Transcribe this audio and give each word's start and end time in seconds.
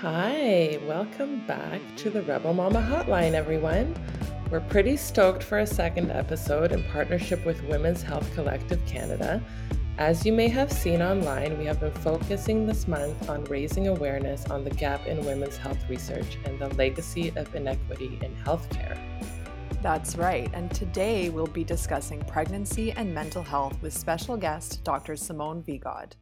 Hi, 0.00 0.78
welcome 0.86 1.46
back 1.46 1.78
to 1.96 2.08
the 2.08 2.22
Rebel 2.22 2.54
Mama 2.54 2.80
Hotline, 2.80 3.34
everyone. 3.34 3.94
We're 4.50 4.60
pretty 4.60 4.96
stoked 4.96 5.42
for 5.42 5.58
a 5.58 5.66
second 5.66 6.10
episode 6.10 6.72
in 6.72 6.82
partnership 6.84 7.44
with 7.44 7.62
Women's 7.64 8.02
Health 8.02 8.26
Collective 8.34 8.80
Canada. 8.86 9.42
As 9.98 10.24
you 10.24 10.32
may 10.32 10.48
have 10.48 10.72
seen 10.72 11.02
online, 11.02 11.58
we 11.58 11.66
have 11.66 11.80
been 11.80 11.92
focusing 11.92 12.66
this 12.66 12.88
month 12.88 13.28
on 13.28 13.44
raising 13.44 13.88
awareness 13.88 14.46
on 14.46 14.64
the 14.64 14.70
gap 14.70 15.06
in 15.06 15.22
women's 15.26 15.58
health 15.58 15.86
research 15.86 16.38
and 16.46 16.58
the 16.58 16.68
legacy 16.76 17.30
of 17.36 17.54
inequity 17.54 18.18
in 18.22 18.34
healthcare. 18.36 18.98
That's 19.82 20.16
right, 20.16 20.50
and 20.54 20.70
today 20.74 21.28
we'll 21.28 21.46
be 21.46 21.62
discussing 21.62 22.20
pregnancy 22.20 22.92
and 22.92 23.14
mental 23.14 23.42
health 23.42 23.76
with 23.82 23.92
special 23.92 24.38
guest 24.38 24.82
Dr. 24.82 25.14
Simone 25.14 25.62
Vigod. 25.62 26.12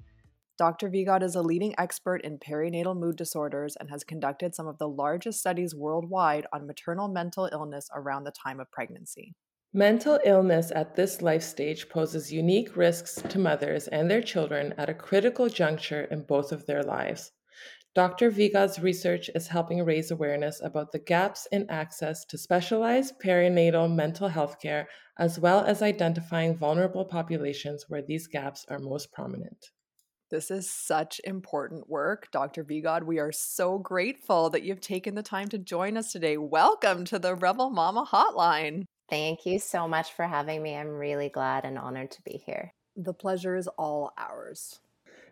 Dr. 0.59 0.91
Vigod 0.91 1.23
is 1.23 1.37
a 1.37 1.43
leading 1.43 1.73
expert 1.79 2.21
in 2.23 2.37
perinatal 2.37 2.99
mood 2.99 3.15
disorders 3.15 3.77
and 3.77 3.89
has 3.91 4.03
conducted 4.03 4.57
some 4.57 4.67
of 4.67 4.77
the 4.79 4.89
largest 4.89 5.39
studies 5.39 5.73
worldwide 5.73 6.49
on 6.53 6.67
maternal 6.67 7.07
mental 7.07 7.49
illness 7.53 7.89
around 7.95 8.25
the 8.25 8.33
time 8.33 8.59
of 8.59 8.69
pregnancy. 8.73 9.37
Mental 9.73 10.19
illness 10.25 10.73
at 10.75 10.97
this 10.97 11.23
life 11.23 11.45
stage 11.45 11.89
poses 11.89 12.33
unique 12.33 12.77
risks 12.77 13.23
to 13.29 13.39
mothers 13.39 13.87
and 13.87 14.11
their 14.11 14.21
children 14.21 14.75
at 14.77 14.89
a 14.89 14.95
critical 14.95 15.49
juncture 15.49 16.09
in 16.11 16.23
both 16.23 16.51
of 16.51 16.67
their 16.67 16.83
lives. 16.83 17.31
Dr. 17.95 18.29
Vigod's 18.29 18.81
research 18.81 19.31
is 19.37 19.47
helping 19.47 19.85
raise 19.85 20.11
awareness 20.11 20.61
about 20.61 20.91
the 20.91 20.99
gaps 20.99 21.47
in 21.53 21.71
access 21.71 22.25
to 22.25 22.37
specialized 22.37 23.15
perinatal 23.25 23.95
mental 23.95 24.27
health 24.27 24.61
care, 24.61 24.89
as 25.21 25.39
well 25.39 25.61
as 25.61 25.83
identifying 25.83 26.57
vulnerable 26.57 27.05
populations 27.05 27.85
where 27.89 28.03
these 28.03 28.27
gaps 28.27 28.67
are 28.69 28.81
most 28.81 29.13
prominent. 29.13 29.71
This 30.31 30.51
is 30.51 30.69
such 30.69 31.23
important 31.25 31.89
work, 31.89 32.29
Dr. 32.33 32.63
Vigod. 32.63 33.05
We 33.05 33.19
are 33.19 33.33
so 33.33 33.79
grateful 33.79 34.51
that 34.51 34.63
you've 34.63 34.81
taken 34.81 35.15
the 35.15 35.23
time 35.23 35.49
to 35.49 35.59
join 35.59 35.97
us 35.97 36.13
today. 36.13 36.37
Welcome 36.37 37.07
to 37.07 37.19
the 37.19 37.35
Rebel 37.35 37.71
Mama 37.71 38.05
Hotline. 38.05 38.85
Thank 39.09 39.47
you 39.47 39.59
so 39.59 39.89
much 39.89 40.13
for 40.13 40.27
having 40.27 40.63
me. 40.63 40.77
I'm 40.77 40.89
really 40.89 41.31
glad 41.31 41.65
and 41.65 41.79
honored 41.79 42.11
to 42.11 42.23
be 42.27 42.43
here. 42.45 42.75
The 42.95 43.15
pleasure 43.15 43.57
is 43.57 43.69
all 43.79 44.13
ours. 44.19 44.81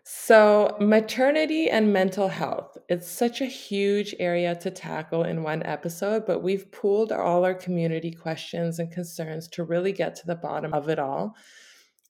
So, 0.03 0.75
maternity 0.79 1.69
and 1.69 1.93
mental 1.93 2.29
health. 2.29 2.75
It's 2.89 3.07
such 3.07 3.39
a 3.39 3.45
huge 3.45 4.15
area 4.17 4.55
to 4.55 4.71
tackle 4.71 5.25
in 5.25 5.43
one 5.43 5.61
episode, 5.61 6.25
but 6.25 6.41
we've 6.41 6.71
pooled 6.71 7.11
all 7.11 7.45
our 7.45 7.53
community 7.53 8.09
questions 8.11 8.79
and 8.79 8.91
concerns 8.91 9.47
to 9.49 9.63
really 9.63 9.91
get 9.91 10.15
to 10.15 10.25
the 10.25 10.35
bottom 10.35 10.73
of 10.73 10.89
it 10.89 10.97
all 10.97 11.35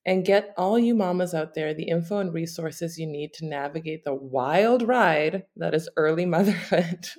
and 0.07 0.25
get 0.25 0.53
all 0.57 0.79
you 0.79 0.95
mamas 0.95 1.33
out 1.33 1.53
there 1.53 1.73
the 1.73 1.89
info 1.89 2.19
and 2.19 2.33
resources 2.33 2.97
you 2.97 3.05
need 3.05 3.33
to 3.33 3.45
navigate 3.45 4.05
the 4.05 4.15
wild 4.15 4.81
ride 4.81 5.43
that 5.57 5.75
is 5.75 5.89
early 5.97 6.25
motherhood. 6.37 7.09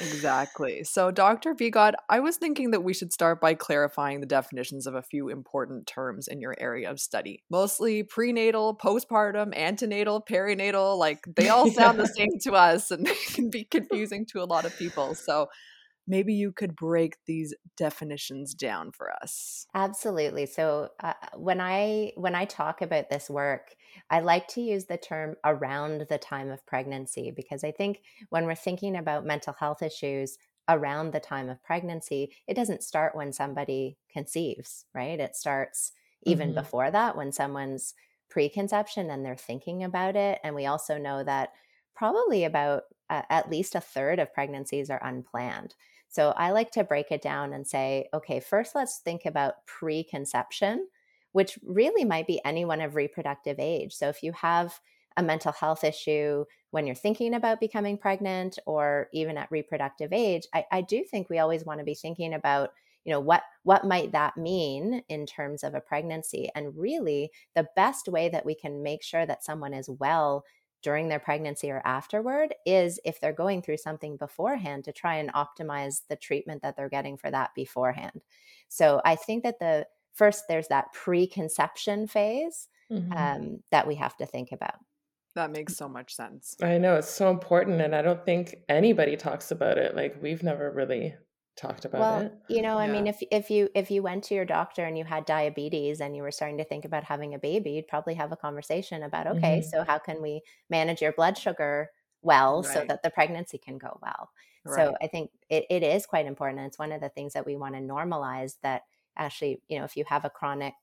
Exactly. 0.00 0.84
So, 0.84 1.10
Dr. 1.10 1.54
Vigod, 1.54 1.94
I 2.08 2.20
was 2.20 2.36
thinking 2.36 2.70
that 2.70 2.84
we 2.84 2.94
should 2.94 3.12
start 3.12 3.40
by 3.40 3.54
clarifying 3.54 4.20
the 4.20 4.26
definitions 4.26 4.86
of 4.86 4.94
a 4.94 5.02
few 5.02 5.28
important 5.28 5.88
terms 5.88 6.28
in 6.28 6.40
your 6.40 6.54
area 6.58 6.88
of 6.88 7.00
study. 7.00 7.42
Mostly 7.50 8.04
prenatal, 8.04 8.76
postpartum, 8.76 9.54
antenatal, 9.56 10.22
perinatal, 10.22 10.96
like 10.96 11.24
they 11.34 11.48
all 11.48 11.68
sound 11.72 11.98
the 11.98 12.06
same 12.06 12.38
to 12.44 12.52
us 12.52 12.92
and 12.92 13.04
they 13.06 13.14
can 13.26 13.50
be 13.50 13.64
confusing 13.64 14.24
to 14.26 14.40
a 14.40 14.46
lot 14.46 14.64
of 14.64 14.76
people. 14.78 15.16
So, 15.16 15.48
maybe 16.08 16.34
you 16.34 16.50
could 16.50 16.74
break 16.74 17.16
these 17.26 17.54
definitions 17.76 18.54
down 18.54 18.90
for 18.90 19.12
us. 19.22 19.66
Absolutely. 19.74 20.46
So 20.46 20.88
uh, 21.00 21.12
when 21.34 21.60
i 21.60 22.12
when 22.16 22.34
i 22.34 22.44
talk 22.44 22.82
about 22.82 23.10
this 23.10 23.30
work 23.30 23.74
i 24.10 24.20
like 24.20 24.48
to 24.48 24.60
use 24.60 24.86
the 24.86 24.96
term 24.96 25.36
around 25.44 26.06
the 26.08 26.18
time 26.18 26.50
of 26.50 26.64
pregnancy 26.66 27.30
because 27.34 27.62
i 27.64 27.70
think 27.70 28.00
when 28.30 28.44
we're 28.44 28.54
thinking 28.54 28.96
about 28.96 29.26
mental 29.26 29.54
health 29.58 29.82
issues 29.82 30.38
around 30.68 31.12
the 31.12 31.20
time 31.20 31.48
of 31.48 31.62
pregnancy 31.62 32.32
it 32.46 32.54
doesn't 32.54 32.82
start 32.82 33.14
when 33.14 33.32
somebody 33.32 33.96
conceives 34.12 34.86
right? 34.94 35.20
It 35.20 35.36
starts 35.36 35.92
even 36.24 36.48
mm-hmm. 36.48 36.60
before 36.60 36.90
that 36.90 37.16
when 37.16 37.32
someone's 37.32 37.94
preconception 38.28 39.10
and 39.10 39.24
they're 39.24 39.36
thinking 39.36 39.84
about 39.84 40.16
it. 40.16 40.38
And 40.44 40.54
we 40.54 40.66
also 40.66 40.98
know 40.98 41.24
that 41.24 41.50
probably 41.94 42.44
about 42.44 42.84
uh, 43.10 43.22
at 43.30 43.50
least 43.50 43.74
a 43.74 43.80
third 43.80 44.18
of 44.18 44.32
pregnancies 44.34 44.90
are 44.90 45.02
unplanned 45.02 45.74
so 46.08 46.30
I 46.36 46.50
like 46.52 46.70
to 46.72 46.84
break 46.84 47.10
it 47.10 47.22
down 47.22 47.52
and 47.52 47.66
say, 47.66 48.08
okay, 48.14 48.40
first 48.40 48.74
let's 48.74 48.98
think 48.98 49.26
about 49.26 49.66
preconception, 49.66 50.88
which 51.32 51.58
really 51.62 52.04
might 52.04 52.26
be 52.26 52.40
anyone 52.44 52.80
of 52.80 52.96
reproductive 52.96 53.58
age. 53.58 53.94
So 53.94 54.08
if 54.08 54.22
you 54.22 54.32
have 54.32 54.80
a 55.16 55.22
mental 55.22 55.52
health 55.52 55.84
issue 55.84 56.44
when 56.70 56.86
you're 56.86 56.94
thinking 56.94 57.34
about 57.34 57.60
becoming 57.60 57.98
pregnant 57.98 58.58
or 58.66 59.08
even 59.12 59.36
at 59.36 59.50
reproductive 59.50 60.12
age, 60.12 60.46
I, 60.54 60.64
I 60.70 60.80
do 60.80 61.04
think 61.04 61.28
we 61.28 61.38
always 61.38 61.64
want 61.64 61.80
to 61.80 61.84
be 61.84 61.94
thinking 61.94 62.34
about 62.34 62.70
you 63.04 63.12
know 63.12 63.20
what 63.20 63.42
what 63.62 63.86
might 63.86 64.12
that 64.12 64.36
mean 64.36 65.02
in 65.08 65.24
terms 65.24 65.64
of 65.64 65.74
a 65.74 65.80
pregnancy 65.80 66.50
and 66.54 66.76
really 66.76 67.30
the 67.54 67.66
best 67.74 68.06
way 68.06 68.28
that 68.28 68.44
we 68.44 68.54
can 68.54 68.82
make 68.82 69.02
sure 69.02 69.24
that 69.24 69.42
someone 69.42 69.72
is 69.72 69.88
well 69.88 70.44
during 70.82 71.08
their 71.08 71.18
pregnancy 71.18 71.70
or 71.70 71.82
afterward 71.84 72.54
is 72.64 73.00
if 73.04 73.20
they're 73.20 73.32
going 73.32 73.62
through 73.62 73.76
something 73.76 74.16
beforehand 74.16 74.84
to 74.84 74.92
try 74.92 75.16
and 75.16 75.32
optimize 75.32 76.02
the 76.08 76.16
treatment 76.16 76.62
that 76.62 76.76
they're 76.76 76.88
getting 76.88 77.16
for 77.16 77.30
that 77.30 77.54
beforehand. 77.54 78.22
So 78.68 79.00
I 79.04 79.16
think 79.16 79.42
that 79.42 79.58
the 79.58 79.86
first 80.14 80.44
there's 80.48 80.68
that 80.68 80.92
preconception 80.92 82.06
phase 82.06 82.68
mm-hmm. 82.90 83.12
um, 83.12 83.62
that 83.70 83.86
we 83.86 83.96
have 83.96 84.16
to 84.18 84.26
think 84.26 84.52
about. 84.52 84.76
That 85.34 85.52
makes 85.52 85.76
so 85.76 85.88
much 85.88 86.14
sense. 86.14 86.56
I 86.62 86.78
know 86.78 86.96
it's 86.96 87.10
so 87.10 87.30
important, 87.30 87.80
and 87.80 87.94
I 87.94 88.02
don't 88.02 88.24
think 88.24 88.56
anybody 88.68 89.16
talks 89.16 89.50
about 89.50 89.78
it. 89.78 89.94
Like 89.94 90.20
we've 90.20 90.42
never 90.42 90.70
really 90.70 91.14
talked 91.58 91.84
about 91.84 92.00
well, 92.00 92.20
it. 92.20 92.32
You 92.48 92.62
know, 92.62 92.78
I 92.78 92.86
mean, 92.86 93.06
if 93.06 93.22
if 93.30 93.50
you 93.50 93.68
if 93.74 93.90
you 93.90 94.02
went 94.02 94.24
to 94.24 94.34
your 94.34 94.44
doctor 94.44 94.84
and 94.84 94.96
you 94.96 95.04
had 95.04 95.26
diabetes 95.26 96.00
and 96.00 96.16
you 96.16 96.22
were 96.22 96.30
starting 96.30 96.58
to 96.58 96.64
think 96.64 96.84
about 96.84 97.04
having 97.04 97.34
a 97.34 97.38
baby, 97.38 97.72
you'd 97.72 97.88
probably 97.88 98.14
have 98.14 98.32
a 98.32 98.36
conversation 98.36 99.02
about, 99.02 99.26
okay, 99.26 99.58
mm-hmm. 99.58 99.68
so 99.68 99.84
how 99.84 99.98
can 99.98 100.22
we 100.22 100.40
manage 100.70 101.02
your 101.02 101.12
blood 101.12 101.36
sugar 101.36 101.90
well 102.22 102.62
right. 102.62 102.72
so 102.72 102.84
that 102.86 103.02
the 103.02 103.10
pregnancy 103.10 103.58
can 103.58 103.76
go 103.76 103.98
well? 104.00 104.30
Right. 104.64 104.76
So 104.76 104.96
I 105.02 105.08
think 105.08 105.30
it, 105.50 105.66
it 105.68 105.82
is 105.82 106.06
quite 106.06 106.26
important. 106.26 106.66
It's 106.66 106.78
one 106.78 106.92
of 106.92 107.00
the 107.00 107.08
things 107.08 107.32
that 107.34 107.46
we 107.46 107.56
want 107.56 107.74
to 107.74 107.80
normalize 107.80 108.56
that 108.62 108.82
actually, 109.16 109.60
you 109.68 109.78
know, 109.78 109.84
if 109.84 109.96
you 109.96 110.04
have 110.06 110.24
a 110.24 110.30
chronic 110.30 110.74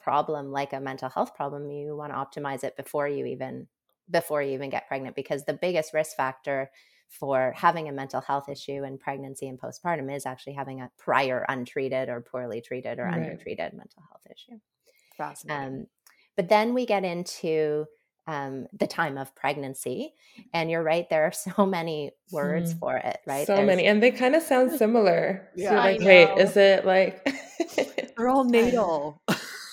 problem 0.00 0.50
like 0.50 0.72
a 0.72 0.80
mental 0.80 1.08
health 1.08 1.34
problem, 1.34 1.70
you 1.70 1.96
want 1.96 2.12
to 2.12 2.40
optimize 2.40 2.64
it 2.64 2.76
before 2.76 3.08
you 3.08 3.26
even 3.26 3.66
before 4.10 4.42
you 4.42 4.52
even 4.52 4.70
get 4.70 4.88
pregnant 4.88 5.14
because 5.14 5.44
the 5.44 5.52
biggest 5.52 5.94
risk 5.94 6.16
factor 6.16 6.70
for 7.10 7.52
having 7.56 7.88
a 7.88 7.92
mental 7.92 8.20
health 8.20 8.48
issue 8.48 8.84
in 8.84 8.96
pregnancy 8.96 9.48
and 9.48 9.60
postpartum 9.60 10.14
is 10.14 10.24
actually 10.24 10.54
having 10.54 10.80
a 10.80 10.90
prior 10.96 11.44
untreated 11.48 12.08
or 12.08 12.20
poorly 12.20 12.60
treated 12.60 12.98
or 12.98 13.04
right. 13.04 13.14
undertreated 13.14 13.72
mental 13.72 14.02
health 14.08 14.22
issue. 14.30 14.58
Fascinating. 15.18 15.80
Um, 15.80 15.86
but 16.36 16.48
then 16.48 16.72
we 16.72 16.86
get 16.86 17.04
into 17.04 17.86
um, 18.26 18.66
the 18.72 18.86
time 18.86 19.18
of 19.18 19.34
pregnancy. 19.34 20.14
And 20.54 20.70
you're 20.70 20.82
right, 20.82 21.08
there 21.10 21.24
are 21.24 21.32
so 21.56 21.66
many 21.66 22.12
words 22.30 22.74
mm. 22.74 22.78
for 22.78 22.96
it, 22.96 23.18
right? 23.26 23.46
So 23.46 23.56
There's... 23.56 23.66
many. 23.66 23.86
And 23.86 24.02
they 24.02 24.10
kind 24.10 24.34
of 24.34 24.42
sound 24.42 24.72
similar. 24.78 25.48
yeah. 25.56 25.70
So 25.70 25.76
like, 25.76 26.00
wait, 26.00 26.38
is 26.38 26.56
it 26.56 26.86
like 26.86 27.28
they're 28.16 28.28
all 28.28 28.44
natal? 28.44 29.22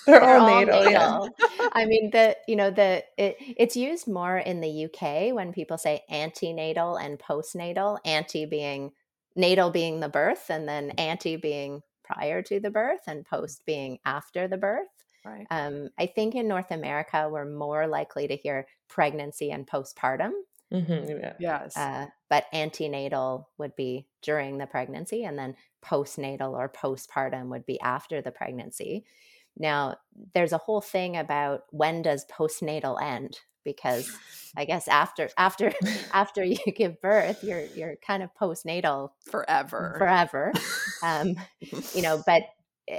They're, 0.07 0.19
They're 0.21 0.37
all, 0.37 0.49
all 0.49 0.65
natal. 0.65 0.83
natal. 0.83 1.29
Yeah. 1.39 1.69
I 1.73 1.85
mean, 1.85 2.11
the 2.11 2.37
you 2.47 2.55
know 2.55 2.71
the 2.71 3.03
it, 3.17 3.37
it's 3.39 3.75
used 3.75 4.07
more 4.07 4.37
in 4.37 4.61
the 4.61 4.85
UK 4.85 5.35
when 5.35 5.51
people 5.51 5.77
say 5.77 6.01
antenatal 6.09 6.95
and 6.95 7.19
postnatal. 7.19 7.99
Ante 8.05 8.45
being 8.45 8.91
natal 9.35 9.69
being 9.69 9.99
the 9.99 10.09
birth, 10.09 10.49
and 10.49 10.67
then 10.67 10.91
ante 10.91 11.35
being 11.35 11.81
prior 12.03 12.41
to 12.43 12.59
the 12.59 12.71
birth, 12.71 13.01
and 13.05 13.25
post 13.25 13.65
being 13.65 13.99
after 14.05 14.47
the 14.47 14.57
birth. 14.57 14.87
Right. 15.25 15.45
Um, 15.51 15.89
I 15.99 16.05
think 16.05 16.35
in 16.35 16.47
North 16.47 16.71
America, 16.71 17.27
we're 17.29 17.45
more 17.45 17.85
likely 17.85 18.27
to 18.29 18.35
hear 18.37 18.65
pregnancy 18.87 19.51
and 19.51 19.67
postpartum. 19.67 20.31
Mm-hmm, 20.73 21.09
yeah. 21.21 21.33
Yes. 21.39 21.77
Uh, 21.77 22.07
but 22.29 22.45
antenatal 22.53 23.49
would 23.57 23.75
be 23.75 24.07
during 24.21 24.57
the 24.57 24.67
pregnancy, 24.67 25.23
and 25.25 25.37
then 25.37 25.55
postnatal 25.83 26.51
or 26.51 26.69
postpartum 26.69 27.49
would 27.49 27.65
be 27.65 27.79
after 27.81 28.21
the 28.21 28.31
pregnancy. 28.31 29.05
Now, 29.59 29.97
there's 30.33 30.53
a 30.53 30.57
whole 30.57 30.81
thing 30.81 31.17
about 31.17 31.63
when 31.71 32.01
does 32.01 32.25
postnatal 32.25 33.01
end 33.01 33.39
because 33.63 34.09
I 34.55 34.65
guess 34.65 34.87
after 34.87 35.29
after 35.37 35.73
after 36.13 36.43
you 36.43 36.57
give 36.75 37.01
birth, 37.01 37.43
you're 37.43 37.65
you're 37.75 37.95
kind 38.05 38.23
of 38.23 38.29
postnatal 38.39 39.09
forever, 39.29 39.95
forever. 39.97 40.53
um, 41.03 41.35
you 41.93 42.01
know, 42.01 42.23
but 42.25 42.43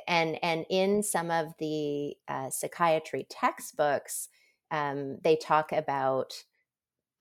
and 0.06 0.38
and 0.42 0.66
in 0.68 1.02
some 1.02 1.30
of 1.30 1.54
the 1.58 2.14
uh, 2.28 2.50
psychiatry 2.50 3.26
textbooks, 3.28 4.28
um, 4.70 5.18
they 5.24 5.36
talk 5.36 5.72
about 5.72 6.44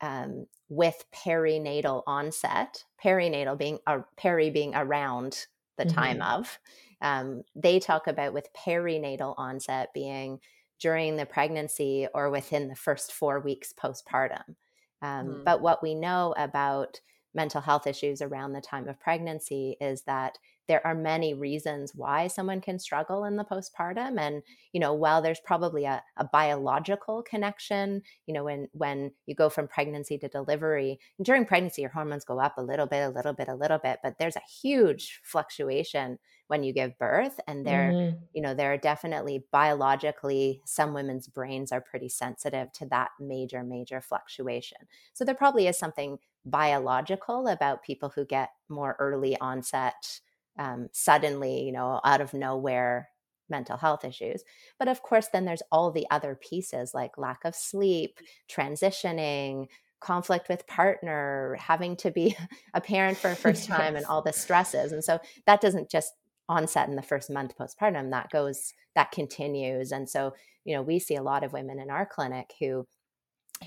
um, 0.01 0.45
with 0.69 1.06
perinatal 1.13 2.04
onset, 2.06 2.84
perinatal 3.04 3.57
being 3.57 3.80
a 3.88 4.00
peri 4.18 4.50
being 4.50 4.75
around 4.75 5.48
the 5.78 5.86
mm-hmm. 5.86 5.95
time 5.95 6.22
of, 6.22 6.60
um, 7.02 7.44
they 7.56 7.80
talk 7.80 8.08
about 8.08 8.34
with 8.34 8.54
perinatal 8.54 9.36
onset 9.38 9.90
being 9.94 10.40
during 10.80 11.16
the 11.16 11.26
pregnancy 11.26 12.08
or 12.14 12.30
within 12.30 12.68
the 12.68 12.76
first 12.76 13.12
four 13.12 13.40
weeks 13.40 13.74
postpartum. 13.74 14.56
Um, 15.02 15.28
mm. 15.28 15.44
But 15.44 15.62
what 15.62 15.82
we 15.82 15.96
know 15.96 16.34
about 16.38 17.00
mental 17.34 17.62
health 17.62 17.88
issues 17.88 18.22
around 18.22 18.54
the 18.54 18.62
time 18.62 18.88
of 18.88 19.00
pregnancy 19.00 19.78
is 19.80 20.02
that 20.04 20.38
there 20.68 20.86
are 20.86 20.96
many 20.96 21.34
reasons 21.34 21.94
why 21.96 22.28
someone 22.28 22.62
can 22.62 22.80
struggle 22.80 23.24
in 23.24 23.36
the 23.36 23.44
postpartum 23.44 24.19
and 24.19 24.44
you 24.74 24.80
know 24.80 24.94
while 24.94 25.22
there's 25.22 25.40
probably 25.40 25.86
a, 25.86 26.04
a, 26.18 26.25
biological 26.25 27.24
connection 27.24 28.02
you 28.25 28.34
know 28.34 28.44
when 28.44 28.68
when 28.74 29.12
you 29.25 29.34
go 29.34 29.50
from 29.50 29.68
pregnancy 29.68 30.18
to 30.18 30.28
delivery 30.28 31.00
during 31.22 31.46
pregnancy 31.46 31.81
your 31.81 31.92
hormones 31.92 32.25
go 32.25 32.40
up 32.40 32.58
a 32.58 32.62
little 32.62 32.86
bit 32.86 33.04
a 33.04 33.10
little 33.10 33.34
bit 33.34 33.48
a 33.48 33.56
little 33.56 33.80
bit 33.80 34.00
but 34.04 34.18
there's 34.19 34.36
a 34.36 34.62
huge 34.62 35.19
fluctuation 35.24 36.19
when 36.48 36.64
you 36.64 36.74
give 36.74 36.98
birth 36.98 37.40
and 37.48 37.66
there 37.66 37.92
mm-hmm. 37.92 38.18
you 38.34 38.42
know 38.42 38.54
there 38.54 38.74
are 38.74 38.78
definitely 38.78 39.44
biologically 39.52 40.62
some 40.66 40.94
women's 40.94 41.28
brains 41.28 41.72
are 41.72 41.81
pretty 41.81 42.10
sensitive 42.10 42.72
to 42.74 42.86
that 42.86 43.10
major 43.20 43.63
major 43.63 44.02
fluctuation 44.02 44.78
so 45.13 45.24
there 45.24 45.36
probably 45.36 45.68
is 45.68 45.78
something 45.78 46.18
biological 46.46 47.48
about 47.48 47.84
people 47.84 48.10
who 48.10 48.25
get 48.25 48.52
more 48.70 48.96
early 49.00 49.38
onset 49.40 50.22
um, 50.57 50.89
suddenly, 50.92 51.63
you 51.63 51.71
know, 51.71 52.01
out 52.04 52.21
of 52.21 52.33
nowhere 52.33 53.09
mental 53.50 53.77
health 53.77 54.04
issues. 54.04 54.44
But 54.80 54.88
of 54.88 55.01
course, 55.01 55.27
then 55.27 55.45
there's 55.45 55.63
all 55.71 55.92
the 55.92 56.07
other 56.12 56.36
pieces 56.36 56.94
like 56.94 57.18
lack 57.18 57.45
of 57.45 57.56
sleep, 57.56 58.19
transitioning, 58.50 59.68
conflict 60.00 60.50
with 60.50 60.68
partner, 60.68 61.57
having 61.59 61.95
to 61.98 62.12
be 62.12 62.38
a 62.74 62.81
parent 62.81 63.18
for 63.18 63.30
a 63.30 63.36
first 63.45 63.68
time, 63.68 63.94
yes. 63.94 64.04
and 64.04 64.06
all 64.06 64.21
the 64.21 64.33
stresses. 64.33 64.92
And 64.92 65.04
so 65.04 65.19
that 65.45 65.62
doesn't 65.62 65.89
just 65.89 66.13
onset 66.50 66.88
in 66.88 66.95
the 66.95 67.01
first 67.01 67.30
month 67.30 67.57
postpartum, 67.57 68.12
that 68.12 68.30
goes, 68.30 68.74
that 68.95 69.12
continues. 69.12 69.92
And 69.92 70.10
so, 70.10 70.33
you 70.63 70.75
know, 70.75 70.81
we 70.81 71.00
see 71.00 71.15
a 71.15 71.24
lot 71.24 71.44
of 71.44 71.53
women 71.53 71.80
in 71.80 71.89
our 71.89 72.06
clinic 72.06 72.53
who, 72.60 72.88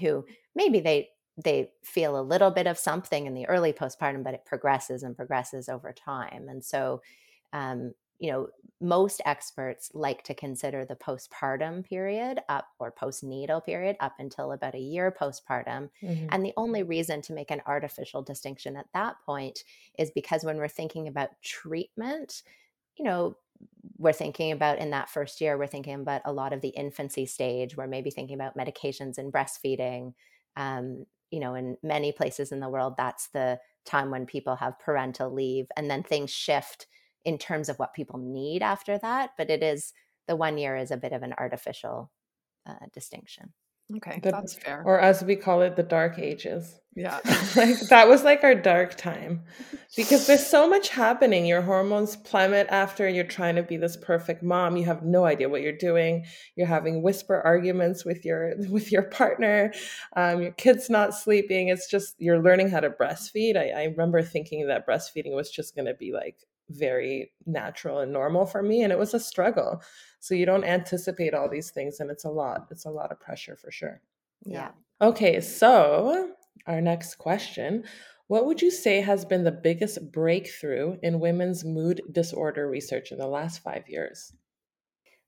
who 0.01 0.25
maybe 0.55 0.81
they 0.81 1.11
they 1.43 1.71
feel 1.83 2.19
a 2.19 2.23
little 2.23 2.51
bit 2.51 2.67
of 2.67 2.79
something 2.79 3.27
in 3.27 3.35
the 3.35 3.47
early 3.47 3.73
postpartum, 3.73 4.23
but 4.23 4.35
it 4.35 4.45
progresses 4.45 5.03
and 5.03 5.17
progresses 5.17 5.69
over 5.69 5.93
time. 5.93 6.49
And 6.49 6.65
so, 6.65 7.03
um, 7.53 7.95
you 8.19 8.31
know, 8.31 8.49
most 8.83 9.23
experts 9.25 9.91
like 9.95 10.23
to 10.25 10.35
consider 10.35 10.85
the 10.85 10.97
postpartum 10.97 11.85
period 11.85 12.41
up 12.49 12.67
or 12.79 12.93
postnatal 12.93 13.65
period 13.65 13.97
up 14.01 14.15
until 14.19 14.53
about 14.53 14.75
a 14.75 14.79
year 14.79 15.15
postpartum. 15.19 15.89
Mm-hmm. 16.03 16.27
And 16.31 16.45
the 16.45 16.53
only 16.57 16.83
reason 16.83 17.23
to 17.23 17.33
make 17.33 17.51
an 17.51 17.63
artificial 17.67 18.23
distinction 18.23 18.77
at 18.77 18.87
that 18.93 19.17
point 19.25 19.65
is 19.99 20.11
because 20.11 20.45
when 20.45 20.59
we're 20.59 20.69
thinking 20.69 21.09
about 21.09 21.31
treatment, 21.43 22.43
you 22.97 23.05
know, 23.05 23.37
we're 23.97 24.13
thinking 24.13 24.53
about 24.53 24.79
in 24.79 24.91
that 24.91 25.11
first 25.11 25.41
year, 25.41 25.59
we're 25.59 25.67
thinking 25.67 25.95
about 25.95 26.23
a 26.25 26.33
lot 26.33 26.53
of 26.53 26.61
the 26.61 26.69
infancy 26.69 27.27
stage. 27.27 27.77
We're 27.77 27.87
maybe 27.87 28.11
thinking 28.11 28.35
about 28.35 28.57
medications 28.57 29.19
and 29.19 29.33
breastfeeding, 29.33 30.15
um, 30.57 31.07
you 31.31 31.41
know, 31.41 31.55
in 31.55 31.77
many 31.83 32.13
places 32.13 32.53
in 32.53 32.61
the 32.61 32.69
world, 32.69 32.95
that's 32.97 33.29
the 33.29 33.59
time 33.85 34.11
when 34.11 34.27
people 34.27 34.57
have 34.57 34.79
parental 34.79 35.33
leave. 35.33 35.67
And 35.77 35.91
then 35.91 36.03
things 36.03 36.31
shift 36.31 36.87
in 37.25 37.39
terms 37.39 37.69
of 37.69 37.79
what 37.79 37.95
people 37.95 38.19
need 38.19 38.63
after 38.63 38.99
that. 38.99 39.31
But 39.37 39.51
it 39.51 39.63
is 39.63 39.93
the 40.27 40.37
one 40.37 40.59
year 40.59 40.77
is 40.77 40.91
a 40.91 40.97
bit 40.97 41.13
of 41.13 41.23
an 41.23 41.35
artificial 41.37 42.11
uh, 42.67 42.87
distinction. 42.93 43.53
Okay, 43.97 44.21
the, 44.23 44.31
that's 44.31 44.55
fair. 44.55 44.83
Or 44.85 45.01
as 45.01 45.25
we 45.25 45.37
call 45.37 45.63
it, 45.63 45.77
the 45.77 45.83
dark 45.83 46.19
ages. 46.19 46.81
Yeah. 46.95 47.21
like 47.57 47.79
that 47.89 48.09
was 48.09 48.25
like 48.25 48.43
our 48.43 48.55
dark 48.55 48.97
time. 48.97 49.45
Because 49.97 50.27
there's 50.27 50.47
so 50.47 50.69
much 50.69 50.89
happening. 50.89 51.47
Your 51.47 51.63
hormones 51.63 52.17
plummet 52.17 52.67
after 52.69 53.09
you're 53.09 53.25
trying 53.25 53.57
to 53.57 53.63
be 53.63 53.77
this 53.77 53.97
perfect 53.97 54.43
mom. 54.43 54.77
You 54.77 54.85
have 54.85 55.03
no 55.03 55.25
idea 55.25 55.49
what 55.49 55.63
you're 55.63 55.73
doing. 55.77 56.25
You're 56.57 56.67
having 56.67 57.03
whisper 57.03 57.41
arguments 57.41 58.05
with 58.05 58.25
your 58.25 58.55
with 58.71 58.93
your 58.93 59.03
partner. 59.03 59.73
Um, 60.17 60.43
your 60.43 60.53
kid's 60.53 60.91
not 60.91 61.15
sleeping. 61.15 61.69
It's 61.69 61.89
just 61.89 62.15
you're 62.19 62.43
learning 62.43 62.71
how 62.71 62.81
to 62.81 62.91
breastfeed. 62.91 63.57
I, 63.57 63.71
I 63.71 63.85
remember 63.85 64.23
thinking 64.23 64.67
that 64.67 64.87
breastfeeding 64.87 65.35
was 65.35 65.51
just 65.51 65.75
gonna 65.75 65.95
be 65.95 66.13
like 66.13 66.37
very 66.71 67.33
natural 67.47 67.99
and 67.99 68.13
normal 68.13 68.47
for 68.47 68.63
me. 68.63 68.83
And 68.83 68.93
it 68.93 68.99
was 68.99 69.15
a 69.15 69.21
struggle. 69.21 69.83
So 70.21 70.35
you 70.35 70.47
don't 70.47 70.65
anticipate 70.65 71.35
all 71.35 71.49
these 71.49 71.71
things 71.71 72.01
and 72.01 72.11
it's 72.11 72.25
a 72.25 72.31
lot 72.31 72.69
it's 72.71 72.85
a 72.85 72.91
lot 72.91 73.13
of 73.13 73.21
pressure 73.21 73.57
for 73.57 73.71
sure. 73.71 74.01
Yeah. 74.45 74.73
Okay 75.01 75.41
so 75.41 76.35
our 76.67 76.81
next 76.81 77.17
question 77.17 77.85
what 78.29 78.47
would 78.47 78.63
you 78.63 78.71
say 78.71 79.01
has 79.01 79.25
been 79.25 79.43
the 79.43 79.51
biggest 79.51 80.13
breakthrough 80.13 80.99
in 81.03 81.19
women's 81.19 81.65
mood 81.65 82.01
disorder 82.13 82.71
research 82.71 83.11
in 83.11 83.19
the 83.19 83.27
last 83.27 83.59
five 83.61 83.89
years? 83.89 84.33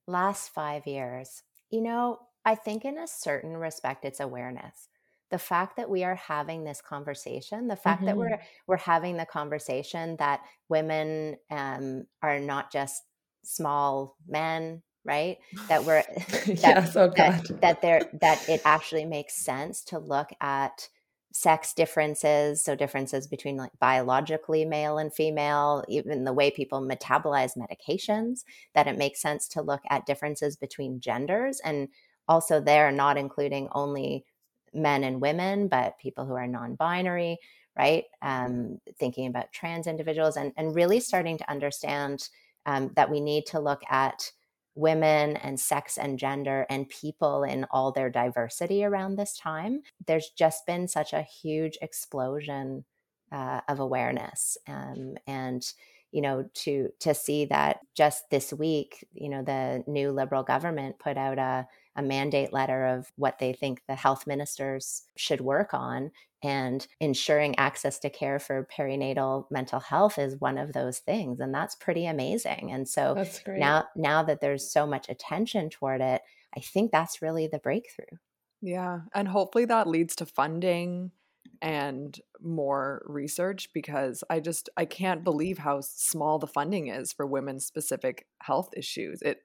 Last 0.07 0.51
five 0.51 0.87
years. 0.87 1.43
You 1.71 1.81
know 1.81 2.29
i 2.45 2.55
think 2.55 2.85
in 2.85 2.99
a 2.99 3.07
certain 3.07 3.57
respect 3.57 4.05
it's 4.05 4.21
awareness 4.21 4.89
the 5.33 5.39
fact 5.39 5.77
that 5.77 5.91
we 5.91 6.05
are 6.05 6.15
having 6.15 6.63
this 6.63 6.81
conversation 6.81 7.67
the 7.67 7.75
fact 7.75 8.01
mm-hmm. 8.01 8.07
that 8.07 8.17
we're 8.17 8.39
we're 8.69 8.77
having 8.77 9.17
the 9.17 9.27
conversation 9.27 10.15
that 10.19 10.43
women 10.69 11.37
um, 11.51 12.05
are 12.23 12.39
not 12.39 12.71
just 12.71 13.03
small 13.43 14.17
men 14.29 14.83
right 15.05 15.39
that 15.69 15.85
we're 15.85 16.03
that, 16.17 16.47
yes, 16.47 16.97
oh 16.97 17.11
that, 17.17 17.61
that 17.61 17.83
there 17.83 18.03
that 18.21 18.47
it 18.49 18.61
actually 18.65 19.07
makes 19.07 19.35
sense 19.35 19.83
to 19.83 19.99
look 19.99 20.29
at 20.41 20.89
sex 21.35 21.73
differences 21.73 22.63
so 22.63 22.77
differences 22.77 23.27
between 23.27 23.57
like 23.57 23.73
biologically 23.81 24.67
male 24.67 24.99
and 24.99 25.15
female 25.15 25.83
even 25.89 26.25
the 26.25 26.33
way 26.33 26.51
people 26.51 26.83
metabolize 26.83 27.57
medications 27.57 28.41
that 28.75 28.87
it 28.87 28.99
makes 28.99 29.23
sense 29.23 29.49
to 29.49 29.63
look 29.63 29.81
at 29.89 30.05
differences 30.05 30.57
between 30.57 31.01
genders 31.01 31.59
and 31.65 31.89
also 32.29 32.61
they're 32.61 32.93
not 32.93 33.17
including 33.17 33.67
only 33.73 34.27
men 34.75 35.05
and 35.05 35.21
women 35.21 35.69
but 35.69 35.99
people 35.99 36.25
who 36.25 36.35
are 36.35 36.47
non-binary 36.47 37.39
right 37.77 38.05
um, 38.23 38.79
thinking 38.99 39.27
about 39.27 39.53
trans 39.53 39.87
individuals 39.87 40.37
and, 40.37 40.53
and 40.57 40.75
really 40.75 41.01
starting 41.01 41.39
to 41.39 41.51
understand 41.51 42.29
um, 42.67 42.91
that 42.97 43.11
we 43.11 43.21
need 43.21 43.47
to 43.47 43.61
look 43.61 43.83
at 43.91 44.31
women 44.75 45.37
and 45.37 45.59
sex 45.59 45.99
and 45.99 46.19
gender 46.19 46.67
and 46.71 46.89
people 46.89 47.45
in 47.45 47.67
all 47.71 47.93
their 47.93 48.09
diversity 48.09 48.85
around 48.85 49.17
this 49.17 49.37
time. 49.37 49.83
There's 50.07 50.31
just 50.31 50.67
been 50.67 50.89
such 50.89 51.13
a 51.13 51.23
huge 51.23 51.77
explosion 51.83 52.85
uh, 53.31 53.61
of 53.69 53.81
awareness, 53.81 54.57
um, 54.69 55.17
and 55.27 55.65
you 56.11 56.21
know 56.21 56.49
to 56.53 56.91
to 57.01 57.15
see 57.15 57.47
that 57.47 57.81
just 57.95 58.29
this 58.31 58.53
week, 58.53 59.07
you 59.13 59.29
know, 59.29 59.43
the 59.43 59.85
new 59.87 60.11
Liberal 60.11 60.43
government 60.43 60.99
put 60.99 61.17
out 61.17 61.39
a 61.39 61.67
a 61.97 62.03
mandate 62.03 62.53
letter 62.53 62.87
of 62.87 63.13
what 63.17 63.39
they 63.39 63.53
think 63.53 63.83
the 63.87 63.95
health 63.95 64.27
ministers 64.27 65.03
should 65.17 65.41
work 65.41 65.75
on. 65.75 66.11
And 66.45 66.87
ensuring 66.99 67.57
access 67.57 68.01
to 68.01 68.11
care 68.11 68.41
for 68.41 68.67
perinatal 68.77 69.47
mental 69.51 69.79
health 69.79 70.19
is 70.19 70.41
one 70.41 70.59
of 70.59 70.73
those 70.73 70.99
things. 70.99 71.39
And 71.39 71.55
that's 71.55 71.77
pretty 71.77 72.07
amazing. 72.07 72.73
And 72.73 72.89
so 72.89 73.25
now 73.47 73.85
now 73.95 74.25
that 74.25 74.41
there's 74.41 74.69
so 74.69 74.85
much 74.85 75.09
attention 75.09 75.71
toward 75.71 76.01
it, 76.01 76.23
I 76.57 76.61
think 76.61 76.91
that's 76.91 77.23
really 77.23 77.47
the 77.47 77.61
breakthrough. 77.61 78.19
Yeah. 78.61 79.01
And 79.15 79.29
hopefully 79.29 79.67
that 79.67 79.87
leads 79.87 80.17
to 80.17 80.27
funding 80.27 81.13
and 81.61 82.19
more 82.41 83.03
research 83.07 83.71
because 83.73 84.25
I 84.29 84.41
just 84.41 84.69
I 84.77 84.85
can't 84.85 85.25
believe 85.25 85.59
how 85.59 85.81
small 85.81 86.39
the 86.39 86.47
funding 86.47 86.89
is 86.89 87.13
for 87.13 87.25
women 87.25 87.61
specific 87.61 88.27
health 88.41 88.71
issues. 88.77 89.23
It 89.23 89.43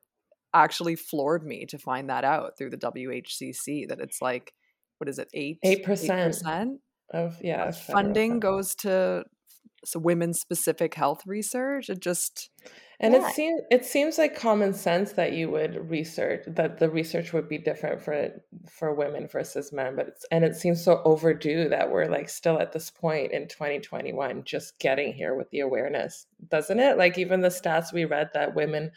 actually 0.53 0.95
floored 0.95 1.45
me 1.45 1.65
to 1.65 1.77
find 1.77 2.09
that 2.09 2.23
out 2.23 2.57
through 2.57 2.69
the 2.69 2.77
WHCC 2.77 3.87
that 3.89 3.99
it's 3.99 4.21
like 4.21 4.53
what 4.97 5.09
is 5.09 5.19
it 5.19 5.27
eight 5.33 5.59
eight 5.63 5.83
percent 5.83 6.35
of 7.11 7.37
yeah 7.41 7.71
funding 7.71 8.39
goes 8.39 8.75
to 8.75 9.23
so 9.85 9.99
women 9.99 10.33
specific 10.33 10.95
health 10.95 11.21
research? 11.25 11.89
It 11.89 12.01
just 12.01 12.49
and 12.99 13.13
yeah. 13.13 13.27
it 13.27 13.35
seems 13.35 13.61
it 13.69 13.85
seems 13.85 14.17
like 14.17 14.35
common 14.35 14.73
sense 14.73 15.13
that 15.13 15.33
you 15.33 15.51
would 15.51 15.89
research 15.89 16.43
that 16.47 16.79
the 16.79 16.89
research 16.89 17.31
would 17.31 17.47
be 17.47 17.59
different 17.59 18.01
for 18.01 18.29
for 18.69 18.93
women 18.93 19.27
versus 19.27 19.71
men 19.71 19.95
but 19.95 20.07
it's 20.07 20.25
and 20.31 20.43
it 20.43 20.55
seems 20.55 20.83
so 20.83 21.01
overdue 21.05 21.69
that 21.69 21.91
we're 21.91 22.07
like 22.07 22.27
still 22.27 22.59
at 22.59 22.73
this 22.73 22.89
point 22.89 23.31
in 23.31 23.47
2021 23.47 24.43
just 24.45 24.79
getting 24.79 25.13
here 25.13 25.35
with 25.35 25.49
the 25.51 25.59
awareness 25.59 26.25
doesn't 26.49 26.79
it? 26.79 26.97
Like 26.97 27.17
even 27.17 27.41
the 27.41 27.49
stats 27.49 27.93
we 27.93 28.05
read 28.05 28.29
that 28.33 28.55
women 28.55 28.91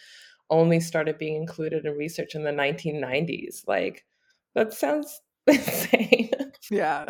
only 0.51 0.81
started 0.81 1.19
being 1.19 1.37
included 1.37 1.87
in 1.87 1.97
research 1.97 2.35
in 2.35 2.45
the 2.45 2.51
1990s. 2.51 3.67
Like, 3.67 4.05
that 4.55 4.73
sounds 4.73 5.21
insane. 5.47 6.31
Yeah. 6.71 7.07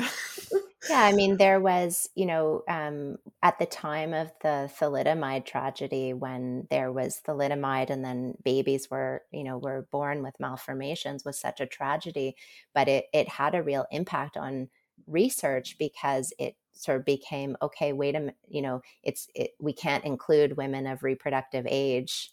yeah, 0.88 1.02
I 1.02 1.12
mean, 1.12 1.36
there 1.36 1.60
was, 1.60 2.08
you 2.14 2.24
know, 2.24 2.62
um, 2.68 3.16
at 3.42 3.58
the 3.58 3.66
time 3.66 4.14
of 4.14 4.32
the 4.42 4.70
thalidomide 4.78 5.44
tragedy, 5.44 6.14
when 6.14 6.66
there 6.70 6.90
was 6.90 7.20
thalidomide 7.26 7.90
and 7.90 8.04
then 8.04 8.34
babies 8.42 8.90
were, 8.90 9.22
you 9.32 9.44
know, 9.44 9.58
were 9.58 9.86
born 9.90 10.22
with 10.22 10.40
malformations, 10.40 11.24
was 11.24 11.38
such 11.38 11.60
a 11.60 11.66
tragedy. 11.66 12.36
But 12.74 12.88
it 12.88 13.06
it 13.12 13.28
had 13.28 13.54
a 13.54 13.62
real 13.62 13.86
impact 13.90 14.36
on 14.36 14.68
research 15.06 15.76
because 15.78 16.32
it 16.38 16.56
sort 16.72 16.98
of 16.98 17.04
became 17.04 17.56
okay. 17.60 17.92
Wait 17.92 18.14
a 18.14 18.20
minute, 18.20 18.36
you 18.48 18.62
know, 18.62 18.80
it's 19.02 19.28
it, 19.34 19.50
we 19.60 19.72
can't 19.74 20.04
include 20.04 20.56
women 20.56 20.86
of 20.86 21.02
reproductive 21.02 21.66
age 21.68 22.30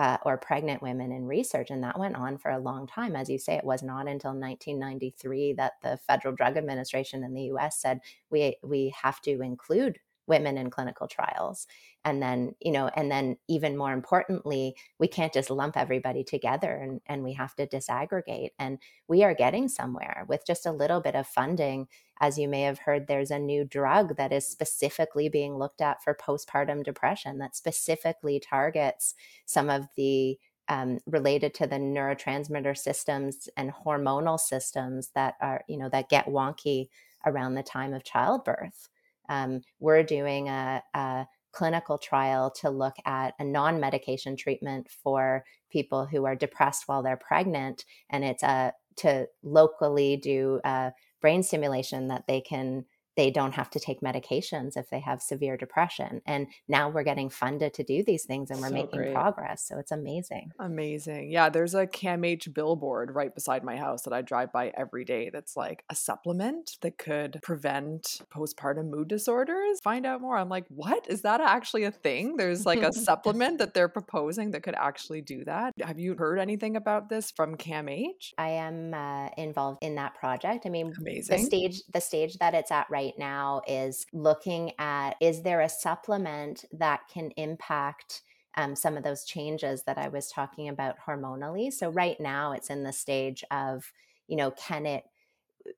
uh, 0.00 0.16
or 0.24 0.38
pregnant 0.38 0.80
women 0.80 1.12
in 1.12 1.26
research. 1.26 1.70
And 1.70 1.84
that 1.84 1.98
went 1.98 2.16
on 2.16 2.38
for 2.38 2.50
a 2.50 2.58
long 2.58 2.86
time. 2.86 3.14
As 3.14 3.28
you 3.28 3.38
say, 3.38 3.56
it 3.56 3.64
was 3.64 3.82
not 3.82 4.08
until 4.08 4.30
1993 4.30 5.52
that 5.54 5.74
the 5.82 5.98
Federal 6.06 6.34
Drug 6.34 6.56
Administration 6.56 7.22
in 7.22 7.34
the 7.34 7.42
US 7.52 7.82
said 7.82 8.00
we, 8.30 8.56
we 8.62 8.94
have 9.02 9.20
to 9.20 9.42
include 9.42 9.98
women 10.30 10.56
in 10.56 10.70
clinical 10.70 11.06
trials. 11.06 11.66
And 12.06 12.22
then 12.22 12.54
you 12.60 12.72
know 12.72 12.88
and 12.96 13.10
then 13.10 13.36
even 13.48 13.76
more 13.76 13.92
importantly 13.92 14.74
we 14.98 15.08
can't 15.08 15.34
just 15.34 15.50
lump 15.50 15.76
everybody 15.76 16.24
together 16.24 16.72
and, 16.74 17.02
and 17.06 17.22
we 17.22 17.34
have 17.34 17.54
to 17.56 17.66
disaggregate. 17.66 18.50
And 18.58 18.78
we 19.08 19.22
are 19.22 19.34
getting 19.34 19.68
somewhere 19.68 20.24
with 20.28 20.46
just 20.46 20.64
a 20.64 20.72
little 20.72 21.00
bit 21.00 21.14
of 21.14 21.26
funding. 21.26 21.88
As 22.22 22.38
you 22.38 22.48
may 22.48 22.62
have 22.62 22.78
heard 22.78 23.06
there's 23.06 23.30
a 23.30 23.38
new 23.38 23.64
drug 23.64 24.16
that 24.16 24.32
is 24.32 24.48
specifically 24.48 25.28
being 25.28 25.58
looked 25.58 25.82
at 25.82 26.02
for 26.02 26.14
postpartum 26.14 26.84
depression 26.84 27.38
that 27.38 27.56
specifically 27.56 28.40
targets 28.40 29.14
some 29.44 29.68
of 29.68 29.86
the 29.96 30.38
um, 30.70 31.00
related 31.04 31.52
to 31.54 31.66
the 31.66 31.76
neurotransmitter 31.76 32.78
systems 32.78 33.48
and 33.56 33.72
hormonal 33.72 34.38
systems 34.38 35.10
that 35.16 35.34
are 35.42 35.64
you 35.68 35.76
know 35.76 35.88
that 35.90 36.08
get 36.08 36.26
wonky 36.26 36.88
around 37.26 37.54
the 37.54 37.62
time 37.62 37.92
of 37.92 38.04
childbirth 38.04 38.88
um, 39.30 39.62
we're 39.78 40.02
doing 40.02 40.48
a, 40.48 40.82
a 40.92 41.26
clinical 41.52 41.96
trial 41.96 42.50
to 42.50 42.68
look 42.68 42.96
at 43.06 43.34
a 43.38 43.44
non 43.44 43.80
medication 43.80 44.36
treatment 44.36 44.88
for 45.02 45.44
people 45.70 46.04
who 46.04 46.24
are 46.26 46.36
depressed 46.36 46.84
while 46.86 47.02
they're 47.02 47.16
pregnant. 47.16 47.84
And 48.10 48.24
it's 48.24 48.42
a, 48.42 48.72
to 48.96 49.28
locally 49.42 50.16
do 50.16 50.60
a 50.64 50.92
brain 51.20 51.42
stimulation 51.42 52.08
that 52.08 52.26
they 52.26 52.40
can 52.40 52.84
they 53.16 53.30
don't 53.30 53.52
have 53.54 53.70
to 53.70 53.80
take 53.80 54.00
medications 54.00 54.76
if 54.76 54.88
they 54.90 55.00
have 55.00 55.20
severe 55.20 55.56
depression. 55.56 56.22
And 56.26 56.46
now 56.68 56.88
we're 56.88 57.02
getting 57.02 57.28
funded 57.28 57.74
to 57.74 57.82
do 57.82 58.02
these 58.02 58.24
things 58.24 58.50
and 58.50 58.60
we're 58.60 58.68
so 58.68 58.74
making 58.74 59.00
great. 59.00 59.14
progress. 59.14 59.66
So 59.66 59.78
it's 59.78 59.90
amazing. 59.90 60.52
Amazing. 60.58 61.30
Yeah, 61.30 61.48
there's 61.48 61.74
a 61.74 61.86
CAMH 61.86 62.54
billboard 62.54 63.14
right 63.14 63.34
beside 63.34 63.64
my 63.64 63.76
house 63.76 64.02
that 64.02 64.12
I 64.12 64.22
drive 64.22 64.52
by 64.52 64.72
every 64.76 65.04
day 65.04 65.30
that's 65.32 65.56
like 65.56 65.84
a 65.90 65.94
supplement 65.94 66.78
that 66.82 66.98
could 66.98 67.40
prevent 67.42 68.20
postpartum 68.34 68.90
mood 68.90 69.08
disorders. 69.08 69.80
Find 69.82 70.06
out 70.06 70.20
more. 70.20 70.36
I'm 70.36 70.48
like, 70.48 70.66
what? 70.68 71.08
Is 71.08 71.22
that 71.22 71.40
actually 71.40 71.84
a 71.84 71.90
thing? 71.90 72.36
There's 72.36 72.64
like 72.64 72.82
a 72.82 72.92
supplement 73.08 73.58
that 73.58 73.74
they're 73.74 73.88
proposing 73.88 74.52
that 74.52 74.62
could 74.62 74.76
actually 74.76 75.20
do 75.20 75.44
that. 75.44 75.74
Have 75.82 75.98
you 75.98 76.14
heard 76.14 76.38
anything 76.38 76.76
about 76.76 77.08
this 77.08 77.30
from 77.30 77.56
CAMH? 77.56 78.34
I 78.38 78.50
am 78.50 78.94
uh, 78.94 79.28
involved 79.36 79.78
in 79.82 79.96
that 79.96 80.14
project. 80.14 80.66
I 80.66 80.68
mean, 80.68 80.92
amazing. 80.98 81.36
The 81.36 81.44
stage 81.44 81.82
the 81.92 82.00
stage 82.00 82.38
that 82.38 82.54
it's 82.54 82.70
at 82.70 82.88
right 82.90 82.99
right 83.00 83.18
now 83.18 83.62
is 83.66 84.06
looking 84.12 84.72
at 84.78 85.14
is 85.20 85.42
there 85.42 85.62
a 85.62 85.68
supplement 85.68 86.64
that 86.72 87.00
can 87.12 87.30
impact 87.36 88.22
um, 88.56 88.76
some 88.76 88.96
of 88.96 89.04
those 89.04 89.24
changes 89.24 89.84
that 89.84 89.96
I 89.96 90.08
was 90.08 90.30
talking 90.30 90.68
about 90.68 90.96
hormonally. 91.06 91.72
So 91.72 91.88
right 91.88 92.20
now 92.20 92.52
it's 92.52 92.68
in 92.68 92.82
the 92.82 92.92
stage 92.92 93.44
of, 93.50 93.90
you 94.26 94.36
know, 94.36 94.50
can 94.50 94.86
it 94.86 95.04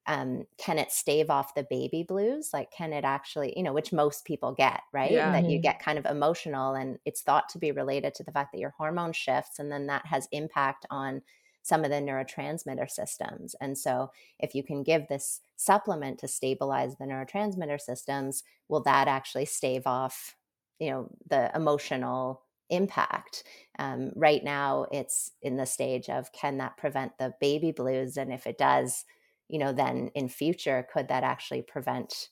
um, 0.07 0.47
can 0.59 0.79
it 0.79 0.91
stave 0.91 1.29
off 1.29 1.55
the 1.55 1.67
baby 1.69 2.05
blues? 2.05 2.51
Like, 2.53 2.71
can 2.71 2.93
it 2.93 3.05
actually, 3.05 3.53
you 3.57 3.63
know, 3.63 3.73
which 3.73 3.93
most 3.93 4.25
people 4.25 4.53
get, 4.53 4.81
right? 4.93 5.11
Yeah. 5.11 5.33
That 5.33 5.45
you 5.45 5.57
mm-hmm. 5.59 5.63
get 5.63 5.83
kind 5.83 5.99
of 5.99 6.07
emotional, 6.07 6.75
and 6.75 6.99
it's 7.05 7.23
thought 7.23 7.49
to 7.51 7.59
be 7.59 7.73
related 7.73 8.15
to 8.15 8.25
the 8.25 8.33
fact 8.33 8.53
that 8.53 8.61
your 8.61 8.75
hormone 8.79 9.13
shifts, 9.13 9.59
and 9.59 9.71
then 9.71 9.89
that 9.89 10.07
has 10.07 10.29
impact 10.33 10.87
on 10.89 11.21
some 11.63 11.85
of 11.85 11.91
the 11.91 11.97
neurotransmitter 11.97 12.91
systems. 12.91 13.55
And 13.61 13.79
so, 13.79 14.11
if 14.39 14.55
you 14.55 14.63
can 14.63 14.83
give 14.83 15.09
this 15.09 15.41
supplement 15.57 16.19
to 16.19 16.29
stabilize 16.29 16.97
the 16.97 17.05
neurotransmitter 17.05 17.81
systems, 17.81 18.43
will 18.69 18.83
that 18.83 19.09
actually 19.09 19.47
stave 19.47 19.87
off, 19.87 20.37
you 20.79 20.91
know, 20.91 21.09
the 21.29 21.51
emotional 21.55 22.43
impact? 22.69 23.45
Um, 23.79 24.11
right 24.17 24.43
now, 24.43 24.87
it's 24.91 25.33
in 25.41 25.57
the 25.57 25.67
stage 25.67 26.09
of 26.09 26.33
can 26.33 26.59
that 26.59 26.77
prevent 26.77 27.17
the 27.19 27.35
baby 27.41 27.71
blues? 27.71 28.17
And 28.17 28.33
if 28.33 28.47
it 28.47 28.59
does, 28.59 29.05
you 29.49 29.59
know, 29.59 29.73
then 29.73 30.11
in 30.15 30.29
future, 30.29 30.87
could 30.93 31.09
that 31.09 31.23
actually 31.23 31.63
prevent 31.63 32.29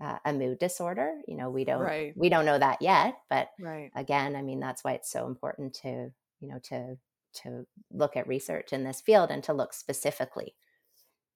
uh, 0.00 0.18
a 0.24 0.32
mood 0.32 0.58
disorder? 0.58 1.14
You 1.28 1.36
know, 1.36 1.50
we 1.50 1.64
don't 1.64 1.80
right. 1.80 2.14
we 2.16 2.30
don't 2.30 2.46
know 2.46 2.58
that 2.58 2.80
yet, 2.80 3.18
but 3.28 3.50
right. 3.60 3.90
again, 3.94 4.34
I 4.34 4.42
mean, 4.42 4.60
that's 4.60 4.82
why 4.82 4.92
it's 4.92 5.10
so 5.10 5.26
important 5.26 5.74
to 5.82 6.10
you 6.40 6.48
know 6.48 6.58
to 6.64 6.96
to 7.42 7.66
look 7.90 8.16
at 8.16 8.26
research 8.26 8.72
in 8.72 8.84
this 8.84 9.00
field 9.00 9.30
and 9.30 9.42
to 9.44 9.52
look 9.52 9.72
specifically. 9.72 10.54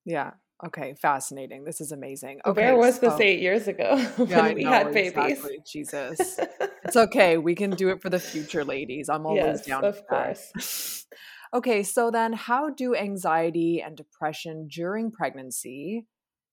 Yeah. 0.05 0.33
Okay. 0.65 0.95
Fascinating. 0.95 1.65
This 1.65 1.81
is 1.81 1.93
amazing. 1.93 2.41
Okay. 2.47 2.63
Where 2.63 2.77
was 2.77 2.99
this 3.01 3.21
eight 3.21 3.41
years 3.41 3.69
ago 3.69 3.99
when 4.17 4.29
yeah, 4.29 4.53
we 4.53 4.65
know, 4.65 4.71
had 4.71 4.93
babies? 4.93 5.39
Exactly. 5.39 5.59
Jesus. 5.71 6.41
it's 6.85 6.97
okay. 6.97 7.37
We 7.37 7.55
can 7.55 7.71
do 7.71 7.91
it 7.91 8.01
for 8.01 8.09
the 8.09 8.21
future, 8.21 8.65
ladies. 8.65 9.09
I'm 9.09 9.27
always 9.27 9.45
yes, 9.45 9.67
down. 9.67 9.85
Of 9.85 10.07
course. 10.07 11.05
okay. 11.55 11.83
So 11.83 12.11
then, 12.11 12.33
how 12.33 12.71
do 12.71 12.95
anxiety 12.95 13.83
and 13.85 13.97
depression 13.97 14.69
during 14.73 15.11
pregnancy 15.11 16.07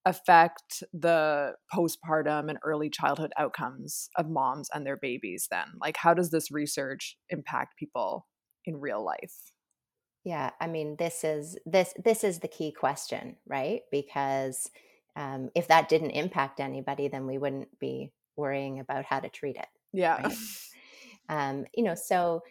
affect 0.05 0.83
the 0.91 1.53
postpartum 1.73 2.50
and 2.50 2.59
early 2.63 2.89
childhood 2.89 3.31
outcomes 3.38 4.09
of 4.17 4.29
moms 4.29 4.69
and 4.73 4.85
their 4.85 4.97
babies 4.97 5.47
then 5.50 5.65
like 5.79 5.95
how 5.95 6.13
does 6.13 6.29
this 6.29 6.51
research 6.51 7.17
impact 7.29 7.77
people 7.79 8.27
in 8.65 8.79
real 8.79 9.03
life. 9.03 9.51
Yeah 10.24 10.51
i 10.62 10.67
mean 10.67 10.96
this 10.98 11.24
is 11.24 11.58
this 11.65 11.93
this 12.03 12.24
is 12.24 12.39
the 12.39 12.48
key 12.48 12.72
question 12.72 13.36
right? 13.46 13.82
Because 13.91 14.70
um, 15.15 15.50
if 15.53 15.67
that 15.67 15.89
didn't 15.89 16.12
impact 16.12 16.60
anybody 16.60 17.08
then 17.08 17.27
we 17.27 17.38
wouldn't 17.38 17.77
be 17.79 18.12
worrying 18.36 18.79
about 18.79 19.05
how 19.05 19.20
to 19.20 19.29
treat 19.29 19.58
it 19.58 19.67
yeah. 19.91 20.22
right? 20.22 20.38
um, 21.29 21.65
you 21.75 21.84
know 21.84 21.96
so 21.96 22.41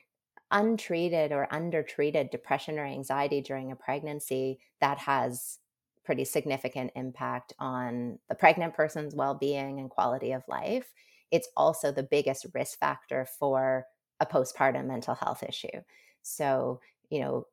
untreated 0.52 1.32
or 1.32 1.52
undertreated 1.52 2.30
depression 2.30 2.78
or 2.78 2.84
anxiety 2.84 3.40
during 3.40 3.72
a 3.72 3.76
pregnancy 3.76 4.60
that 4.80 4.98
has 4.98 5.58
pretty 6.04 6.24
significant 6.24 6.90
impact 6.94 7.52
on 7.58 8.18
the 8.28 8.34
pregnant 8.34 8.74
person's 8.74 9.14
well-being 9.14 9.78
and 9.78 9.90
quality 9.90 10.32
of 10.32 10.42
life. 10.48 10.92
It's 11.30 11.48
also 11.56 11.90
the 11.90 12.02
biggest 12.02 12.46
risk 12.54 12.78
factor 12.78 13.26
for 13.38 13.86
a 14.22 14.26
postpartum 14.26 14.86
mental 14.86 15.14
health 15.14 15.42
issue 15.42 15.80
so, 16.22 16.80
you 17.10 17.20
know, 17.20 17.46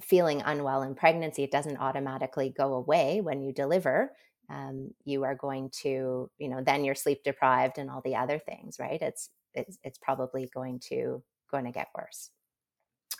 feeling 0.00 0.42
unwell 0.44 0.82
in 0.82 0.94
pregnancy, 0.94 1.42
it 1.42 1.50
doesn't 1.50 1.78
automatically 1.78 2.52
go 2.56 2.74
away 2.74 3.20
when 3.20 3.42
you 3.42 3.52
deliver. 3.52 4.12
Um, 4.50 4.90
you 5.04 5.24
are 5.24 5.34
going 5.34 5.70
to, 5.82 6.30
you 6.38 6.48
know, 6.48 6.62
then 6.62 6.84
you're 6.84 6.94
sleep 6.94 7.24
deprived 7.24 7.78
and 7.78 7.90
all 7.90 8.02
the 8.04 8.16
other 8.16 8.38
things, 8.38 8.78
right? 8.78 9.00
It's 9.00 9.30
it's, 9.54 9.78
it's 9.84 9.98
probably 9.98 10.50
going 10.52 10.80
to 10.90 11.22
going 11.50 11.64
to 11.64 11.70
get 11.70 11.88
worse. 11.96 12.30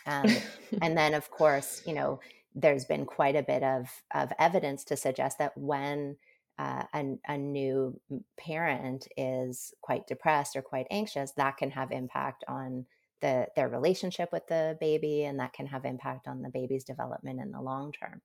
Um, 0.05 0.29
and 0.81 0.97
then, 0.97 1.13
of 1.13 1.31
course, 1.31 1.81
you 1.85 1.93
know, 1.93 2.19
there's 2.53 2.85
been 2.85 3.05
quite 3.05 3.35
a 3.35 3.43
bit 3.43 3.63
of 3.63 3.87
of 4.13 4.31
evidence 4.37 4.83
to 4.85 4.97
suggest 4.97 5.39
that 5.39 5.57
when 5.57 6.17
uh, 6.57 6.83
a, 6.93 7.17
a 7.27 7.37
new 7.37 7.99
parent 8.37 9.07
is 9.17 9.73
quite 9.81 10.07
depressed 10.07 10.55
or 10.55 10.61
quite 10.61 10.87
anxious, 10.89 11.31
that 11.31 11.57
can 11.57 11.71
have 11.71 11.91
impact 11.91 12.43
on 12.47 12.85
the, 13.21 13.47
their 13.55 13.69
relationship 13.69 14.29
with 14.31 14.47
the 14.47 14.77
baby, 14.79 15.23
and 15.23 15.39
that 15.39 15.53
can 15.53 15.67
have 15.67 15.85
impact 15.85 16.27
on 16.27 16.41
the 16.41 16.49
baby's 16.49 16.83
development 16.83 17.39
in 17.39 17.51
the 17.51 17.61
long 17.61 17.91
term. 17.91 18.21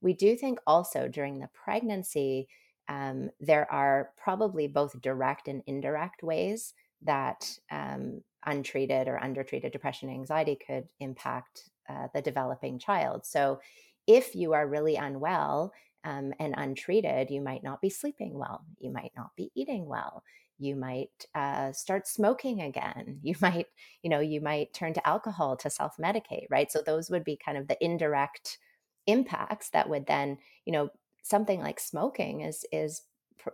We 0.00 0.12
do 0.12 0.36
think 0.36 0.58
also 0.66 1.08
during 1.08 1.38
the 1.38 1.48
pregnancy, 1.52 2.48
um, 2.88 3.30
there 3.40 3.70
are 3.70 4.10
probably 4.16 4.68
both 4.68 5.00
direct 5.00 5.48
and 5.48 5.62
indirect 5.66 6.22
ways 6.22 6.74
that 7.02 7.58
um, 7.70 8.22
untreated 8.44 9.08
or 9.08 9.22
undertreated 9.22 9.72
depression 9.72 10.08
and 10.08 10.18
anxiety 10.18 10.56
could 10.64 10.88
impact 11.00 11.70
uh, 11.88 12.08
the 12.14 12.22
developing 12.22 12.78
child. 12.78 13.26
So, 13.26 13.60
if 14.06 14.36
you 14.36 14.52
are 14.52 14.68
really 14.68 14.94
unwell 14.94 15.72
um, 16.06 16.32
and 16.38 16.54
untreated, 16.56 17.30
you 17.30 17.42
might 17.42 17.62
not 17.62 17.82
be 17.82 17.90
sleeping 17.90 18.38
well, 18.38 18.64
you 18.78 18.90
might 18.90 19.12
not 19.16 19.34
be 19.36 19.50
eating 19.54 19.86
well, 19.86 20.22
you 20.58 20.76
might 20.76 21.26
uh, 21.34 21.72
start 21.72 22.06
smoking 22.06 22.62
again 22.62 23.18
you 23.22 23.34
might 23.40 23.66
you 24.02 24.10
know 24.10 24.20
you 24.20 24.40
might 24.40 24.72
turn 24.72 24.94
to 24.94 25.06
alcohol 25.06 25.56
to 25.56 25.70
self-medicate 25.70 26.46
right? 26.50 26.70
So 26.72 26.80
those 26.80 27.10
would 27.10 27.24
be 27.24 27.36
kind 27.36 27.58
of 27.58 27.68
the 27.68 27.82
indirect 27.84 28.58
impacts 29.06 29.70
that 29.70 29.88
would 29.88 30.06
then 30.06 30.38
you 30.64 30.72
know 30.72 30.88
something 31.22 31.60
like 31.60 31.80
smoking 31.80 32.42
is 32.42 32.64
is 32.72 33.02
pr- 33.38 33.50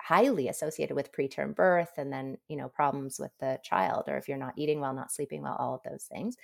highly 0.00 0.48
associated 0.48 0.96
with 0.96 1.12
preterm 1.12 1.54
birth 1.54 1.92
and 1.96 2.12
then 2.12 2.36
you 2.48 2.56
know 2.56 2.68
problems 2.68 3.18
with 3.20 3.30
the 3.38 3.58
child 3.62 4.04
or 4.08 4.16
if 4.16 4.28
you're 4.28 4.36
not 4.36 4.54
eating 4.56 4.80
well 4.80 4.92
not 4.92 5.12
sleeping 5.12 5.42
well 5.42 5.56
all 5.58 5.74
of 5.74 5.90
those 5.90 6.04
things. 6.04 6.36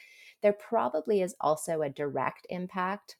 There 0.42 0.52
probably 0.52 1.22
is 1.22 1.34
also 1.40 1.82
a 1.82 1.90
direct 1.90 2.46
impact 2.50 3.16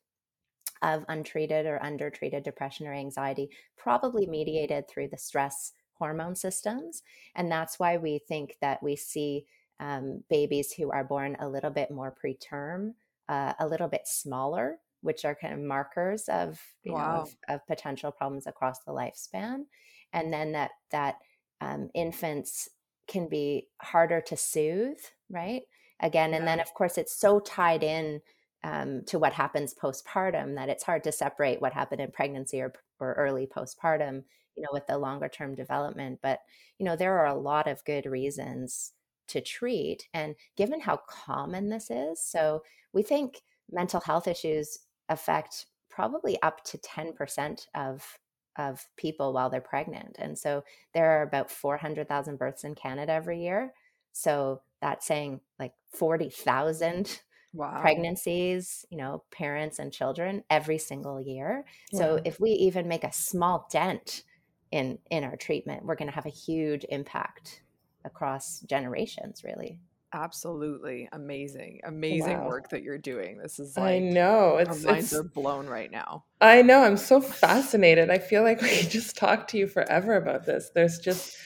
of 0.82 1.04
untreated 1.08 1.66
or 1.66 1.82
undertreated 1.82 2.42
depression 2.42 2.86
or 2.86 2.94
anxiety 2.94 3.50
probably 3.76 4.26
mediated 4.26 4.88
through 4.88 5.08
the 5.08 5.18
stress 5.18 5.72
hormone 5.94 6.34
systems. 6.34 7.02
And 7.34 7.50
that's 7.50 7.78
why 7.78 7.96
we 7.96 8.18
think 8.18 8.56
that 8.60 8.82
we 8.82 8.96
see 8.96 9.46
um, 9.80 10.22
babies 10.28 10.72
who 10.72 10.90
are 10.90 11.04
born 11.04 11.36
a 11.40 11.48
little 11.48 11.70
bit 11.70 11.90
more 11.90 12.14
preterm, 12.14 12.94
uh, 13.28 13.54
a 13.58 13.66
little 13.66 13.88
bit 13.88 14.02
smaller, 14.06 14.78
which 15.02 15.24
are 15.24 15.34
kind 15.34 15.54
of 15.54 15.60
markers 15.60 16.28
of, 16.28 16.60
you 16.82 16.92
wow. 16.92 16.98
know, 16.98 17.20
of, 17.22 17.36
of, 17.48 17.66
potential 17.66 18.10
problems 18.10 18.46
across 18.46 18.80
the 18.80 18.92
lifespan. 18.92 19.64
And 20.12 20.32
then 20.32 20.52
that, 20.52 20.72
that 20.90 21.16
um, 21.60 21.90
infants 21.94 22.68
can 23.06 23.28
be 23.28 23.68
harder 23.80 24.20
to 24.20 24.36
soothe, 24.36 24.98
right? 25.30 25.62
again. 26.00 26.34
And 26.34 26.46
then, 26.46 26.60
of 26.60 26.72
course, 26.74 26.98
it's 26.98 27.14
so 27.14 27.40
tied 27.40 27.82
in 27.82 28.20
um, 28.64 29.02
to 29.06 29.18
what 29.18 29.32
happens 29.32 29.74
postpartum 29.74 30.56
that 30.56 30.68
it's 30.68 30.84
hard 30.84 31.04
to 31.04 31.12
separate 31.12 31.60
what 31.60 31.72
happened 31.72 32.00
in 32.00 32.10
pregnancy 32.10 32.60
or, 32.60 32.72
or 32.98 33.14
early 33.14 33.46
postpartum, 33.46 34.24
you 34.56 34.62
know, 34.62 34.70
with 34.72 34.86
the 34.86 34.98
longer 34.98 35.28
term 35.28 35.54
development. 35.54 36.18
But, 36.22 36.40
you 36.78 36.84
know, 36.84 36.96
there 36.96 37.18
are 37.18 37.26
a 37.26 37.34
lot 37.34 37.68
of 37.68 37.84
good 37.84 38.06
reasons 38.06 38.92
to 39.28 39.40
treat. 39.40 40.08
And 40.12 40.34
given 40.56 40.80
how 40.80 41.00
common 41.08 41.68
this 41.68 41.90
is, 41.90 42.20
so 42.20 42.62
we 42.92 43.02
think 43.02 43.42
mental 43.70 44.00
health 44.00 44.26
issues 44.26 44.80
affect 45.08 45.66
probably 45.90 46.40
up 46.42 46.64
to 46.64 46.78
10% 46.78 47.66
of 47.74 48.18
of 48.56 48.84
people 48.96 49.32
while 49.32 49.48
they're 49.48 49.60
pregnant. 49.60 50.16
And 50.18 50.36
so 50.36 50.64
there 50.92 51.12
are 51.12 51.22
about 51.22 51.48
400,000 51.48 52.36
births 52.36 52.64
in 52.64 52.74
Canada 52.74 53.12
every 53.12 53.40
year. 53.40 53.72
So 54.12 54.62
that's 54.82 55.06
saying 55.06 55.40
like 55.60 55.72
40,000 55.92 57.20
wow. 57.52 57.80
pregnancies, 57.80 58.84
you 58.90 58.98
know, 58.98 59.24
parents 59.30 59.78
and 59.78 59.92
children 59.92 60.44
every 60.50 60.78
single 60.78 61.20
year. 61.20 61.64
So 61.92 62.20
if 62.24 62.40
we 62.40 62.50
even 62.50 62.88
make 62.88 63.04
a 63.04 63.12
small 63.12 63.68
dent 63.70 64.22
in 64.70 64.98
in 65.10 65.24
our 65.24 65.36
treatment, 65.36 65.84
we're 65.84 65.96
going 65.96 66.08
to 66.08 66.14
have 66.14 66.26
a 66.26 66.30
huge 66.30 66.84
impact 66.88 67.62
across 68.04 68.60
generations, 68.60 69.42
really. 69.44 69.78
Absolutely 70.14 71.06
amazing, 71.12 71.80
oh, 71.84 71.88
amazing 71.88 72.38
wow. 72.38 72.48
work 72.48 72.70
that 72.70 72.82
you're 72.82 72.98
doing. 72.98 73.38
This 73.38 73.58
is 73.58 73.76
like 73.76 73.94
I 73.94 73.98
know 73.98 74.56
it's 74.56 74.84
our 74.84 74.92
minds 74.92 75.12
it's, 75.12 75.20
are 75.20 75.22
blown 75.22 75.66
right 75.66 75.90
now. 75.90 76.24
I 76.40 76.62
know 76.62 76.82
I'm 76.82 76.96
so 76.96 77.20
fascinated. 77.44 78.10
I 78.10 78.18
feel 78.18 78.42
like 78.42 78.62
we 78.62 78.70
could 78.70 78.90
just 78.90 79.16
talk 79.16 79.48
to 79.48 79.58
you 79.58 79.66
forever 79.66 80.16
about 80.16 80.46
this. 80.46 80.70
There's 80.74 80.98
just 80.98 81.36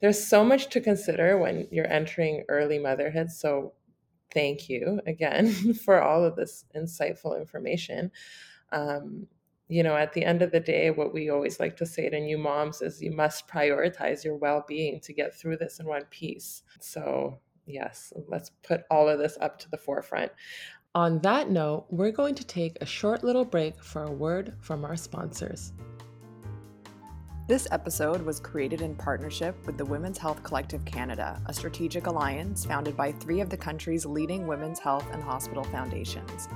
there's 0.00 0.22
so 0.22 0.44
much 0.44 0.68
to 0.70 0.80
consider 0.80 1.38
when 1.38 1.66
you're 1.70 1.90
entering 1.90 2.44
early 2.48 2.78
motherhood. 2.78 3.30
So 3.30 3.72
thank 4.32 4.68
you 4.68 5.00
again 5.06 5.74
for 5.84 6.02
all 6.02 6.24
of 6.24 6.36
this 6.36 6.64
insightful 6.76 7.38
information. 7.38 8.10
Um, 8.72 9.26
you 9.68 9.84
know, 9.84 9.96
at 9.96 10.12
the 10.12 10.24
end 10.24 10.42
of 10.42 10.50
the 10.50 10.58
day, 10.58 10.90
what 10.90 11.14
we 11.14 11.30
always 11.30 11.60
like 11.60 11.76
to 11.76 11.86
say 11.86 12.08
to 12.08 12.20
new 12.20 12.38
moms 12.38 12.82
is 12.82 13.00
you 13.00 13.12
must 13.12 13.46
prioritize 13.46 14.24
your 14.24 14.34
well 14.34 14.64
being 14.66 14.98
to 15.00 15.12
get 15.12 15.32
through 15.32 15.58
this 15.58 15.78
in 15.78 15.86
one 15.86 16.04
piece. 16.10 16.62
So 16.80 17.38
yes, 17.66 18.12
let's 18.28 18.50
put 18.62 18.82
all 18.90 19.08
of 19.08 19.18
this 19.18 19.38
up 19.40 19.58
to 19.60 19.70
the 19.70 19.78
forefront. 19.78 20.32
On 20.94 21.20
that 21.20 21.50
note, 21.50 21.86
we're 21.88 22.10
going 22.10 22.34
to 22.34 22.44
take 22.44 22.78
a 22.80 22.86
short 22.86 23.22
little 23.22 23.44
break 23.44 23.80
for 23.80 24.04
a 24.04 24.10
word 24.10 24.54
from 24.60 24.84
our 24.84 24.96
sponsors. 24.96 25.72
This 27.50 27.66
episode 27.72 28.22
was 28.22 28.38
created 28.38 28.80
in 28.80 28.94
partnership 28.94 29.56
with 29.66 29.76
the 29.76 29.84
Women's 29.84 30.18
Health 30.18 30.40
Collective 30.44 30.84
Canada, 30.84 31.42
a 31.46 31.52
strategic 31.52 32.06
alliance 32.06 32.64
founded 32.64 32.96
by 32.96 33.10
three 33.10 33.40
of 33.40 33.50
the 33.50 33.56
country's 33.56 34.06
leading 34.06 34.46
women's 34.46 34.78
health 34.78 35.04
and 35.12 35.20
hospital 35.20 35.64
foundations 35.64 36.48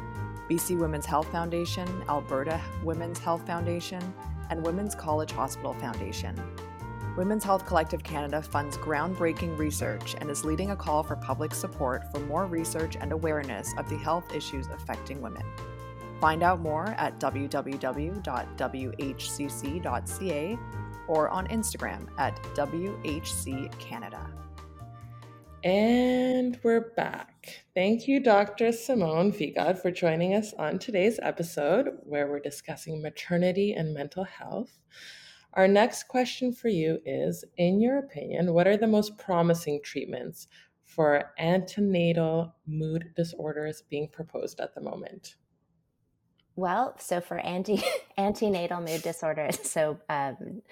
BC 0.48 0.78
Women's 0.78 1.04
Health 1.04 1.26
Foundation, 1.32 1.88
Alberta 2.08 2.60
Women's 2.84 3.18
Health 3.18 3.44
Foundation, 3.44 4.14
and 4.50 4.64
Women's 4.64 4.94
College 4.94 5.32
Hospital 5.32 5.72
Foundation. 5.72 6.40
Women's 7.16 7.42
Health 7.42 7.66
Collective 7.66 8.04
Canada 8.04 8.40
funds 8.40 8.76
groundbreaking 8.76 9.58
research 9.58 10.14
and 10.20 10.30
is 10.30 10.44
leading 10.44 10.70
a 10.70 10.76
call 10.76 11.02
for 11.02 11.16
public 11.16 11.54
support 11.54 12.04
for 12.12 12.20
more 12.20 12.46
research 12.46 12.96
and 13.00 13.10
awareness 13.10 13.74
of 13.78 13.88
the 13.88 13.98
health 13.98 14.32
issues 14.32 14.68
affecting 14.68 15.20
women. 15.20 15.44
Find 16.20 16.44
out 16.44 16.60
more 16.60 16.94
at 16.98 17.18
www.whcc.ca 17.18 17.78
or 21.08 21.28
on 21.28 21.46
Instagram 21.49 22.08
at 22.18 22.42
WHC 22.54 23.70
Canada. 23.78 24.30
And 25.64 26.58
we're 26.62 26.92
back. 26.94 27.64
Thank 27.75 28.06
you, 28.06 28.20
Dr. 28.20 28.70
Simone 28.70 29.32
Vigod, 29.32 29.80
for 29.80 29.90
joining 29.90 30.34
us 30.34 30.52
on 30.58 30.78
today's 30.78 31.18
episode 31.23 31.88
where 32.02 32.28
we're 32.28 32.40
discussing 32.40 33.00
maternity 33.00 33.73
and 33.73 33.94
mental 33.94 34.25
health. 34.25 34.78
Our 35.54 35.66
next 35.66 36.08
question 36.08 36.52
for 36.52 36.68
you 36.68 36.99
is 37.06 37.44
In 37.56 37.80
your 37.80 37.99
opinion, 37.99 38.52
what 38.52 38.66
are 38.66 38.76
the 38.76 38.87
most 38.87 39.16
promising 39.16 39.80
treatments 39.82 40.48
for 40.85 41.33
antenatal 41.38 42.55
mood 42.66 43.12
disorders 43.16 43.85
being 43.88 44.09
proposed 44.09 44.61
at 44.61 44.74
the 44.74 44.83
moment? 44.83 45.37
Well, 46.57 46.94
so 46.98 47.20
for 47.20 47.38
anti 47.38 47.83
antenatal 48.18 48.81
mood 48.81 49.02
disorders, 49.02 49.59
so 49.62 49.98
um, 50.09 50.62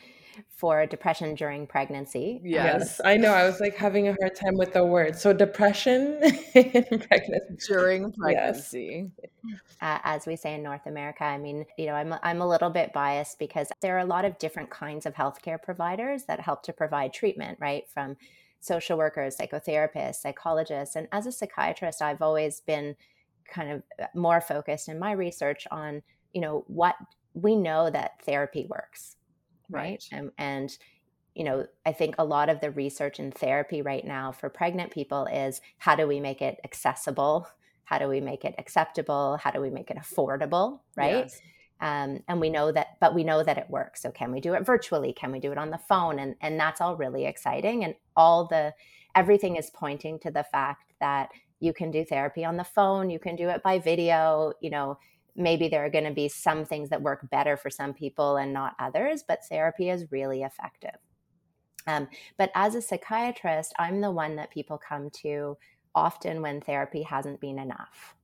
for 0.48 0.86
depression 0.86 1.34
during 1.34 1.66
pregnancy. 1.66 2.40
Um, 2.42 2.46
yes, 2.46 3.00
um, 3.00 3.06
I 3.06 3.16
know. 3.16 3.32
I 3.32 3.44
was 3.44 3.60
like 3.60 3.76
having 3.76 4.08
a 4.08 4.16
hard 4.20 4.34
time 4.34 4.56
with 4.56 4.72
the 4.72 4.84
word. 4.84 5.16
So 5.16 5.32
depression 5.32 6.18
in 6.54 6.84
pregnancy 7.00 7.56
during 7.68 8.12
pregnancy. 8.12 9.10
Yes. 9.22 9.52
Uh, 9.80 9.98
as 10.04 10.26
we 10.26 10.36
say 10.36 10.54
in 10.54 10.62
North 10.62 10.86
America, 10.86 11.24
I 11.24 11.38
mean, 11.38 11.64
you 11.76 11.86
know, 11.86 11.94
I'm 11.94 12.14
I'm 12.22 12.40
a 12.40 12.48
little 12.48 12.70
bit 12.70 12.92
biased 12.92 13.38
because 13.38 13.68
there 13.80 13.96
are 13.96 14.00
a 14.00 14.06
lot 14.06 14.24
of 14.24 14.38
different 14.38 14.70
kinds 14.70 15.06
of 15.06 15.14
healthcare 15.14 15.60
providers 15.60 16.24
that 16.24 16.40
help 16.40 16.62
to 16.64 16.72
provide 16.72 17.12
treatment, 17.12 17.58
right? 17.60 17.88
From 17.88 18.16
social 18.60 18.96
workers, 18.96 19.36
psychotherapists, 19.36 20.16
psychologists, 20.16 20.96
and 20.96 21.08
as 21.12 21.26
a 21.26 21.32
psychiatrist, 21.32 22.00
I've 22.00 22.22
always 22.22 22.60
been 22.60 22.96
kind 23.52 23.72
of 23.72 23.82
uh, 24.00 24.06
more 24.14 24.40
focused 24.40 24.88
in 24.88 24.98
my 24.98 25.12
research 25.12 25.66
on, 25.70 26.02
you 26.32 26.40
know, 26.40 26.64
what 26.68 26.94
we 27.34 27.56
know 27.56 27.90
that 27.90 28.22
therapy 28.24 28.66
works 28.68 29.16
right, 29.72 30.04
right. 30.12 30.30
and 30.38 30.78
you 31.34 31.44
know 31.44 31.66
i 31.86 31.92
think 31.92 32.14
a 32.18 32.24
lot 32.24 32.48
of 32.48 32.60
the 32.60 32.70
research 32.70 33.18
in 33.18 33.32
therapy 33.32 33.82
right 33.82 34.06
now 34.06 34.30
for 34.30 34.48
pregnant 34.48 34.90
people 34.90 35.26
is 35.26 35.60
how 35.78 35.94
do 35.94 36.06
we 36.06 36.20
make 36.20 36.42
it 36.42 36.60
accessible? 36.64 37.46
How 37.84 37.98
do 37.98 38.08
we 38.08 38.20
make 38.20 38.44
it 38.44 38.54
acceptable? 38.58 39.38
How 39.42 39.50
do 39.50 39.60
we 39.60 39.70
make 39.70 39.90
it 39.90 39.98
affordable? 39.98 40.80
Right? 40.96 41.26
Yes. 41.26 41.40
um, 41.80 42.22
and 42.28 42.40
we 42.40 42.48
know 42.48 42.72
that 42.72 42.98
but 43.00 43.14
we 43.14 43.24
know 43.24 43.42
that 43.42 43.58
it 43.58 43.68
works. 43.68 44.02
So 44.02 44.10
can 44.10 44.32
we 44.32 44.40
do 44.40 44.54
it 44.54 44.64
virtually? 44.64 45.12
Can 45.12 45.32
we 45.32 45.40
do 45.40 45.52
it 45.52 45.58
on 45.58 45.70
the 45.70 45.78
phone? 45.78 46.18
And 46.18 46.34
and 46.40 46.58
that's 46.58 46.80
all 46.80 46.96
really 46.96 47.26
exciting. 47.26 47.84
And 47.84 47.94
all 48.16 48.46
the 48.46 48.72
everything 49.14 49.56
is 49.56 49.70
pointing 49.70 50.18
to 50.20 50.30
the 50.30 50.44
fact 50.44 50.94
that 51.00 51.30
you 51.60 51.72
can 51.72 51.90
do 51.90 52.04
therapy 52.04 52.44
on 52.44 52.56
the 52.56 52.64
phone. 52.64 53.10
You 53.10 53.18
can 53.18 53.36
do 53.36 53.48
it 53.48 53.62
by 53.62 53.78
video 53.78 54.52
you 54.60 54.70
know 54.70 54.98
maybe 55.34 55.68
there 55.68 55.84
are 55.84 55.90
going 55.90 56.04
to 56.04 56.12
be 56.12 56.28
some 56.28 56.64
things 56.64 56.90
that 56.90 57.02
work 57.02 57.28
better 57.30 57.56
for 57.56 57.70
some 57.70 57.94
people 57.94 58.36
and 58.36 58.52
not 58.52 58.74
others, 58.78 59.24
but 59.26 59.44
therapy 59.44 59.88
is 59.88 60.10
really 60.10 60.42
effective. 60.42 60.96
Um, 61.86 62.08
but 62.38 62.50
as 62.54 62.74
a 62.74 62.82
psychiatrist, 62.82 63.72
I'm 63.78 64.00
the 64.00 64.10
one 64.10 64.36
that 64.36 64.50
people 64.50 64.78
come 64.78 65.10
to 65.22 65.56
often 65.94 66.42
when 66.42 66.60
therapy 66.60 67.02
hasn't 67.02 67.40
been 67.40 67.58
enough, 67.58 68.14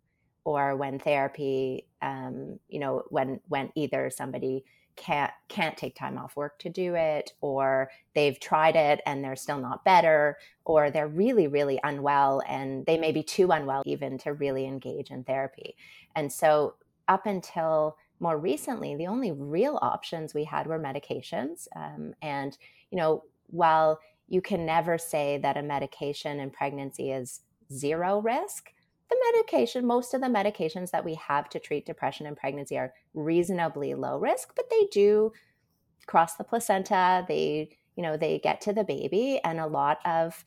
or 0.44 0.76
when 0.76 0.98
therapy, 0.98 1.86
um, 2.00 2.58
you 2.68 2.78
know, 2.78 3.02
when 3.10 3.40
when 3.48 3.70
either 3.74 4.10
somebody 4.10 4.64
can't 4.96 5.32
can't 5.48 5.76
take 5.76 5.94
time 5.94 6.18
off 6.18 6.36
work 6.36 6.58
to 6.60 6.68
do 6.68 6.94
it, 6.94 7.32
or 7.40 7.90
they've 8.14 8.38
tried 8.38 8.76
it 8.76 9.00
and 9.06 9.24
they're 9.24 9.36
still 9.36 9.58
not 9.58 9.84
better, 9.84 10.36
or 10.64 10.90
they're 10.90 11.08
really 11.08 11.48
really 11.48 11.80
unwell 11.82 12.42
and 12.48 12.86
they 12.86 12.98
may 12.98 13.12
be 13.12 13.22
too 13.22 13.50
unwell 13.50 13.82
even 13.86 14.18
to 14.18 14.32
really 14.32 14.66
engage 14.66 15.10
in 15.10 15.24
therapy. 15.24 15.76
And 16.14 16.32
so 16.32 16.74
up 17.08 17.26
until 17.26 17.96
more 18.20 18.38
recently, 18.38 18.96
the 18.96 19.06
only 19.06 19.32
real 19.32 19.78
options 19.80 20.34
we 20.34 20.44
had 20.44 20.66
were 20.66 20.78
medications. 20.78 21.66
Um, 21.74 22.14
and, 22.20 22.56
you 22.90 22.98
know, 22.98 23.24
while 23.46 24.00
you 24.28 24.40
can 24.42 24.66
never 24.66 24.98
say 24.98 25.38
that 25.38 25.56
a 25.56 25.62
medication 25.62 26.38
in 26.40 26.50
pregnancy 26.50 27.10
is 27.10 27.40
zero 27.72 28.20
risk, 28.20 28.70
the 29.08 29.16
medication, 29.32 29.86
most 29.86 30.12
of 30.12 30.20
the 30.20 30.26
medications 30.26 30.90
that 30.90 31.04
we 31.04 31.14
have 31.14 31.48
to 31.48 31.58
treat 31.58 31.86
depression 31.86 32.26
in 32.26 32.36
pregnancy 32.36 32.76
are 32.76 32.92
reasonably 33.14 33.94
low 33.94 34.18
risk, 34.18 34.52
but 34.54 34.68
they 34.68 34.86
do 34.92 35.32
cross 36.06 36.34
the 36.34 36.44
placenta. 36.44 37.24
They, 37.26 37.70
you 37.96 38.02
know, 38.02 38.16
they 38.18 38.38
get 38.38 38.60
to 38.62 38.72
the 38.72 38.84
baby, 38.84 39.40
and 39.44 39.60
a 39.60 39.66
lot 39.66 39.98
of 40.04 40.44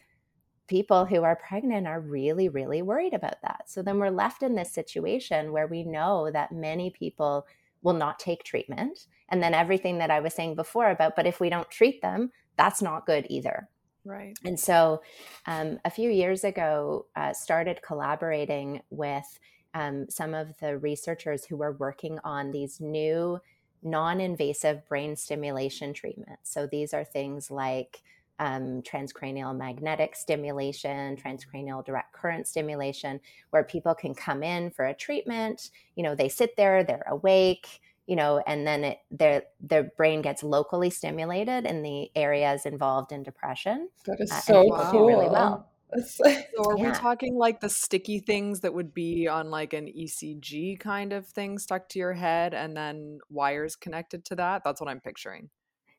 people 0.71 1.03
who 1.03 1.21
are 1.21 1.35
pregnant 1.35 1.85
are 1.85 1.99
really, 1.99 2.47
really 2.47 2.81
worried 2.81 3.13
about 3.13 3.41
that. 3.41 3.63
So 3.69 3.81
then 3.81 3.99
we're 3.99 4.09
left 4.09 4.41
in 4.41 4.55
this 4.55 4.71
situation 4.71 5.51
where 5.51 5.67
we 5.67 5.83
know 5.83 6.31
that 6.31 6.53
many 6.53 6.89
people 6.89 7.45
will 7.81 7.93
not 7.93 8.19
take 8.19 8.45
treatment. 8.45 9.07
And 9.27 9.43
then 9.43 9.53
everything 9.53 9.97
that 9.97 10.09
I 10.09 10.21
was 10.21 10.33
saying 10.33 10.55
before 10.55 10.89
about, 10.89 11.17
but 11.17 11.27
if 11.27 11.41
we 11.41 11.49
don't 11.49 11.69
treat 11.69 12.01
them, 12.01 12.31
that's 12.55 12.81
not 12.81 13.05
good 13.05 13.27
either. 13.29 13.67
Right. 14.05 14.37
And 14.45 14.57
so 14.57 15.01
um, 15.45 15.77
a 15.83 15.89
few 15.89 16.09
years 16.09 16.45
ago, 16.45 17.05
uh, 17.17 17.33
started 17.33 17.81
collaborating 17.85 18.81
with 18.91 19.39
um, 19.73 20.05
some 20.09 20.33
of 20.33 20.57
the 20.59 20.77
researchers 20.77 21.43
who 21.43 21.57
were 21.57 21.73
working 21.73 22.17
on 22.23 22.51
these 22.51 22.79
new 22.79 23.41
non 23.83 24.21
invasive 24.21 24.87
brain 24.87 25.17
stimulation 25.17 25.93
treatments. 25.93 26.49
So 26.53 26.65
these 26.65 26.93
are 26.93 27.03
things 27.03 27.51
like 27.51 28.03
um, 28.41 28.81
transcranial 28.81 29.55
magnetic 29.55 30.15
stimulation, 30.15 31.15
transcranial 31.15 31.85
direct 31.85 32.11
current 32.11 32.47
stimulation, 32.47 33.21
where 33.51 33.63
people 33.63 33.93
can 33.93 34.15
come 34.15 34.41
in 34.41 34.71
for 34.71 34.85
a 34.85 34.95
treatment. 34.95 35.69
You 35.95 36.03
know, 36.03 36.15
they 36.15 36.27
sit 36.27 36.57
there, 36.57 36.83
they're 36.83 37.05
awake, 37.07 37.81
you 38.07 38.15
know, 38.15 38.43
and 38.47 38.65
then 38.65 38.83
it, 38.83 38.97
their 39.11 39.43
their 39.61 39.83
brain 39.95 40.23
gets 40.23 40.41
locally 40.41 40.89
stimulated 40.89 41.67
in 41.67 41.83
the 41.83 42.09
areas 42.15 42.65
involved 42.65 43.11
in 43.11 43.21
depression. 43.21 43.89
That 44.07 44.17
is 44.19 44.31
uh, 44.31 44.41
so 44.41 44.89
cool. 44.91 45.05
Really 45.05 45.29
well. 45.29 45.67
so 46.07 46.25
are 46.25 46.77
yeah. 46.77 46.89
we 46.89 46.91
talking 46.93 47.35
like 47.35 47.59
the 47.59 47.69
sticky 47.69 48.19
things 48.19 48.61
that 48.61 48.73
would 48.73 48.91
be 48.91 49.27
on 49.27 49.51
like 49.51 49.73
an 49.73 49.85
ECG 49.85 50.79
kind 50.79 51.13
of 51.13 51.27
thing 51.27 51.59
stuck 51.59 51.87
to 51.89 51.99
your 51.99 52.13
head 52.13 52.55
and 52.55 52.75
then 52.75 53.19
wires 53.29 53.75
connected 53.75 54.25
to 54.25 54.35
that? 54.35 54.63
That's 54.63 54.81
what 54.81 54.89
I'm 54.89 55.01
picturing. 55.01 55.49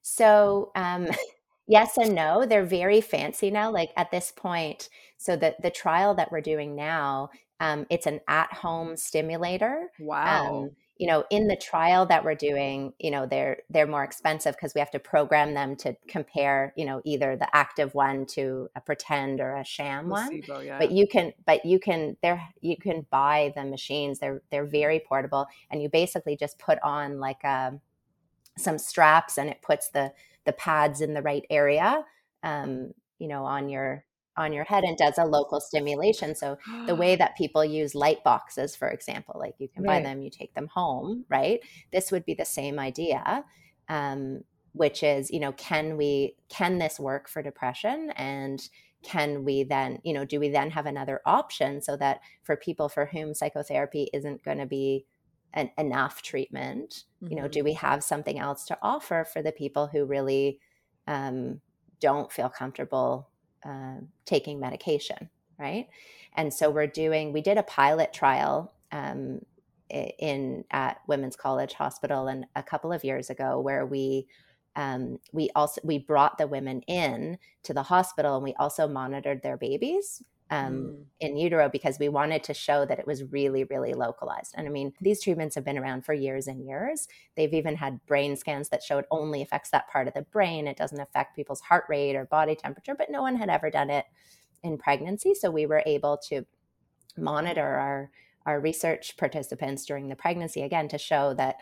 So, 0.00 0.72
um, 0.74 1.06
yes 1.66 1.96
and 1.96 2.14
no. 2.14 2.46
They're 2.46 2.64
very 2.64 3.00
fancy 3.00 3.50
now. 3.50 3.70
Like 3.70 3.90
at 3.96 4.10
this 4.10 4.32
point, 4.34 4.88
so 5.16 5.36
the 5.36 5.54
the 5.62 5.70
trial 5.70 6.14
that 6.14 6.32
we're 6.32 6.40
doing 6.40 6.74
now, 6.74 7.30
um, 7.60 7.86
it's 7.90 8.06
an 8.06 8.20
at 8.28 8.52
home 8.52 8.96
stimulator. 8.96 9.90
Wow. 9.98 10.64
Um, 10.64 10.70
you 11.02 11.08
know 11.08 11.24
in 11.30 11.48
the 11.48 11.56
trial 11.56 12.06
that 12.06 12.24
we're 12.24 12.36
doing 12.36 12.92
you 13.00 13.10
know 13.10 13.26
they're 13.26 13.58
they're 13.70 13.88
more 13.88 14.04
expensive 14.04 14.54
because 14.54 14.72
we 14.72 14.78
have 14.78 14.90
to 14.92 15.00
program 15.00 15.52
them 15.52 15.74
to 15.74 15.96
compare 16.06 16.72
you 16.76 16.84
know 16.84 17.02
either 17.04 17.34
the 17.36 17.56
active 17.56 17.92
one 17.92 18.24
to 18.24 18.68
a 18.76 18.80
pretend 18.80 19.40
or 19.40 19.56
a 19.56 19.64
sham 19.64 20.08
Placebo, 20.08 20.54
one 20.54 20.66
yeah. 20.66 20.78
but 20.78 20.92
you 20.92 21.08
can 21.08 21.32
but 21.44 21.64
you 21.64 21.80
can 21.80 22.16
there 22.22 22.40
you 22.60 22.76
can 22.76 23.04
buy 23.10 23.52
the 23.56 23.64
machines 23.64 24.20
they're 24.20 24.42
they're 24.52 24.64
very 24.64 25.00
portable 25.00 25.46
and 25.72 25.82
you 25.82 25.88
basically 25.88 26.36
just 26.36 26.56
put 26.60 26.78
on 26.84 27.18
like 27.18 27.42
a, 27.42 27.48
um, 27.48 27.80
some 28.56 28.78
straps 28.78 29.38
and 29.38 29.48
it 29.48 29.60
puts 29.60 29.88
the 29.88 30.12
the 30.44 30.52
pads 30.52 31.00
in 31.00 31.14
the 31.14 31.22
right 31.22 31.44
area 31.50 32.04
um 32.42 32.92
you 33.18 33.28
know 33.28 33.44
on 33.44 33.68
your 33.68 34.04
on 34.36 34.52
your 34.52 34.64
head 34.64 34.84
and 34.84 34.96
does 34.96 35.18
a 35.18 35.24
local 35.24 35.60
stimulation. 35.60 36.34
So 36.34 36.58
the 36.86 36.94
way 36.94 37.16
that 37.16 37.36
people 37.36 37.64
use 37.64 37.94
light 37.94 38.24
boxes, 38.24 38.74
for 38.74 38.88
example, 38.88 39.36
like 39.38 39.54
you 39.58 39.68
can 39.68 39.82
right. 39.82 40.02
buy 40.02 40.08
them, 40.08 40.22
you 40.22 40.30
take 40.30 40.54
them 40.54 40.68
home, 40.68 41.24
right? 41.28 41.60
This 41.92 42.10
would 42.10 42.24
be 42.24 42.34
the 42.34 42.44
same 42.44 42.78
idea, 42.78 43.44
um, 43.88 44.42
which 44.72 45.02
is, 45.02 45.30
you 45.30 45.40
know, 45.40 45.52
can 45.52 45.96
we 45.96 46.36
can 46.48 46.78
this 46.78 46.98
work 46.98 47.28
for 47.28 47.42
depression 47.42 48.10
and 48.16 48.68
can 49.02 49.44
we 49.44 49.64
then, 49.64 49.98
you 50.04 50.12
know, 50.12 50.24
do 50.24 50.38
we 50.38 50.48
then 50.48 50.70
have 50.70 50.86
another 50.86 51.20
option 51.26 51.82
so 51.82 51.96
that 51.96 52.20
for 52.44 52.56
people 52.56 52.88
for 52.88 53.06
whom 53.06 53.34
psychotherapy 53.34 54.08
isn't 54.12 54.44
going 54.44 54.58
to 54.58 54.66
be 54.66 55.04
an, 55.54 55.70
enough 55.78 56.22
treatment, 56.22 57.04
mm-hmm. 57.22 57.32
you 57.32 57.40
know, 57.40 57.48
do 57.48 57.60
mm-hmm. 57.60 57.66
we 57.66 57.72
have 57.74 58.02
something 58.02 58.38
else 58.38 58.64
to 58.66 58.78
offer 58.82 59.24
for 59.30 59.42
the 59.42 59.52
people 59.52 59.86
who 59.86 60.04
really 60.04 60.58
um, 61.06 61.60
don't 62.00 62.32
feel 62.32 62.48
comfortable 62.48 63.28
uh, 63.64 63.96
taking 64.24 64.58
medication, 64.58 65.28
right? 65.58 65.88
And 66.34 66.52
so 66.52 66.70
we're 66.70 66.86
doing, 66.86 67.32
we 67.32 67.42
did 67.42 67.58
a 67.58 67.62
pilot 67.62 68.12
trial 68.12 68.72
um, 68.90 69.40
in 69.90 70.64
at 70.70 71.00
Women's 71.06 71.36
College 71.36 71.74
Hospital 71.74 72.28
and 72.28 72.46
a 72.56 72.62
couple 72.62 72.92
of 72.92 73.04
years 73.04 73.30
ago 73.30 73.60
where 73.60 73.86
we 73.86 74.26
um, 74.74 75.18
we 75.32 75.50
also 75.54 75.82
we 75.84 75.98
brought 75.98 76.38
the 76.38 76.46
women 76.46 76.80
in 76.82 77.36
to 77.64 77.74
the 77.74 77.82
hospital 77.82 78.36
and 78.36 78.44
we 78.44 78.54
also 78.54 78.88
monitored 78.88 79.42
their 79.42 79.58
babies 79.58 80.22
um, 80.52 80.74
mm. 80.74 81.04
in 81.20 81.38
utero 81.38 81.70
because 81.70 81.98
we 81.98 82.10
wanted 82.10 82.44
to 82.44 82.52
show 82.52 82.84
that 82.84 82.98
it 82.98 83.06
was 83.06 83.24
really, 83.32 83.64
really 83.64 83.94
localized. 83.94 84.54
And 84.54 84.68
I 84.68 84.70
mean, 84.70 84.92
these 85.00 85.22
treatments 85.22 85.54
have 85.54 85.64
been 85.64 85.78
around 85.78 86.04
for 86.04 86.12
years 86.12 86.46
and 86.46 86.62
years. 86.62 87.08
They've 87.36 87.54
even 87.54 87.74
had 87.74 88.04
brain 88.04 88.36
scans 88.36 88.68
that 88.68 88.82
show 88.82 88.98
it 88.98 89.06
only 89.10 89.40
affects 89.40 89.70
that 89.70 89.88
part 89.88 90.08
of 90.08 90.14
the 90.14 90.26
brain. 90.30 90.66
It 90.68 90.76
doesn't 90.76 91.00
affect 91.00 91.36
people's 91.36 91.62
heart 91.62 91.84
rate 91.88 92.16
or 92.16 92.26
body 92.26 92.54
temperature, 92.54 92.94
but 92.94 93.10
no 93.10 93.22
one 93.22 93.34
had 93.34 93.48
ever 93.48 93.70
done 93.70 93.88
it 93.88 94.04
in 94.62 94.76
pregnancy. 94.76 95.32
So 95.34 95.50
we 95.50 95.64
were 95.64 95.82
able 95.86 96.18
to 96.28 96.44
monitor 97.16 97.66
our 97.66 98.10
our 98.44 98.60
research 98.60 99.16
participants 99.16 99.86
during 99.86 100.08
the 100.08 100.16
pregnancy 100.16 100.62
again 100.62 100.88
to 100.88 100.98
show 100.98 101.32
that 101.32 101.56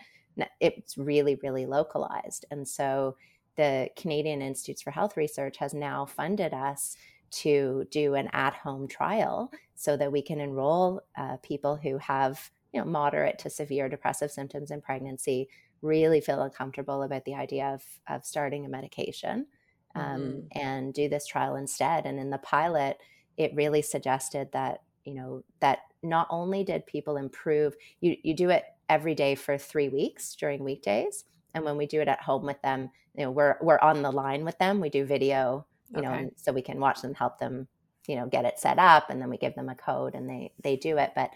it's 0.61 0.97
really, 0.97 1.35
really 1.43 1.67
localized. 1.67 2.47
And 2.51 2.67
so 2.67 3.17
the 3.57 3.91
Canadian 3.97 4.41
Institutes 4.41 4.81
for 4.81 4.91
Health 4.91 5.15
Research 5.15 5.59
has 5.59 5.75
now 5.75 6.07
funded 6.07 6.55
us 6.55 6.97
to 7.31 7.87
do 7.91 8.15
an 8.15 8.29
at 8.33 8.55
home 8.55 8.89
trial 8.89 9.51
so 9.75 9.97
that 9.97 10.13
we 10.13 10.23
can 10.23 10.41
enroll 10.41 11.01
uh, 11.17 11.37
people 11.43 11.77
who 11.77 11.99
have 11.99 12.51
you 12.73 12.81
know 12.81 12.87
moderate 12.87 13.39
to 13.39 13.51
severe 13.51 13.89
depressive 13.89 14.31
symptoms 14.31 14.71
in 14.71 14.81
pregnancy 14.81 15.49
really 15.83 16.21
feel 16.21 16.43
uncomfortable 16.43 17.03
about 17.03 17.25
the 17.25 17.35
idea 17.35 17.67
of, 17.67 17.83
of 18.09 18.25
starting 18.25 18.67
a 18.67 18.69
medication 18.69 19.47
um, 19.95 20.05
mm-hmm. 20.05 20.59
and 20.59 20.95
do 20.95 21.09
this 21.09 21.27
trial 21.27 21.57
instead 21.57 22.07
and 22.07 22.19
in 22.19 22.31
the 22.31 22.39
pilot 22.39 22.99
it 23.37 23.55
really 23.55 23.83
suggested 23.83 24.51
that 24.53 24.83
you 25.05 25.15
know 25.15 25.43
that 25.61 25.81
not 26.03 26.27
only 26.31 26.65
did 26.65 26.87
people 26.87 27.17
improve 27.17 27.75
you, 28.01 28.17
you 28.23 28.35
do 28.35 28.51
it 28.51 28.65
every 28.89 29.15
day 29.15 29.35
for 29.35 29.57
three 29.57 29.89
weeks 29.89 30.35
during 30.35 30.63
weekdays 30.63 31.25
and 31.55 31.65
when 31.65 31.77
we 31.77 31.87
do 31.87 32.01
it 32.01 32.09
at 32.09 32.23
home 32.23 32.45
with 32.45 32.61
them 32.63 32.91
you 33.17 33.25
know 33.25 33.31
we're 33.31 33.57
we're 33.61 33.81
on 33.81 34.03
the 34.03 34.11
line 34.11 34.45
with 34.45 34.59
them 34.59 34.81
we 34.81 34.89
do 34.89 35.05
video 35.05 35.67
you 35.93 35.99
okay. 35.99 36.23
know, 36.23 36.31
so 36.37 36.53
we 36.53 36.63
can 36.63 36.81
watch 36.81 37.03
them 37.03 37.15
help 37.15 37.39
them, 37.39 37.67
you 38.07 38.17
know, 38.17 38.27
get 38.27 38.45
it 38.45 38.59
set 38.59 38.79
up 38.79 39.11
and 39.11 39.21
then 39.21 39.31
we 39.31 39.37
give 39.37 39.55
them 39.55 39.69
a 39.69 39.75
code 39.75 40.15
and 40.15 40.29
they 40.29 40.53
they 40.63 40.77
do 40.77 40.99
it. 40.99 41.13
But 41.15 41.31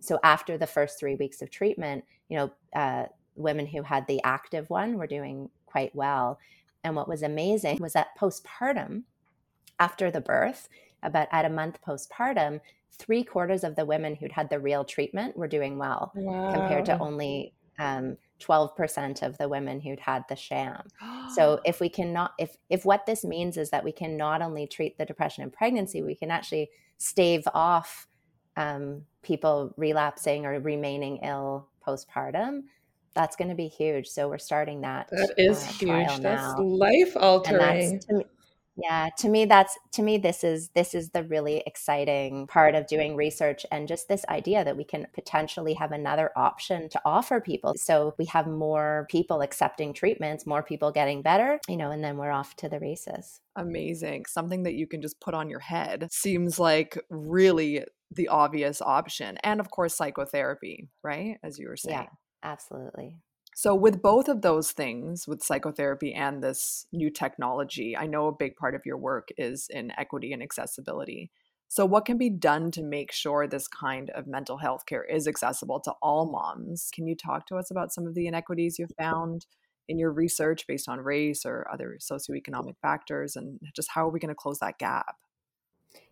so 0.00 0.18
after 0.22 0.56
the 0.56 0.66
first 0.66 0.98
three 0.98 1.14
weeks 1.14 1.42
of 1.42 1.50
treatment, 1.50 2.04
you 2.28 2.36
know, 2.36 2.50
uh, 2.74 3.06
women 3.36 3.66
who 3.66 3.82
had 3.82 4.06
the 4.06 4.22
active 4.22 4.68
one 4.70 4.96
were 4.96 5.06
doing 5.06 5.50
quite 5.66 5.94
well. 5.94 6.38
And 6.82 6.96
what 6.96 7.08
was 7.08 7.22
amazing 7.22 7.78
was 7.80 7.92
that 7.92 8.18
postpartum, 8.18 9.02
after 9.78 10.10
the 10.10 10.20
birth, 10.20 10.68
about 11.02 11.28
at 11.32 11.44
a 11.44 11.50
month 11.50 11.78
postpartum, 11.86 12.60
three 12.92 13.24
quarters 13.24 13.64
of 13.64 13.76
the 13.76 13.84
women 13.84 14.14
who'd 14.14 14.32
had 14.32 14.50
the 14.50 14.58
real 14.58 14.84
treatment 14.84 15.36
were 15.36 15.48
doing 15.48 15.78
well 15.78 16.12
wow. 16.14 16.52
compared 16.52 16.84
to 16.86 16.98
only 16.98 17.52
um, 17.78 18.16
12% 18.40 19.22
of 19.22 19.38
the 19.38 19.48
women 19.48 19.80
who'd 19.80 20.00
had 20.00 20.24
the 20.28 20.36
sham. 20.36 20.82
so 21.34 21.60
if 21.64 21.80
we 21.80 21.88
cannot 21.88 22.32
if 22.38 22.56
if 22.68 22.84
what 22.84 23.06
this 23.06 23.24
means 23.24 23.56
is 23.56 23.70
that 23.70 23.84
we 23.84 23.92
can 23.92 24.16
not 24.16 24.42
only 24.42 24.66
treat 24.66 24.98
the 24.98 25.04
depression 25.04 25.44
in 25.44 25.50
pregnancy, 25.50 26.02
we 26.02 26.14
can 26.14 26.30
actually 26.30 26.70
stave 26.98 27.42
off 27.54 28.06
um, 28.56 29.02
people 29.22 29.72
relapsing 29.76 30.46
or 30.46 30.58
remaining 30.60 31.18
ill 31.18 31.68
postpartum. 31.86 32.62
That's 33.14 33.36
going 33.36 33.48
to 33.48 33.56
be 33.56 33.68
huge. 33.68 34.06
So 34.06 34.28
we're 34.28 34.38
starting 34.38 34.82
that. 34.82 35.08
That 35.10 35.34
is 35.36 35.62
uh, 35.62 35.72
huge. 35.72 36.20
That's 36.20 36.58
life 36.58 37.16
altering 37.16 38.00
yeah 38.76 39.08
to 39.18 39.28
me 39.28 39.44
that's 39.44 39.78
to 39.92 40.02
me 40.02 40.18
this 40.18 40.44
is 40.44 40.68
this 40.70 40.94
is 40.94 41.10
the 41.10 41.24
really 41.24 41.62
exciting 41.66 42.46
part 42.46 42.74
of 42.74 42.86
doing 42.86 43.16
research 43.16 43.66
and 43.70 43.88
just 43.88 44.08
this 44.08 44.24
idea 44.28 44.64
that 44.64 44.76
we 44.76 44.84
can 44.84 45.06
potentially 45.12 45.74
have 45.74 45.92
another 45.92 46.30
option 46.36 46.88
to 46.88 47.00
offer 47.04 47.40
people. 47.40 47.74
So 47.76 48.14
we 48.18 48.26
have 48.26 48.46
more 48.46 49.06
people 49.10 49.40
accepting 49.40 49.92
treatments 49.92 50.46
more 50.46 50.62
people 50.62 50.92
getting 50.92 51.22
better 51.22 51.60
you 51.68 51.76
know 51.76 51.90
and 51.90 52.02
then 52.02 52.16
we're 52.16 52.30
off 52.30 52.56
to 52.56 52.68
the 52.68 52.80
races. 52.80 53.40
Amazing. 53.56 54.26
Something 54.26 54.62
that 54.62 54.74
you 54.74 54.86
can 54.86 55.02
just 55.02 55.20
put 55.20 55.34
on 55.34 55.50
your 55.50 55.60
head 55.60 56.08
seems 56.10 56.58
like 56.58 56.98
really 57.10 57.84
the 58.10 58.28
obvious 58.28 58.80
option. 58.80 59.38
And 59.42 59.60
of 59.60 59.70
course 59.70 59.94
psychotherapy 59.94 60.88
right 61.02 61.38
as 61.42 61.58
you 61.58 61.68
were 61.68 61.76
saying. 61.76 61.96
yeah 61.96 62.06
absolutely 62.42 63.16
so, 63.54 63.74
with 63.74 64.00
both 64.00 64.28
of 64.28 64.42
those 64.42 64.70
things, 64.70 65.26
with 65.26 65.42
psychotherapy 65.42 66.14
and 66.14 66.42
this 66.42 66.86
new 66.92 67.10
technology, 67.10 67.96
I 67.96 68.06
know 68.06 68.28
a 68.28 68.32
big 68.32 68.56
part 68.56 68.74
of 68.74 68.86
your 68.86 68.96
work 68.96 69.28
is 69.36 69.68
in 69.68 69.92
equity 69.98 70.32
and 70.32 70.42
accessibility. 70.42 71.30
So, 71.68 71.84
what 71.84 72.04
can 72.04 72.16
be 72.16 72.30
done 72.30 72.70
to 72.72 72.82
make 72.82 73.12
sure 73.12 73.46
this 73.46 73.68
kind 73.68 74.10
of 74.10 74.26
mental 74.26 74.58
health 74.58 74.86
care 74.86 75.04
is 75.04 75.26
accessible 75.26 75.80
to 75.80 75.92
all 76.00 76.30
moms? 76.30 76.90
Can 76.92 77.06
you 77.06 77.16
talk 77.16 77.46
to 77.46 77.56
us 77.56 77.70
about 77.70 77.92
some 77.92 78.06
of 78.06 78.14
the 78.14 78.26
inequities 78.26 78.78
you've 78.78 78.94
found 78.98 79.46
in 79.88 79.98
your 79.98 80.12
research 80.12 80.66
based 80.66 80.88
on 80.88 81.00
race 81.00 81.44
or 81.44 81.66
other 81.72 81.98
socioeconomic 82.00 82.76
factors? 82.80 83.36
And 83.36 83.58
just 83.74 83.90
how 83.92 84.06
are 84.06 84.10
we 84.10 84.20
going 84.20 84.30
to 84.30 84.34
close 84.34 84.60
that 84.60 84.78
gap? 84.78 85.16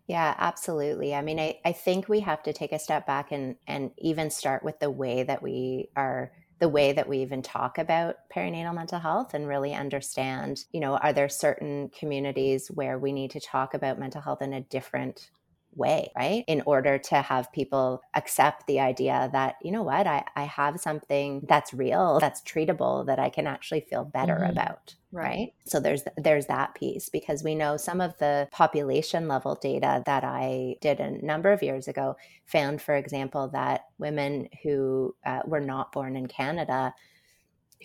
Yeah, 0.07 0.35
absolutely. 0.39 1.15
I 1.15 1.23
mean, 1.23 1.39
I, 1.39 1.61
I 1.65 1.73
think 1.73 2.09
we 2.09 2.21
have 2.21 2.43
to 2.45 2.53
take 2.53 2.73
a 2.73 2.79
step 2.79 3.07
back 3.07 3.31
and, 3.31 3.57
and 3.67 3.91
even 3.99 4.31
start 4.31 4.65
with 4.65 4.81
the 4.81 4.91
way 4.91 5.23
that 5.23 5.43
we 5.43 5.91
are 5.97 6.33
the 6.59 6.69
way 6.69 6.93
that 6.93 7.09
we 7.09 7.19
even 7.19 7.43
talk 7.43 7.79
about 7.79 8.17
perinatal 8.35 8.75
mental 8.75 8.99
health 8.99 9.35
and 9.35 9.47
really 9.47 9.75
understand, 9.75 10.65
you 10.73 10.81
know, 10.81 10.97
are 10.97 11.13
there 11.13 11.29
certain 11.29 11.89
communities 11.91 12.69
where 12.69 12.99
we 12.99 13.13
need 13.13 13.31
to 13.31 13.41
talk 13.41 13.75
about 13.75 13.99
mental 13.99 14.21
health 14.21 14.43
in 14.43 14.53
a 14.53 14.61
different 14.63 15.31
way, 15.75 16.11
right? 16.17 16.45
In 16.47 16.63
order 16.67 16.99
to 16.99 17.23
have 17.23 17.53
people 17.53 18.03
accept 18.15 18.67
the 18.67 18.81
idea 18.81 19.31
that, 19.33 19.57
you 19.63 19.71
know 19.71 19.83
what, 19.83 20.07
I, 20.07 20.25
I 20.35 20.45
have 20.45 20.81
something 20.81 21.45
that's 21.49 21.73
real, 21.73 22.19
that's 22.21 22.43
treatable, 22.43 23.07
that 23.07 23.19
I 23.19 23.31
can 23.31 23.47
actually 23.47 23.81
feel 23.83 24.05
better 24.05 24.35
mm-hmm. 24.35 24.51
about. 24.51 24.95
Right. 25.11 25.25
right. 25.25 25.53
So 25.65 25.81
there's 25.81 26.03
there's 26.19 26.47
that 26.47 26.75
piece 26.75 27.09
because 27.09 27.43
we 27.43 27.55
know 27.55 27.79
some 27.79 28.03
of 28.03 28.19
the 28.19 28.47
population 28.53 29.27
level 29.27 29.55
data 29.55 30.03
that 30.05 30.23
I 30.23 30.77
did 30.83 31.01
a 31.01 31.25
number 31.25 31.51
of 31.51 31.63
years 31.63 31.89
ago 31.89 32.17
found, 32.45 32.83
for 32.83 32.95
example, 32.95 33.49
that 33.49 33.87
women 33.99 34.49
who 34.63 35.15
uh, 35.25 35.41
were 35.47 35.61
not 35.61 35.93
born 35.93 36.15
in 36.15 36.27
Canada, 36.27 36.95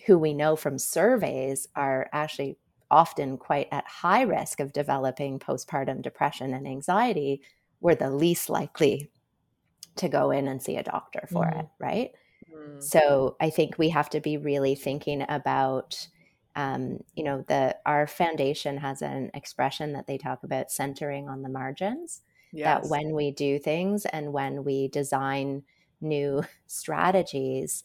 who 0.06 0.18
we 0.18 0.34
know 0.34 0.54
from 0.54 0.78
surveys 0.78 1.66
are 1.74 2.10
actually 2.12 2.58
often 2.90 3.38
quite 3.38 3.68
at 3.72 3.86
high 3.86 4.22
risk 4.22 4.60
of 4.60 4.72
developing 4.72 5.38
postpartum 5.38 6.02
depression 6.02 6.52
and 6.52 6.66
anxiety 6.66 7.40
we're 7.84 7.94
the 7.94 8.10
least 8.10 8.48
likely 8.48 9.10
to 9.96 10.08
go 10.08 10.30
in 10.30 10.48
and 10.48 10.60
see 10.60 10.76
a 10.76 10.82
doctor 10.82 11.28
for 11.30 11.44
mm-hmm. 11.44 11.60
it, 11.60 11.66
right? 11.78 12.10
Mm-hmm. 12.50 12.80
So 12.80 13.36
I 13.40 13.50
think 13.50 13.78
we 13.78 13.90
have 13.90 14.08
to 14.10 14.20
be 14.20 14.38
really 14.38 14.74
thinking 14.74 15.22
about, 15.28 16.08
um, 16.56 17.00
you 17.14 17.22
know, 17.22 17.44
the 17.46 17.76
our 17.84 18.06
foundation 18.06 18.78
has 18.78 19.02
an 19.02 19.30
expression 19.34 19.92
that 19.92 20.06
they 20.06 20.16
talk 20.16 20.44
about 20.44 20.72
centering 20.72 21.28
on 21.28 21.42
the 21.42 21.50
margins. 21.50 22.22
yes. 22.52 22.64
that 22.64 22.88
when 22.88 23.14
we 23.14 23.30
do 23.30 23.58
things 23.58 24.06
and 24.06 24.32
when 24.32 24.64
we 24.64 24.88
design 24.88 25.62
new 26.00 26.42
strategies 26.66 27.84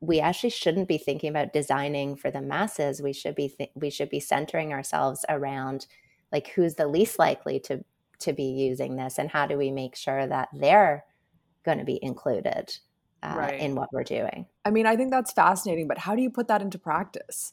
we 0.00 0.20
actually 0.20 0.50
shouldn't 0.50 0.88
be 0.88 0.98
thinking 0.98 1.30
about 1.30 1.54
designing 1.54 2.14
for 2.14 2.30
the 2.30 2.42
masses 2.42 3.00
we 3.00 3.14
should 3.14 3.34
be 3.34 3.48
th- 3.48 3.70
we 3.74 3.88
should 3.88 4.10
be 4.10 4.20
centering 4.20 4.72
ourselves 4.72 5.24
around 5.30 5.86
like 6.30 6.48
who's 6.48 6.74
the 6.74 6.86
least 6.86 7.18
likely 7.18 7.58
to 7.58 7.82
to 8.20 8.32
be 8.32 8.44
using 8.44 8.96
this 8.96 9.18
and 9.18 9.30
how 9.30 9.46
do 9.46 9.56
we 9.56 9.70
make 9.70 9.96
sure 9.96 10.26
that 10.26 10.48
they're 10.52 11.04
going 11.64 11.78
to 11.78 11.84
be 11.84 11.98
included 12.02 12.78
uh, 13.22 13.34
right. 13.36 13.60
in 13.60 13.74
what 13.74 13.88
we're 13.92 14.04
doing. 14.04 14.46
I 14.64 14.70
mean 14.70 14.86
i 14.86 14.96
think 14.96 15.10
that's 15.10 15.32
fascinating 15.32 15.88
but 15.88 15.98
how 15.98 16.14
do 16.14 16.22
you 16.22 16.30
put 16.30 16.48
that 16.48 16.62
into 16.62 16.78
practice? 16.78 17.52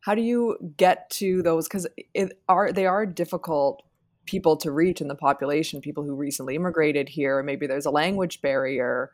How 0.00 0.14
do 0.14 0.22
you 0.22 0.74
get 0.76 1.08
to 1.10 1.42
those 1.42 1.66
because 1.66 1.86
are 2.48 2.72
they 2.72 2.86
are 2.86 3.06
difficult 3.06 3.82
people 4.26 4.56
to 4.56 4.70
reach 4.70 5.00
in 5.00 5.08
the 5.08 5.14
population 5.14 5.80
people 5.80 6.02
who 6.02 6.14
recently 6.14 6.54
immigrated 6.56 7.08
here 7.08 7.42
maybe 7.42 7.66
there's 7.66 7.86
a 7.86 7.90
language 7.90 8.40
barrier. 8.42 9.12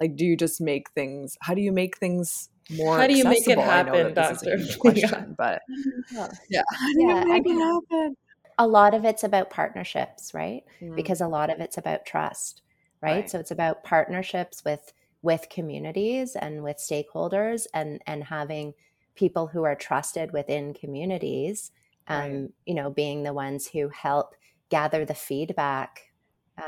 Like 0.00 0.16
do 0.16 0.24
you 0.24 0.36
just 0.36 0.60
make 0.60 0.90
things 0.90 1.36
how 1.40 1.54
do 1.54 1.60
you 1.60 1.72
make 1.72 1.98
things 1.98 2.48
more 2.70 2.98
how 2.98 3.06
do 3.06 3.16
you 3.16 3.24
make 3.24 3.46
it 3.48 3.58
happen 3.58 4.14
doctor? 4.14 4.58
Question, 4.78 5.34
but 5.36 5.62
yeah. 6.50 6.62
How 6.72 6.92
do 6.92 7.02
yeah, 7.02 7.08
you 7.08 7.26
make 7.26 7.46
I 7.46 7.50
it 7.50 7.58
happen 7.58 8.16
a 8.60 8.66
lot 8.66 8.94
of 8.94 9.04
it's 9.04 9.24
about 9.24 9.50
partnerships 9.50 10.32
right 10.34 10.62
mm. 10.80 10.94
because 10.94 11.20
a 11.20 11.28
lot 11.28 11.50
of 11.50 11.60
it's 11.60 11.78
about 11.78 12.04
trust 12.04 12.62
right? 13.00 13.12
right? 13.12 13.30
so 13.30 13.38
it's 13.38 13.50
about 13.50 13.82
partnerships 13.82 14.64
with 14.64 14.92
with 15.22 15.48
communities 15.50 16.36
and 16.36 16.62
with 16.62 16.76
stakeholders 16.76 17.66
and 17.74 18.00
and 18.06 18.24
having 18.24 18.74
people 19.14 19.48
who 19.48 19.64
are 19.64 19.74
trusted 19.74 20.32
within 20.32 20.74
communities 20.74 21.72
um, 22.08 22.20
right. 22.20 22.50
you 22.66 22.74
know 22.74 22.90
being 22.90 23.22
the 23.22 23.32
ones 23.32 23.66
who 23.66 23.88
help 23.88 24.34
gather 24.68 25.04
the 25.04 25.14
feedback 25.14 26.10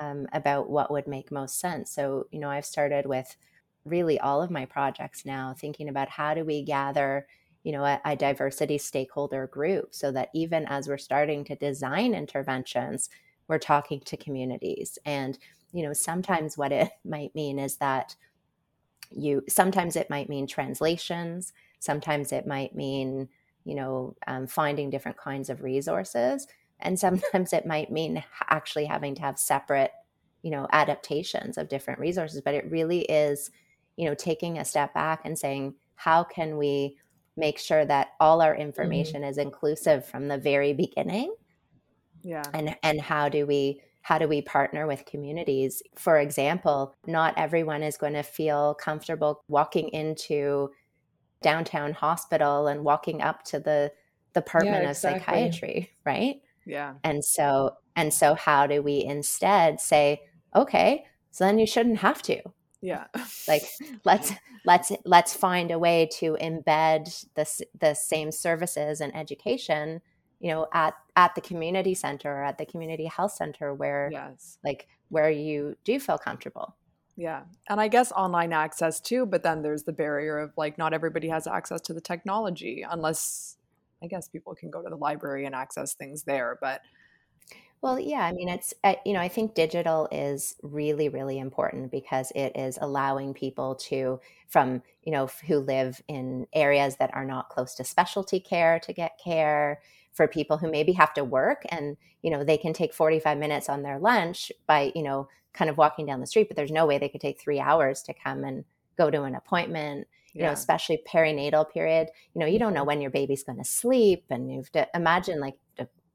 um, 0.00 0.26
about 0.32 0.70
what 0.70 0.90
would 0.90 1.06
make 1.06 1.30
most 1.30 1.58
sense. 1.58 1.90
So, 1.90 2.26
you 2.30 2.38
know, 2.38 2.50
I've 2.50 2.66
started 2.66 3.06
with 3.06 3.36
really 3.84 4.18
all 4.20 4.42
of 4.42 4.50
my 4.50 4.64
projects 4.64 5.24
now 5.24 5.54
thinking 5.58 5.88
about 5.88 6.08
how 6.08 6.34
do 6.34 6.44
we 6.44 6.62
gather 6.62 7.26
you 7.62 7.72
know 7.72 7.84
a, 7.84 8.00
a, 8.04 8.16
diversity 8.16 8.78
stakeholder 8.78 9.46
group 9.46 9.94
so 9.94 10.10
that 10.10 10.30
even 10.34 10.66
as 10.66 10.88
we're 10.88 10.98
starting 10.98 11.44
to 11.44 11.54
design 11.56 12.14
interventions 12.14 13.08
we're 13.48 13.58
talking 13.58 14.00
to 14.00 14.16
communities. 14.16 14.98
And 15.04 15.38
you 15.72 15.82
know 15.82 15.92
sometimes 15.92 16.56
what 16.56 16.72
it 16.72 16.90
might 17.04 17.34
mean 17.34 17.58
is 17.58 17.76
that 17.76 18.16
you 19.10 19.42
sometimes 19.48 19.96
it 19.96 20.08
might 20.08 20.28
mean 20.28 20.46
translations 20.46 21.52
sometimes 21.80 22.32
it 22.32 22.46
might 22.46 22.74
mean 22.74 23.28
you 23.64 23.74
know 23.74 24.16
um, 24.26 24.46
finding 24.46 24.88
different 24.88 25.18
kinds 25.18 25.50
of 25.50 25.62
resources 25.62 26.46
and 26.80 26.98
sometimes 26.98 27.52
it 27.52 27.66
might 27.66 27.92
mean 27.92 28.22
actually 28.48 28.86
having 28.86 29.14
to 29.14 29.22
have 29.22 29.38
separate 29.38 29.92
you 30.42 30.50
know 30.50 30.66
adaptations 30.72 31.56
of 31.56 31.68
different 31.68 32.00
resources. 32.00 32.40
But 32.44 32.54
it 32.54 32.70
really 32.70 33.02
is 33.02 33.50
you 33.96 34.08
know 34.08 34.14
taking 34.14 34.58
a 34.58 34.64
step 34.64 34.92
back 34.92 35.22
and 35.24 35.38
saying 35.38 35.74
how 35.94 36.24
can 36.24 36.58
we 36.58 36.96
make 37.36 37.58
sure 37.58 37.84
that 37.84 38.08
all 38.20 38.42
our 38.42 38.52
mm-hmm. 38.52 38.62
information 38.62 39.22
mm-hmm. 39.22 39.30
is 39.30 39.38
inclusive 39.38 40.04
from 40.06 40.28
the 40.28 40.38
very 40.38 40.72
beginning 40.72 41.34
yeah 42.22 42.42
and 42.54 42.76
and 42.82 43.00
how 43.00 43.28
do 43.28 43.46
we 43.46 43.80
how 44.02 44.18
do 44.18 44.26
we 44.26 44.42
partner 44.42 44.86
with 44.86 45.04
communities 45.06 45.82
for 45.96 46.18
example 46.18 46.94
not 47.06 47.34
everyone 47.36 47.82
is 47.82 47.96
going 47.96 48.12
to 48.12 48.22
feel 48.22 48.74
comfortable 48.74 49.42
walking 49.48 49.88
into 49.88 50.70
downtown 51.42 51.92
hospital 51.92 52.68
and 52.68 52.84
walking 52.84 53.22
up 53.22 53.42
to 53.42 53.58
the 53.58 53.90
department 54.34 54.82
yeah, 54.82 54.90
exactly. 54.90 55.16
of 55.16 55.22
psychiatry 55.22 55.90
right 56.04 56.42
yeah. 56.64 56.94
And 57.04 57.24
so 57.24 57.76
and 57.96 58.12
so 58.12 58.34
how 58.34 58.66
do 58.66 58.82
we 58.82 59.04
instead 59.04 59.80
say, 59.80 60.22
okay, 60.54 61.04
so 61.30 61.44
then 61.44 61.58
you 61.58 61.66
shouldn't 61.66 61.98
have 61.98 62.22
to. 62.22 62.40
Yeah. 62.82 63.06
like 63.48 63.62
let's 64.04 64.32
let's 64.66 64.92
let's 65.04 65.34
find 65.34 65.70
a 65.70 65.78
way 65.78 66.08
to 66.14 66.36
embed 66.40 67.26
the 67.34 67.64
the 67.78 67.94
same 67.94 68.32
services 68.32 69.00
and 69.00 69.14
education, 69.16 70.02
you 70.40 70.50
know, 70.50 70.66
at 70.74 70.94
at 71.16 71.34
the 71.34 71.40
community 71.40 71.94
center 71.94 72.32
or 72.32 72.44
at 72.44 72.58
the 72.58 72.66
community 72.66 73.06
health 73.06 73.32
center 73.32 73.72
where 73.72 74.10
yes. 74.12 74.58
like 74.64 74.88
where 75.08 75.30
you 75.30 75.76
do 75.84 76.00
feel 76.00 76.18
comfortable. 76.18 76.74
Yeah. 77.16 77.42
And 77.68 77.80
I 77.80 77.88
guess 77.88 78.10
online 78.12 78.52
access 78.52 78.98
too, 79.00 79.26
but 79.26 79.42
then 79.42 79.62
there's 79.62 79.84
the 79.84 79.92
barrier 79.92 80.38
of 80.38 80.52
like 80.56 80.76
not 80.76 80.92
everybody 80.92 81.28
has 81.28 81.46
access 81.46 81.80
to 81.82 81.94
the 81.94 82.00
technology 82.00 82.84
unless 82.88 83.58
I 84.02 84.08
guess 84.08 84.28
people 84.28 84.54
can 84.54 84.70
go 84.70 84.82
to 84.82 84.88
the 84.90 84.96
library 84.96 85.46
and 85.46 85.54
access 85.54 85.94
things 85.94 86.24
there, 86.24 86.58
but 86.60 86.80
well, 87.82 87.98
yeah, 87.98 88.24
I 88.24 88.32
mean, 88.32 88.48
it's, 88.48 88.72
uh, 88.84 88.94
you 89.04 89.12
know, 89.12 89.20
I 89.20 89.26
think 89.28 89.54
digital 89.54 90.08
is 90.12 90.54
really, 90.62 91.08
really 91.08 91.38
important 91.38 91.90
because 91.90 92.30
it 92.36 92.52
is 92.54 92.78
allowing 92.80 93.34
people 93.34 93.74
to, 93.74 94.20
from, 94.46 94.82
you 95.02 95.10
know, 95.10 95.28
who 95.48 95.58
live 95.58 96.00
in 96.06 96.46
areas 96.52 96.96
that 96.96 97.12
are 97.12 97.24
not 97.24 97.48
close 97.48 97.74
to 97.74 97.84
specialty 97.84 98.38
care 98.38 98.78
to 98.80 98.92
get 98.92 99.18
care, 99.22 99.80
for 100.12 100.28
people 100.28 100.58
who 100.58 100.70
maybe 100.70 100.92
have 100.92 101.14
to 101.14 101.24
work 101.24 101.62
and, 101.70 101.96
you 102.22 102.30
know, 102.30 102.44
they 102.44 102.58
can 102.58 102.72
take 102.72 102.92
45 102.92 103.38
minutes 103.38 103.68
on 103.68 103.82
their 103.82 103.98
lunch 103.98 104.52
by, 104.66 104.92
you 104.94 105.02
know, 105.02 105.26
kind 105.52 105.70
of 105.70 105.76
walking 105.76 106.06
down 106.06 106.20
the 106.20 106.26
street, 106.26 106.48
but 106.48 106.56
there's 106.56 106.70
no 106.70 106.86
way 106.86 106.98
they 106.98 107.08
could 107.08 107.20
take 107.20 107.40
three 107.40 107.58
hours 107.58 108.02
to 108.02 108.14
come 108.14 108.44
and 108.44 108.64
go 108.96 109.10
to 109.10 109.22
an 109.22 109.34
appointment 109.34 110.06
you 110.34 110.40
yeah. 110.40 110.46
know 110.46 110.52
especially 110.52 111.02
perinatal 111.06 111.70
period 111.70 112.08
you 112.34 112.40
know 112.40 112.46
you 112.46 112.58
don't 112.58 112.72
know 112.72 112.80
mm-hmm. 112.80 112.88
when 112.88 113.00
your 113.00 113.10
baby's 113.10 113.44
going 113.44 113.58
to 113.58 113.64
sleep 113.64 114.24
and 114.30 114.50
you've 114.50 114.70
to 114.72 114.86
imagine 114.94 115.40
like 115.40 115.54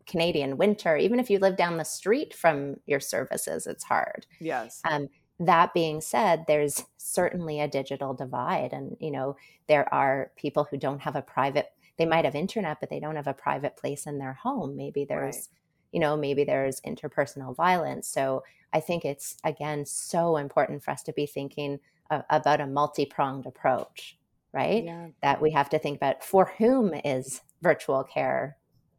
canadian 0.07 0.57
winter 0.57 0.97
even 0.97 1.19
if 1.19 1.29
you 1.29 1.37
live 1.39 1.57
down 1.57 1.77
the 1.77 1.83
street 1.83 2.33
from 2.33 2.75
your 2.85 2.99
services 2.99 3.67
it's 3.67 3.83
hard. 3.83 4.25
Yes. 4.39 4.81
Um, 4.89 5.09
that 5.39 5.73
being 5.73 6.01
said 6.01 6.45
there's 6.47 6.83
certainly 6.97 7.59
a 7.59 7.67
digital 7.67 8.13
divide 8.13 8.73
and 8.73 8.97
you 8.99 9.11
know 9.11 9.35
there 9.67 9.91
are 9.93 10.31
people 10.35 10.67
who 10.69 10.77
don't 10.77 11.01
have 11.01 11.15
a 11.15 11.21
private 11.21 11.71
they 11.97 12.05
might 12.05 12.25
have 12.25 12.35
internet 12.35 12.79
but 12.79 12.89
they 12.89 12.99
don't 12.99 13.15
have 13.15 13.27
a 13.27 13.33
private 13.33 13.75
place 13.77 14.05
in 14.05 14.17
their 14.17 14.33
home. 14.33 14.75
Maybe 14.75 15.05
there's 15.05 15.35
right. 15.35 15.47
you 15.91 15.99
know 15.99 16.17
maybe 16.17 16.43
there's 16.43 16.81
interpersonal 16.81 17.55
violence. 17.55 18.07
So 18.07 18.43
i 18.73 18.79
think 18.81 19.05
it's 19.05 19.37
again 19.43 19.85
so 19.85 20.37
important 20.37 20.83
for 20.83 20.91
us 20.91 21.01
to 21.03 21.13
be 21.13 21.25
thinking 21.25 21.79
a, 22.09 22.23
about 22.29 22.59
a 22.59 22.67
multi-pronged 22.67 23.45
approach 23.45 24.17
right? 24.53 24.83
Yeah. 24.85 25.07
that 25.21 25.41
we 25.41 25.51
have 25.51 25.69
to 25.69 25.79
think 25.79 25.97
about 25.97 26.23
for 26.23 26.51
whom 26.57 26.93
is 27.05 27.41
virtual 27.61 28.03
care 28.03 28.57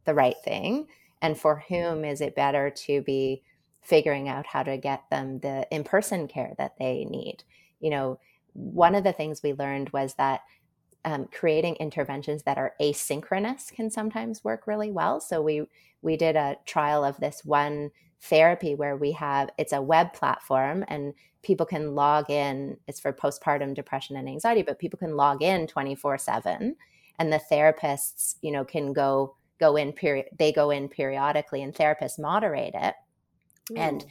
the 0.09 0.15
right 0.15 0.37
thing 0.43 0.87
and 1.21 1.37
for 1.37 1.63
whom 1.67 2.03
is 2.03 2.21
it 2.21 2.35
better 2.35 2.69
to 2.69 3.01
be 3.01 3.43
figuring 3.81 4.27
out 4.27 4.45
how 4.45 4.63
to 4.63 4.77
get 4.77 5.03
them 5.09 5.39
the 5.39 5.67
in-person 5.71 6.27
care 6.27 6.53
that 6.57 6.73
they 6.79 7.05
need? 7.05 7.43
You 7.79 7.91
know 7.91 8.19
one 8.53 8.95
of 8.95 9.03
the 9.03 9.13
things 9.13 9.41
we 9.41 9.53
learned 9.53 9.89
was 9.91 10.15
that 10.15 10.41
um, 11.05 11.27
creating 11.31 11.75
interventions 11.75 12.43
that 12.43 12.57
are 12.57 12.73
asynchronous 12.81 13.71
can 13.71 13.89
sometimes 13.89 14.43
work 14.43 14.67
really 14.67 14.91
well. 14.91 15.21
So 15.21 15.41
we 15.41 15.65
we 16.01 16.17
did 16.17 16.35
a 16.35 16.57
trial 16.65 17.03
of 17.03 17.17
this 17.17 17.43
one 17.45 17.91
therapy 18.21 18.75
where 18.75 18.97
we 18.97 19.13
have 19.13 19.49
it's 19.57 19.73
a 19.73 19.81
web 19.81 20.13
platform 20.13 20.83
and 20.89 21.13
people 21.41 21.65
can 21.65 21.95
log 21.95 22.29
in 22.29 22.75
it's 22.87 22.99
for 22.99 23.13
postpartum 23.13 23.73
depression 23.73 24.17
and 24.17 24.27
anxiety 24.27 24.61
but 24.61 24.77
people 24.77 24.99
can 24.99 25.15
log 25.15 25.41
in 25.41 25.65
24/7 25.67 26.75
and 27.17 27.31
the 27.31 27.39
therapists 27.49 28.35
you 28.41 28.51
know 28.51 28.65
can 28.65 28.91
go 28.91 29.35
go 29.59 29.75
in 29.75 29.93
period 29.93 30.25
they 30.37 30.51
go 30.51 30.69
in 30.69 30.87
periodically 30.87 31.61
and 31.61 31.73
therapists 31.73 32.19
moderate 32.19 32.75
it 32.75 32.95
Ooh. 33.71 33.75
and 33.75 34.05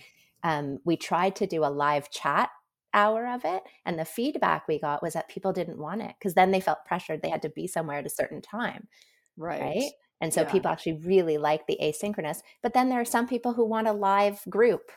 um, 0.44 0.78
we 0.84 0.96
tried 0.96 1.36
to 1.36 1.46
do 1.46 1.64
a 1.64 1.66
live 1.66 2.10
chat 2.10 2.50
hour 2.94 3.26
of 3.26 3.44
it 3.44 3.62
and 3.84 3.98
the 3.98 4.04
feedback 4.04 4.66
we 4.66 4.78
got 4.78 5.02
was 5.02 5.14
that 5.14 5.28
people 5.28 5.52
didn't 5.52 5.78
want 5.78 6.00
it 6.00 6.14
because 6.18 6.34
then 6.34 6.50
they 6.50 6.60
felt 6.60 6.84
pressured 6.86 7.20
they 7.22 7.28
had 7.28 7.42
to 7.42 7.50
be 7.50 7.66
somewhere 7.66 7.98
at 7.98 8.06
a 8.06 8.10
certain 8.10 8.40
time 8.40 8.88
right 9.36 9.60
right 9.60 9.92
and 10.20 10.32
so 10.32 10.42
yeah. 10.42 10.50
people 10.50 10.70
actually 10.70 11.00
really 11.04 11.38
like 11.38 11.66
the 11.66 11.78
asynchronous. 11.82 12.38
But 12.62 12.74
then 12.74 12.88
there 12.88 13.00
are 13.00 13.04
some 13.04 13.26
people 13.26 13.52
who 13.52 13.64
want 13.64 13.86
a 13.86 13.92
live 13.92 14.40
group, 14.48 14.90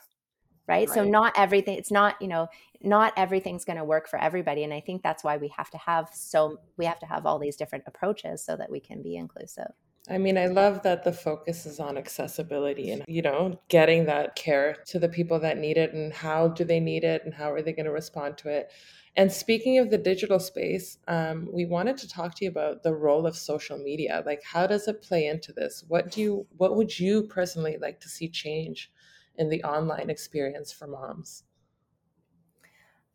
right? 0.68 0.88
right. 0.88 0.90
So 0.90 1.04
not 1.04 1.34
everything, 1.38 1.78
it's 1.78 1.92
not, 1.92 2.20
you 2.22 2.28
know, 2.28 2.48
not 2.82 3.14
everything's 3.18 3.66
going 3.66 3.78
to 3.78 3.84
work 3.84 4.08
for 4.10 4.20
everybody. 4.20 4.64
And 4.64 4.74
I 4.74 4.82
think 4.82 5.04
that's 5.04 5.24
why 5.24 5.38
we 5.38 5.50
have 5.50 5.70
to 5.72 5.78
have 5.78 6.10
so, 6.14 6.58
we 6.78 6.86
have 6.86 7.00
to 7.00 7.06
have 7.06 7.26
all 7.26 7.38
these 7.38 7.56
different 7.56 7.84
approaches 7.88 8.44
so 8.44 8.56
that 8.58 8.72
we 8.72 8.80
can 8.80 9.02
be 9.02 9.16
inclusive. 9.16 9.72
I 10.12 10.18
mean, 10.18 10.38
I 10.38 10.48
love 10.48 10.84
that 10.84 11.06
the 11.06 11.14
focus 11.14 11.66
is 11.66 11.80
on 11.80 11.98
accessibility 11.98 12.92
and, 12.92 13.06
you 13.08 13.22
know, 13.22 13.62
getting 13.70 14.06
that 14.06 14.36
care 14.36 14.76
to 14.88 15.00
the 15.00 15.08
people 15.08 15.40
that 15.40 15.58
need 15.58 15.78
it 15.78 15.94
and 15.94 16.12
how 16.12 16.50
do 16.50 16.66
they 16.66 16.82
need 16.82 17.06
it 17.06 17.24
and 17.24 17.34
how 17.34 17.50
are 17.52 17.62
they 17.62 17.72
going 17.72 17.86
to 17.86 17.92
respond 17.92 18.38
to 18.40 18.50
it. 18.50 18.72
And 19.16 19.32
speaking 19.32 19.78
of 19.78 19.90
the 19.90 19.98
digital 19.98 20.40
space, 20.40 20.98
um, 21.08 21.48
we 21.52 21.66
wanted 21.66 21.98
to 21.98 22.10
talk 22.10 22.36
to 22.36 22.46
you 22.46 22.52
about 22.52 22.84
the 22.84 22.94
role 22.94 23.26
of 23.26 23.38
social 23.38 23.78
media. 23.78 24.22
Like, 24.26 24.42
how 24.44 24.68
does 24.68 24.90
it 24.90 25.02
play 25.02 25.28
into 25.28 25.54
this? 25.54 25.86
What 25.88 26.12
do 26.12 26.20
you, 26.20 26.48
what 26.58 26.76
would 26.76 27.00
you 27.00 27.24
personally 27.24 27.78
like 27.80 28.02
to 28.02 28.10
see 28.10 28.28
change 28.28 28.92
in 29.38 29.48
the 29.48 29.64
online 29.64 30.10
experience 30.10 30.74
for 30.74 30.88
moms? 30.88 31.44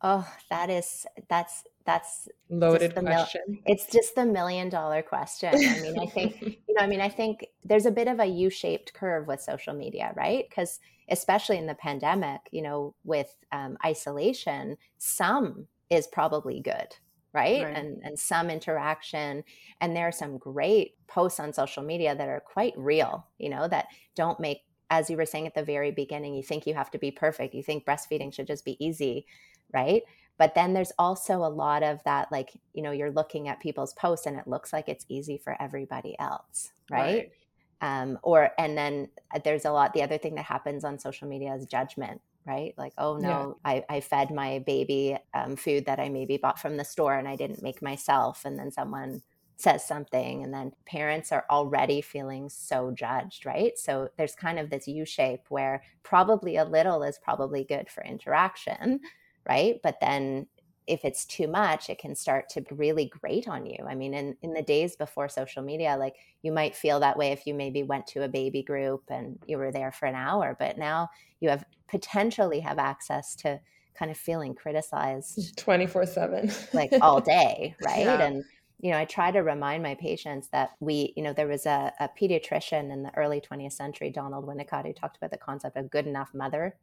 Oh, 0.01 0.27
that 0.49 0.69
is 0.69 1.07
that's 1.27 1.63
that's 1.87 2.27
loaded 2.49 2.93
question. 2.93 3.41
Mil- 3.47 3.57
it's 3.65 3.89
just 3.91 4.13
the 4.13 4.25
million 4.25 4.67
dollar 4.67 5.01
question. 5.01 5.55
I 5.55 5.79
mean, 5.79 5.97
I 5.97 6.05
think 6.05 6.41
you 6.67 6.75
know. 6.75 6.81
I 6.81 6.87
mean, 6.87 6.99
I 6.99 7.07
think 7.07 7.47
there's 7.63 7.85
a 7.85 7.91
bit 7.91 8.09
of 8.09 8.19
a 8.19 8.25
u-shaped 8.25 8.93
curve 8.93 9.25
with 9.25 9.41
social 9.41 9.73
media 9.73 10.13
right 10.15 10.45
because 10.47 10.79
especially 11.09 11.57
in 11.57 11.65
the 11.65 11.75
pandemic 11.75 12.41
you 12.51 12.61
know 12.61 12.93
with 13.05 13.33
um, 13.53 13.77
isolation 13.85 14.77
some 14.97 15.67
is 15.89 16.07
probably 16.07 16.59
good 16.59 16.95
right? 17.33 17.63
right? 17.63 17.77
and 17.77 18.01
and 18.03 18.19
some 18.19 18.49
interaction 18.49 19.43
and 19.79 19.95
there 19.95 20.07
are 20.07 20.11
some 20.11 20.37
great 20.37 20.95
posts 21.07 21.39
on 21.39 21.53
social 21.53 21.83
media 21.83 22.13
that 22.13 22.27
are 22.27 22.41
quite 22.41 22.73
real 22.77 23.25
you 23.37 23.49
know 23.49 23.67
that 23.67 23.87
don't 24.13 24.39
make 24.41 24.59
as 24.89 25.09
you 25.09 25.15
were 25.15 25.25
saying 25.25 25.47
at 25.47 25.55
the 25.55 25.63
very 25.63 25.91
beginning 25.91 26.35
you 26.35 26.43
think 26.43 26.67
you 26.67 26.73
have 26.73 26.91
to 26.91 26.97
be 26.97 27.11
perfect 27.11 27.53
you 27.53 27.63
think 27.63 27.85
breastfeeding 27.85 28.33
should 28.33 28.47
just 28.47 28.65
be 28.65 28.83
easy 28.85 29.25
right 29.73 30.03
but 30.37 30.53
then 30.55 30.73
there's 30.73 30.91
also 30.99 31.37
a 31.37 31.49
lot 31.49 31.83
of 31.83 32.03
that 32.03 32.31
like 32.31 32.51
you 32.73 32.81
know 32.81 32.91
you're 32.91 33.11
looking 33.11 33.47
at 33.47 33.59
people's 33.59 33.93
posts 33.93 34.25
and 34.25 34.37
it 34.37 34.47
looks 34.47 34.71
like 34.71 34.87
it's 34.87 35.05
easy 35.09 35.37
for 35.37 35.59
everybody 35.61 36.15
else 36.19 36.71
right, 36.89 36.99
right. 37.01 37.31
Um, 37.79 38.17
or 38.23 38.51
and 38.57 38.77
then 38.77 39.09
uh, 39.33 39.39
there's 39.43 39.65
a 39.65 39.71
lot 39.71 39.93
the 39.93 40.03
other 40.03 40.17
thing 40.17 40.35
that 40.35 40.45
happens 40.45 40.83
on 40.83 40.97
social 40.97 41.27
media 41.27 41.53
is 41.53 41.65
judgment 41.65 42.21
right 42.45 42.73
like 42.77 42.93
oh 42.97 43.17
no 43.17 43.57
yeah. 43.65 43.71
I, 43.89 43.97
I 43.97 43.99
fed 43.99 44.31
my 44.31 44.59
baby 44.59 45.17
um, 45.33 45.55
food 45.55 45.85
that 45.85 45.99
i 45.99 46.09
maybe 46.09 46.37
bought 46.37 46.59
from 46.59 46.77
the 46.77 46.85
store 46.85 47.15
and 47.15 47.27
i 47.27 47.35
didn't 47.35 47.61
make 47.61 47.81
myself 47.81 48.45
and 48.45 48.57
then 48.57 48.71
someone 48.71 49.21
says 49.57 49.85
something 49.85 50.43
and 50.43 50.53
then 50.53 50.71
parents 50.85 51.31
are 51.31 51.45
already 51.49 51.99
feeling 51.99 52.47
so 52.47 52.91
judged 52.91 53.45
right 53.45 53.77
so 53.77 54.07
there's 54.17 54.35
kind 54.35 54.59
of 54.59 54.69
this 54.69 54.87
u 54.87 55.03
shape 55.03 55.41
where 55.49 55.83
probably 56.03 56.57
a 56.57 56.63
little 56.63 57.03
is 57.03 57.19
probably 57.23 57.63
good 57.63 57.89
for 57.89 58.03
interaction 58.03 58.99
right? 59.47 59.79
But 59.83 59.99
then 60.01 60.47
if 60.87 61.03
it's 61.03 61.25
too 61.25 61.47
much, 61.47 61.89
it 61.89 61.99
can 61.99 62.15
start 62.15 62.47
to 62.49 62.63
really 62.71 63.05
grate 63.05 63.47
on 63.47 63.65
you. 63.65 63.77
I 63.87 63.93
mean, 63.93 64.13
in, 64.13 64.37
in 64.41 64.53
the 64.53 64.61
days 64.61 64.95
before 64.95 65.27
social 65.27 65.61
media, 65.61 65.97
like 65.99 66.15
you 66.41 66.51
might 66.51 66.75
feel 66.75 67.01
that 67.01 67.17
way 67.17 67.33
if 67.33 67.45
you 67.45 67.53
maybe 67.53 67.83
went 67.83 68.07
to 68.07 68.23
a 68.23 68.29
baby 68.29 68.63
group 68.63 69.03
and 69.09 69.37
you 69.45 69.57
were 69.57 69.71
there 69.71 69.91
for 69.91 70.05
an 70.05 70.15
hour, 70.15 70.55
but 70.57 70.77
now 70.77 71.09
you 71.41 71.49
have 71.49 71.65
potentially 71.87 72.61
have 72.61 72.79
access 72.79 73.35
to 73.35 73.59
kind 73.97 74.11
of 74.11 74.17
feeling 74.17 74.53
criticized 74.53 75.57
24 75.57 76.05
7 76.05 76.51
like 76.73 76.91
all 77.01 77.19
day 77.19 77.75
right 77.85 78.05
yeah. 78.05 78.21
and 78.21 78.43
you 78.79 78.91
know 78.91 78.97
i 78.97 79.05
try 79.05 79.31
to 79.31 79.39
remind 79.39 79.81
my 79.81 79.95
patients 79.95 80.49
that 80.49 80.71
we 80.79 81.13
you 81.15 81.23
know 81.23 81.33
there 81.33 81.47
was 81.47 81.65
a, 81.65 81.91
a 81.99 82.09
pediatrician 82.19 82.91
in 82.91 83.01
the 83.01 83.11
early 83.17 83.41
20th 83.41 83.73
century 83.73 84.11
donald 84.11 84.45
winnicott 84.45 84.85
who 84.85 84.93
talked 84.93 85.17
about 85.17 85.31
the 85.31 85.37
concept 85.37 85.77
of 85.77 85.89
good 85.89 86.05
enough 86.05 86.29
mother 86.33 86.75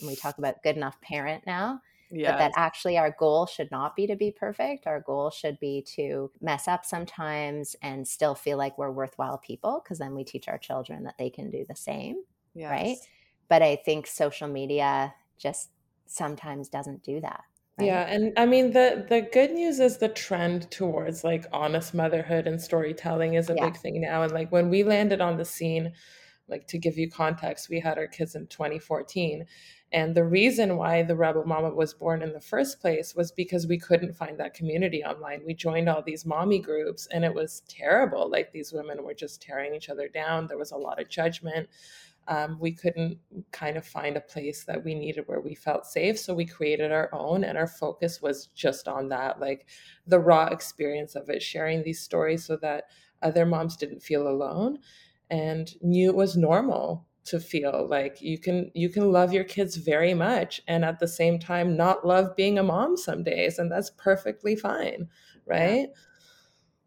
and 0.00 0.08
we 0.08 0.16
talk 0.16 0.38
about 0.38 0.62
good 0.62 0.76
enough 0.76 0.98
parent 1.02 1.44
now 1.46 1.80
yes. 2.12 2.30
but 2.30 2.38
that 2.38 2.52
actually 2.56 2.98
our 2.98 3.14
goal 3.18 3.46
should 3.46 3.70
not 3.70 3.96
be 3.96 4.06
to 4.06 4.16
be 4.16 4.30
perfect. 4.30 4.86
Our 4.86 5.00
goal 5.00 5.30
should 5.30 5.58
be 5.58 5.82
to 5.96 6.30
mess 6.40 6.68
up 6.68 6.84
sometimes 6.84 7.74
and 7.82 8.06
still 8.06 8.34
feel 8.34 8.58
like 8.58 8.78
we're 8.78 8.90
worthwhile 8.90 9.38
people 9.38 9.80
because 9.82 9.98
then 9.98 10.14
we 10.14 10.24
teach 10.24 10.48
our 10.48 10.58
children 10.58 11.04
that 11.04 11.16
they 11.18 11.30
can 11.30 11.50
do 11.50 11.64
the 11.68 11.76
same. 11.76 12.22
Yes. 12.54 12.70
Right. 12.70 12.96
But 13.48 13.62
I 13.62 13.76
think 13.76 14.06
social 14.06 14.48
media 14.48 15.14
just 15.38 15.70
sometimes 16.06 16.68
doesn't 16.68 17.02
do 17.02 17.20
that. 17.20 17.42
Right? 17.78 17.86
Yeah, 17.86 18.02
and 18.02 18.32
I 18.36 18.44
mean 18.44 18.72
the 18.72 19.06
the 19.08 19.22
good 19.32 19.52
news 19.52 19.80
is 19.80 19.96
the 19.96 20.08
trend 20.08 20.70
towards 20.70 21.24
like 21.24 21.46
honest 21.52 21.94
motherhood 21.94 22.46
and 22.46 22.60
storytelling 22.60 23.34
is 23.34 23.48
a 23.48 23.54
yeah. 23.54 23.64
big 23.64 23.76
thing 23.76 24.00
now. 24.00 24.22
And 24.22 24.32
like 24.32 24.52
when 24.52 24.68
we 24.68 24.84
landed 24.84 25.22
on 25.22 25.38
the 25.38 25.44
scene, 25.44 25.92
like 26.52 26.68
to 26.68 26.78
give 26.78 26.96
you 26.98 27.10
context, 27.10 27.68
we 27.68 27.80
had 27.80 27.98
our 27.98 28.06
kids 28.06 28.36
in 28.36 28.46
2014 28.46 29.46
and 29.92 30.14
the 30.14 30.24
reason 30.24 30.78
why 30.78 31.02
the 31.02 31.14
Rebel 31.14 31.44
Mama 31.44 31.68
was 31.68 31.92
born 31.92 32.22
in 32.22 32.32
the 32.32 32.40
first 32.40 32.80
place 32.80 33.14
was 33.14 33.30
because 33.30 33.66
we 33.66 33.78
couldn't 33.78 34.14
find 34.14 34.40
that 34.40 34.54
community 34.54 35.04
online. 35.04 35.42
We 35.46 35.54
joined 35.54 35.88
all 35.88 36.02
these 36.02 36.24
mommy 36.24 36.60
groups 36.60 37.06
and 37.10 37.24
it 37.24 37.34
was 37.34 37.62
terrible. 37.68 38.30
Like 38.30 38.52
these 38.52 38.72
women 38.72 39.04
were 39.04 39.12
just 39.12 39.42
tearing 39.42 39.74
each 39.74 39.90
other 39.90 40.08
down. 40.08 40.46
There 40.46 40.56
was 40.56 40.72
a 40.72 40.78
lot 40.78 41.00
of 41.00 41.10
judgment. 41.10 41.68
Um, 42.26 42.56
we 42.58 42.72
couldn't 42.72 43.18
kind 43.50 43.76
of 43.76 43.84
find 43.84 44.16
a 44.16 44.22
place 44.22 44.64
that 44.64 44.82
we 44.82 44.94
needed 44.94 45.24
where 45.26 45.40
we 45.40 45.54
felt 45.54 45.84
safe. 45.84 46.18
So 46.18 46.32
we 46.32 46.46
created 46.46 46.92
our 46.92 47.10
own, 47.12 47.42
and 47.42 47.58
our 47.58 47.66
focus 47.66 48.22
was 48.22 48.46
just 48.54 48.86
on 48.86 49.08
that 49.08 49.40
like 49.40 49.66
the 50.06 50.20
raw 50.20 50.46
experience 50.46 51.16
of 51.16 51.28
it, 51.28 51.42
sharing 51.42 51.82
these 51.82 52.00
stories 52.00 52.44
so 52.44 52.56
that 52.58 52.84
other 53.22 53.44
moms 53.44 53.76
didn't 53.76 54.04
feel 54.04 54.28
alone 54.28 54.78
and 55.32 55.74
knew 55.82 56.08
it 56.08 56.16
was 56.16 56.36
normal 56.36 57.06
to 57.24 57.40
feel 57.40 57.86
like 57.88 58.20
you 58.20 58.38
can 58.38 58.70
you 58.74 58.88
can 58.88 59.10
love 59.10 59.32
your 59.32 59.44
kids 59.44 59.76
very 59.76 60.12
much 60.12 60.60
and 60.66 60.84
at 60.84 60.98
the 60.98 61.08
same 61.08 61.38
time 61.38 61.76
not 61.76 62.06
love 62.06 62.34
being 62.36 62.58
a 62.58 62.62
mom 62.62 62.96
some 62.96 63.22
days 63.22 63.58
and 63.58 63.70
that's 63.70 63.90
perfectly 63.90 64.54
fine 64.54 65.08
right? 65.46 65.88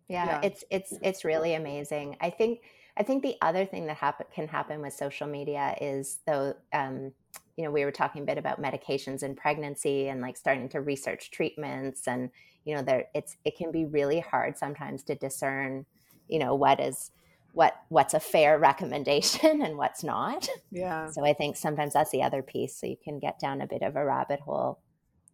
Yeah, 0.07 0.25
yeah. 0.25 0.39
it's 0.43 0.63
it's 0.69 0.93
it's 1.01 1.25
really 1.25 1.55
amazing. 1.55 2.17
I 2.21 2.29
think 2.29 2.61
i 2.97 3.03
think 3.03 3.23
the 3.23 3.35
other 3.41 3.65
thing 3.65 3.87
that 3.87 3.97
happen, 3.97 4.25
can 4.33 4.47
happen 4.47 4.81
with 4.81 4.93
social 4.93 5.27
media 5.27 5.75
is 5.81 6.19
though 6.25 6.53
um, 6.71 7.11
you 7.57 7.63
know 7.63 7.71
we 7.71 7.83
were 7.83 7.91
talking 7.91 8.21
a 8.21 8.25
bit 8.25 8.37
about 8.37 8.61
medications 8.61 9.21
in 9.21 9.35
pregnancy 9.35 10.07
and 10.07 10.21
like 10.21 10.37
starting 10.37 10.69
to 10.69 10.79
research 10.79 11.29
treatments 11.31 12.07
and 12.07 12.29
you 12.63 12.73
know 12.73 12.81
there 12.81 13.05
it's 13.13 13.35
it 13.43 13.57
can 13.57 13.71
be 13.71 13.83
really 13.85 14.21
hard 14.21 14.57
sometimes 14.57 15.03
to 15.03 15.15
discern 15.15 15.85
you 16.29 16.39
know 16.39 16.55
what 16.55 16.79
is 16.79 17.11
what 17.55 17.73
what's 17.87 18.13
a 18.13 18.19
fair 18.19 18.59
recommendation 18.59 19.61
and 19.65 19.77
what's 19.77 20.03
not. 20.03 20.47
Yeah. 20.71 21.09
So 21.09 21.25
I 21.25 21.33
think 21.33 21.55
sometimes 21.55 21.93
that's 21.93 22.11
the 22.11 22.21
other 22.21 22.43
piece. 22.43 22.75
So 22.75 22.85
you 22.85 22.97
can 23.01 23.17
get 23.17 23.39
down 23.39 23.61
a 23.61 23.67
bit 23.67 23.81
of 23.81 23.95
a 23.95 24.05
rabbit 24.05 24.41
hole 24.41 24.79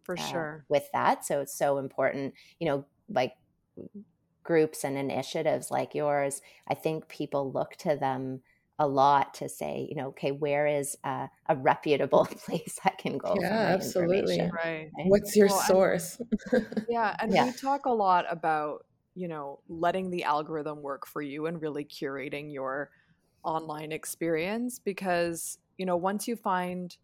for 0.04 0.16
uh, 0.18 0.22
sure 0.22 0.64
with 0.68 0.88
that. 0.92 1.24
So 1.26 1.40
it's 1.40 1.56
so 1.56 1.78
important, 1.78 2.34
you 2.60 2.68
know, 2.68 2.84
like 3.08 3.34
groups 4.44 4.84
and 4.84 4.96
initiatives 4.96 5.70
like 5.70 5.94
yours. 5.94 6.40
I 6.68 6.74
think 6.74 7.08
people 7.08 7.50
look 7.50 7.74
to 7.80 7.96
them 7.96 8.42
a 8.78 8.86
lot 8.86 9.34
to 9.34 9.48
say, 9.48 9.86
you 9.90 9.96
know, 9.96 10.08
okay, 10.08 10.30
where 10.30 10.66
is 10.66 10.96
a, 11.04 11.28
a 11.48 11.56
reputable 11.56 12.24
place 12.46 12.78
I 12.84 12.90
can 12.90 13.18
go? 13.18 13.36
Yeah, 13.40 13.48
absolutely. 13.48 14.40
Right. 14.40 14.52
right. 14.64 14.88
What's 15.06 15.36
your 15.36 15.48
well, 15.48 15.60
source? 15.62 16.20
And, 16.52 16.84
yeah, 16.88 17.16
and 17.20 17.32
yeah. 17.32 17.46
we 17.46 17.52
talk 17.52 17.86
a 17.86 17.92
lot 17.92 18.26
about 18.30 18.86
you 19.14 19.28
know, 19.28 19.60
letting 19.68 20.10
the 20.10 20.24
algorithm 20.24 20.82
work 20.82 21.06
for 21.06 21.22
you 21.22 21.46
and 21.46 21.60
really 21.60 21.84
curating 21.84 22.52
your 22.52 22.90
online 23.44 23.92
experience 23.92 24.78
because, 24.78 25.58
you 25.76 25.86
know, 25.86 25.96
once 25.96 26.26
you 26.26 26.36
find 26.36 26.96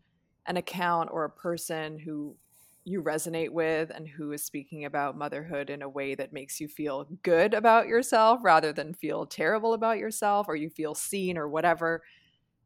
an 0.47 0.57
account 0.57 1.11
or 1.13 1.25
a 1.25 1.31
person 1.31 1.99
who 1.99 2.35
you 2.85 3.03
resonate 3.03 3.51
with 3.51 3.91
and 3.91 4.09
who 4.09 4.33
is 4.33 4.43
speaking 4.43 4.87
about 4.87 5.19
motherhood 5.19 5.69
in 5.69 5.83
a 5.83 5.89
way 5.89 6.15
that 6.15 6.33
makes 6.33 6.59
you 6.59 6.67
feel 6.67 7.07
good 7.23 7.53
about 7.53 7.87
yourself 7.87 8.41
rather 8.43 8.73
than 8.73 8.95
feel 8.95 9.27
terrible 9.27 9.75
about 9.75 9.99
yourself 9.99 10.47
or 10.49 10.57
you 10.57 10.71
feel 10.71 10.95
seen 10.95 11.37
or 11.37 11.49
whatever, 11.49 12.03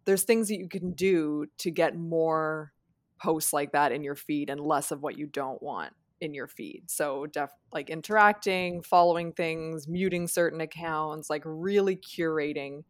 there's 0.05 0.22
things 0.22 0.48
that 0.48 0.59
you 0.59 0.68
can 0.68 0.92
do 0.92 1.46
to 1.59 1.70
get 1.70 1.96
more 1.96 2.72
posts 3.20 3.52
like 3.52 3.72
that 3.72 3.90
in 3.90 4.02
your 4.05 4.14
feed 4.14 4.50
and 4.50 4.61
less 4.61 4.92
of 4.92 5.02
what 5.02 5.18
you 5.18 5.26
don't 5.26 5.62
want 5.62 5.92
in 6.22 6.32
your 6.32 6.46
feed. 6.46 6.85
So 6.87 7.26
def 7.26 7.50
like 7.72 7.90
interacting, 7.90 8.80
following 8.80 9.32
things, 9.32 9.88
muting 9.88 10.28
certain 10.28 10.61
accounts, 10.61 11.28
like 11.28 11.42
really 11.44 11.96
curating 11.96 12.85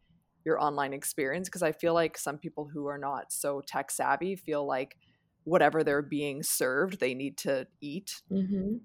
your 0.45 0.61
online 0.61 0.93
experience 0.93 1.49
because 1.49 1.63
I 1.63 1.71
feel 1.71 1.95
like 1.95 2.15
some 2.15 2.37
people 2.37 2.69
who 2.71 2.85
are 2.85 2.99
not 2.99 3.33
so 3.33 3.61
tech 3.65 3.89
savvy 3.89 4.35
feel 4.35 4.67
like 4.67 4.97
whatever 5.45 5.83
they're 5.83 6.03
being 6.03 6.43
served, 6.43 6.99
they 6.99 7.15
need 7.15 7.37
to 7.39 7.65
eat. 7.81 8.21
Mm-hmm. 8.31 8.75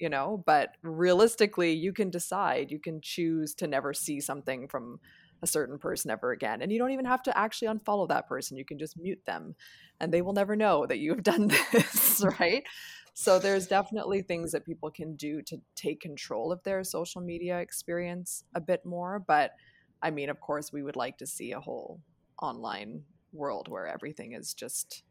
You 0.00 0.08
know, 0.08 0.42
but 0.46 0.76
realistically, 0.82 1.72
you 1.72 1.92
can 1.92 2.08
decide, 2.08 2.70
you 2.70 2.78
can 2.78 3.00
choose 3.02 3.52
to 3.56 3.66
never 3.66 3.92
see 3.92 4.20
something 4.20 4.68
from 4.68 5.00
a 5.42 5.46
certain 5.46 5.78
person 5.78 6.10
ever 6.10 6.30
again. 6.30 6.62
And 6.62 6.72
you 6.72 6.78
don't 6.78 6.92
even 6.92 7.04
have 7.04 7.22
to 7.24 7.36
actually 7.36 7.68
unfollow 7.68 8.08
that 8.08 8.28
person. 8.28 8.56
You 8.56 8.64
can 8.64 8.78
just 8.78 8.96
mute 8.96 9.20
them 9.26 9.54
and 10.00 10.12
they 10.12 10.22
will 10.22 10.32
never 10.32 10.56
know 10.56 10.86
that 10.86 10.98
you've 10.98 11.22
done 11.22 11.48
this, 11.72 12.24
right? 12.38 12.64
So 13.20 13.40
there's 13.40 13.66
definitely 13.66 14.22
things 14.22 14.52
that 14.52 14.64
people 14.64 14.92
can 14.92 15.16
do 15.16 15.42
to 15.42 15.60
take 15.74 16.00
control 16.00 16.52
of 16.52 16.62
their 16.62 16.84
social 16.84 17.20
media 17.20 17.58
experience 17.58 18.44
a 18.54 18.60
bit 18.60 18.86
more. 18.86 19.18
But 19.18 19.56
I 20.00 20.12
mean, 20.12 20.30
of 20.30 20.38
course, 20.38 20.72
we 20.72 20.84
would 20.84 20.94
like 20.94 21.18
to 21.18 21.26
see 21.26 21.50
a 21.50 21.58
whole 21.58 22.00
online 22.40 23.02
world 23.32 23.66
where 23.66 23.88
everything 23.88 24.34
is 24.34 24.54
just 24.54 25.02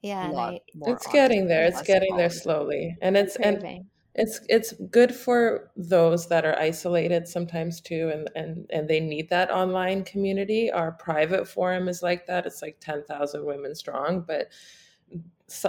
yeah 0.00 0.32
I, 0.34 0.60
it's 0.86 1.06
getting 1.08 1.48
there 1.48 1.66
it's 1.66 1.82
getting 1.82 2.16
there 2.16 2.30
slowly 2.30 2.96
and 3.02 3.14
it's 3.14 3.36
and 3.36 3.84
it's 4.14 4.40
it's 4.48 4.72
good 4.90 5.14
for 5.14 5.70
those 5.76 6.28
that 6.28 6.46
are 6.46 6.58
isolated 6.58 7.28
sometimes 7.28 7.82
too 7.82 8.10
and 8.12 8.30
and 8.34 8.66
and 8.70 8.88
they 8.88 9.00
need 9.00 9.28
that 9.28 9.50
online 9.50 10.02
community 10.04 10.72
our 10.72 10.92
private 10.92 11.46
forum 11.46 11.88
is 11.88 12.02
like 12.02 12.26
that 12.26 12.46
it's 12.46 12.62
like 12.62 12.78
10,000 12.80 13.44
women 13.44 13.74
strong 13.74 14.22
but 14.22 14.48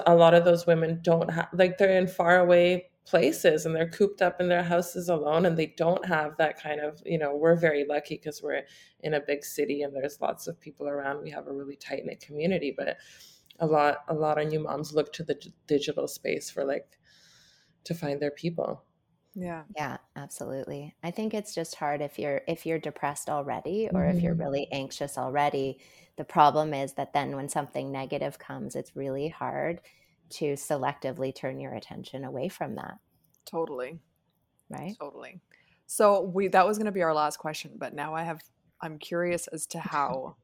a 0.05 0.15
lot 0.15 0.33
of 0.33 0.45
those 0.45 0.65
women 0.65 0.99
don't 1.01 1.29
have 1.29 1.49
like 1.53 1.77
they're 1.77 1.97
in 1.97 2.07
far 2.07 2.39
away 2.39 2.87
places 3.05 3.65
and 3.65 3.75
they're 3.75 3.89
cooped 3.89 4.21
up 4.21 4.39
in 4.39 4.47
their 4.47 4.63
houses 4.63 5.09
alone 5.09 5.45
and 5.45 5.57
they 5.57 5.73
don't 5.77 6.05
have 6.05 6.37
that 6.37 6.61
kind 6.61 6.79
of 6.79 7.01
you 7.05 7.17
know 7.17 7.35
we're 7.35 7.55
very 7.55 7.85
lucky 7.85 8.15
because 8.15 8.41
we're 8.43 8.61
in 9.01 9.15
a 9.15 9.19
big 9.19 9.43
city 9.43 9.81
and 9.81 9.95
there's 9.95 10.21
lots 10.21 10.47
of 10.47 10.59
people 10.59 10.87
around. 10.87 11.23
We 11.23 11.31
have 11.31 11.47
a 11.47 11.53
really 11.53 11.75
tight 11.75 12.05
knit 12.05 12.19
community 12.19 12.73
but 12.75 12.97
a 13.59 13.65
lot 13.65 13.99
a 14.07 14.13
lot 14.13 14.39
of 14.39 14.47
new 14.47 14.59
moms 14.59 14.93
look 14.93 15.11
to 15.13 15.23
the 15.23 15.39
digital 15.67 16.07
space 16.07 16.49
for 16.49 16.63
like 16.63 16.97
to 17.83 17.93
find 17.93 18.21
their 18.21 18.31
people 18.31 18.83
Yeah. 19.35 19.65
Yeah, 19.77 19.97
absolutely. 20.15 20.95
I 21.03 21.11
think 21.11 21.33
it's 21.33 21.55
just 21.55 21.75
hard 21.75 22.01
if 22.01 22.19
you're 22.19 22.41
if 22.47 22.65
you're 22.65 22.79
depressed 22.79 23.29
already 23.29 23.89
or 23.95 24.05
if 24.07 24.21
you're 24.23 24.35
Mhm. 24.35 24.45
really 24.45 24.67
anxious 24.71 25.17
already. 25.17 25.79
The 26.17 26.25
problem 26.25 26.73
is 26.73 26.93
that 26.95 27.13
then 27.13 27.35
when 27.37 27.47
something 27.49 27.91
negative 27.91 28.37
comes, 28.37 28.75
it's 28.75 28.95
really 28.95 29.29
hard 29.29 29.81
to 30.31 30.53
selectively 30.53 31.33
turn 31.33 31.59
your 31.59 31.73
attention 31.73 32.25
away 32.25 32.49
from 32.49 32.75
that, 32.75 32.99
Totally. 33.45 33.99
right? 34.69 34.97
Totally. 34.99 35.41
So 35.87 36.21
we 36.21 36.47
that 36.49 36.67
was 36.67 36.77
going 36.77 36.85
to 36.87 36.91
be 36.91 37.03
our 37.03 37.13
last 37.15 37.37
question, 37.37 37.75
but 37.77 37.93
now 37.93 38.15
I 38.15 38.23
have 38.23 38.41
I'm 38.81 38.99
curious 38.99 39.47
as 39.49 39.67
to 39.67 39.79
how 39.81 40.37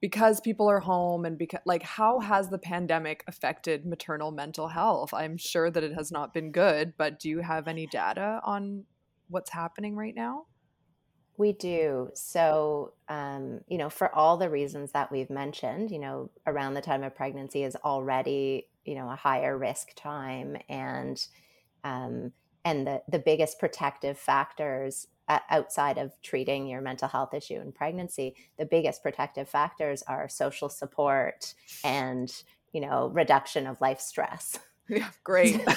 because 0.00 0.40
people 0.40 0.68
are 0.68 0.80
home 0.80 1.24
and 1.24 1.38
because 1.38 1.60
like 1.64 1.82
how 1.82 2.20
has 2.20 2.48
the 2.48 2.58
pandemic 2.58 3.24
affected 3.26 3.86
maternal 3.86 4.30
mental 4.30 4.68
health? 4.68 5.14
I'm 5.14 5.36
sure 5.36 5.70
that 5.70 5.84
it 5.84 5.94
has 5.94 6.12
not 6.12 6.34
been 6.34 6.52
good, 6.52 6.94
but 6.96 7.18
do 7.18 7.28
you 7.28 7.40
have 7.40 7.68
any 7.68 7.86
data 7.86 8.40
on 8.44 8.84
what's 9.28 9.50
happening 9.50 9.96
right 9.96 10.14
now? 10.14 10.46
We 11.38 11.52
do. 11.52 12.10
So, 12.14 12.94
um, 13.08 13.60
you 13.68 13.76
know, 13.76 13.90
for 13.90 14.14
all 14.14 14.38
the 14.38 14.48
reasons 14.48 14.92
that 14.92 15.12
we've 15.12 15.28
mentioned, 15.28 15.90
you 15.90 15.98
know, 15.98 16.30
around 16.46 16.74
the 16.74 16.80
time 16.80 17.02
of 17.02 17.14
pregnancy 17.14 17.62
is 17.62 17.76
already, 17.76 18.68
you 18.86 18.94
know, 18.94 19.10
a 19.10 19.16
higher 19.16 19.56
risk 19.56 19.94
time, 19.94 20.56
and 20.68 21.22
um, 21.84 22.32
and 22.66 22.84
the 22.86 23.00
the 23.08 23.20
biggest 23.20 23.58
protective 23.58 24.18
factors 24.18 25.06
uh, 25.28 25.38
outside 25.50 25.98
of 25.98 26.12
treating 26.22 26.66
your 26.66 26.80
mental 26.80 27.08
health 27.08 27.32
issue 27.32 27.60
in 27.60 27.72
pregnancy, 27.72 28.34
the 28.58 28.66
biggest 28.66 29.02
protective 29.02 29.48
factors 29.48 30.02
are 30.06 30.28
social 30.28 30.68
support 30.68 31.54
and 31.84 32.42
you 32.72 32.80
know 32.80 33.08
reduction 33.14 33.66
of 33.66 33.80
life 33.80 34.00
stress. 34.00 34.58
Yeah, 34.88 35.08
great. 35.24 35.60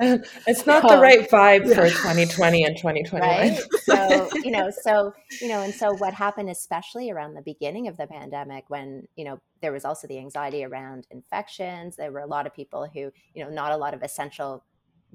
It's 0.00 0.66
not 0.66 0.88
the 0.88 0.98
right 0.98 1.30
vibe 1.30 1.68
for 1.68 1.88
2020 1.88 2.64
and 2.64 2.76
2021. 2.76 3.20
right 3.20 3.60
so 3.84 4.28
you 4.42 4.50
know 4.50 4.68
so 4.82 5.14
you 5.40 5.46
know 5.46 5.60
and 5.60 5.72
so 5.72 5.94
what 5.94 6.12
happened 6.12 6.50
especially 6.50 7.12
around 7.12 7.34
the 7.34 7.42
beginning 7.42 7.86
of 7.86 7.96
the 7.96 8.08
pandemic 8.08 8.64
when 8.66 9.06
you 9.14 9.24
know 9.24 9.38
there 9.62 9.70
was 9.70 9.84
also 9.84 10.08
the 10.08 10.18
anxiety 10.18 10.64
around 10.64 11.06
infections 11.12 11.94
there 11.94 12.10
were 12.10 12.18
a 12.18 12.26
lot 12.26 12.44
of 12.44 12.52
people 12.52 12.88
who 12.92 13.12
you 13.34 13.44
know 13.44 13.48
not 13.48 13.70
a 13.70 13.76
lot 13.76 13.94
of 13.94 14.02
essential 14.02 14.64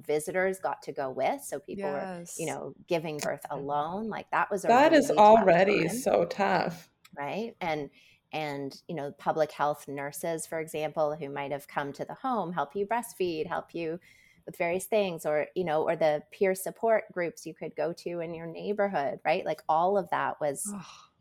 visitors 0.05 0.59
got 0.59 0.81
to 0.83 0.91
go 0.91 1.09
with 1.09 1.41
so 1.43 1.59
people 1.59 1.89
were 1.89 2.23
you 2.37 2.45
know 2.45 2.73
giving 2.87 3.17
birth 3.17 3.41
mm-hmm. 3.49 3.59
alone 3.59 4.09
like 4.09 4.29
that 4.31 4.49
was 4.51 4.65
a 4.65 4.67
That 4.67 4.93
is 4.93 5.05
really 5.05 5.17
tough 5.17 5.25
already 5.25 5.87
time. 5.87 5.97
so 5.97 6.25
tough. 6.25 6.89
right? 7.17 7.55
And 7.61 7.89
and 8.31 8.79
you 8.87 8.95
know 8.95 9.11
public 9.17 9.51
health 9.51 9.87
nurses 9.87 10.45
for 10.45 10.59
example 10.59 11.15
who 11.15 11.29
might 11.29 11.51
have 11.51 11.67
come 11.67 11.91
to 11.91 12.05
the 12.05 12.13
home 12.13 12.53
help 12.53 12.75
you 12.75 12.85
breastfeed 12.85 13.47
help 13.47 13.73
you 13.73 13.99
with 14.45 14.55
various 14.55 14.85
things 14.85 15.25
or 15.25 15.47
you 15.55 15.63
know 15.63 15.81
or 15.81 15.95
the 15.95 16.21
peer 16.31 16.53
support 16.53 17.05
groups 17.11 17.45
you 17.45 17.55
could 17.55 17.75
go 17.75 17.91
to 17.91 18.19
in 18.19 18.33
your 18.33 18.45
neighborhood 18.47 19.19
right? 19.25 19.45
Like 19.45 19.61
all 19.67 19.97
of 19.97 20.09
that 20.11 20.39
was 20.39 20.71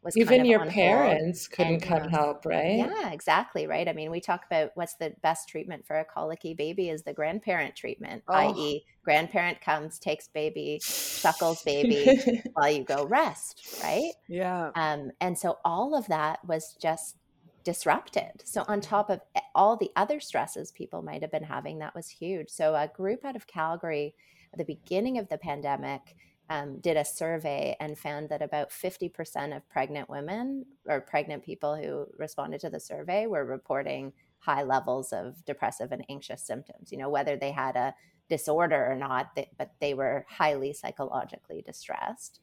was 0.03 0.17
Even 0.17 0.45
your 0.45 0.65
parents 0.67 1.49
couldn't 1.49 1.75
and 1.75 1.83
come 1.83 2.05
yes. 2.05 2.11
help, 2.11 2.47
right? 2.47 2.77
yeah 2.77 3.11
exactly 3.11 3.67
right 3.67 3.89
i 3.89 3.93
mean 3.93 4.11
we 4.11 4.21
talk 4.21 4.45
about 4.47 4.71
what's 4.75 4.95
the 4.95 5.13
best 5.23 5.49
treatment 5.49 5.87
for 5.87 5.99
a 5.99 6.05
colicky 6.05 6.55
baby 6.55 6.89
is 6.89 7.03
the 7.03 7.13
grandparent 7.13 7.75
treatment 7.75 8.23
Oh, 8.29 8.35
i.e 8.35 8.85
grandparent 9.05 9.61
comes 9.61 9.99
takes 9.99 10.29
baby 10.29 10.79
suckles 10.81 11.63
baby 11.63 12.19
while 12.55 12.71
you 12.71 12.85
go 12.85 13.05
rest 13.07 13.67
right 13.83 14.13
yeah. 14.29 14.71
um, 14.75 15.11
and 15.21 15.37
so 15.39 15.59
all 15.65 15.97
of 15.97 16.07
that 16.09 16.39
was 16.47 16.77
just 16.81 17.17
disrupted. 17.65 18.31
So, 18.45 18.65
on 18.67 18.81
top 18.81 19.11
of 19.11 19.21
e- 19.37 19.41
all 19.55 19.77
the 19.77 19.91
other 19.95 20.21
stresses 20.21 20.73
people 20.73 21.03
might 21.03 21.21
have 21.21 21.31
been 21.31 21.43
having, 21.45 21.81
that 21.81 21.95
was 21.95 22.09
huge. 22.09 22.49
So, 22.49 22.75
a 22.75 22.89
group 22.89 23.27
out 23.27 23.37
of 23.37 23.47
Calgary 23.47 24.15
at 24.55 24.59
the 24.59 24.65
beginning 24.65 25.19
of 25.19 25.29
the 25.29 25.37
pandemic 25.37 26.17
um, 26.51 26.79
did 26.81 26.97
a 26.97 27.05
survey 27.05 27.77
and 27.79 27.99
found 27.99 28.29
that 28.31 28.43
about 28.43 28.71
50% 28.71 29.57
of 29.57 29.69
pregnant 29.69 30.09
women 30.09 30.65
or 30.87 31.01
pregnant 31.01 31.45
people 31.45 31.77
who 31.77 32.07
responded 32.17 32.61
to 32.61 32.71
the 32.71 32.81
survey 32.81 33.27
were 33.27 33.45
reporting 33.45 34.13
high 34.39 34.63
levels 34.63 35.13
of 35.13 35.45
depressive 35.45 35.93
and 35.93 36.05
anxious 36.09 36.43
symptoms, 36.43 36.91
you 36.91 36.99
know, 36.99 37.11
whether 37.11 37.37
they 37.37 37.51
had 37.51 37.77
a 37.77 37.95
disorder 38.29 38.91
or 38.91 38.95
not, 38.95 39.35
they, 39.35 39.51
but 39.59 39.73
they 39.81 39.95
were 39.95 40.25
highly 40.29 40.73
psychologically 40.73 41.63
distressed. 41.63 42.41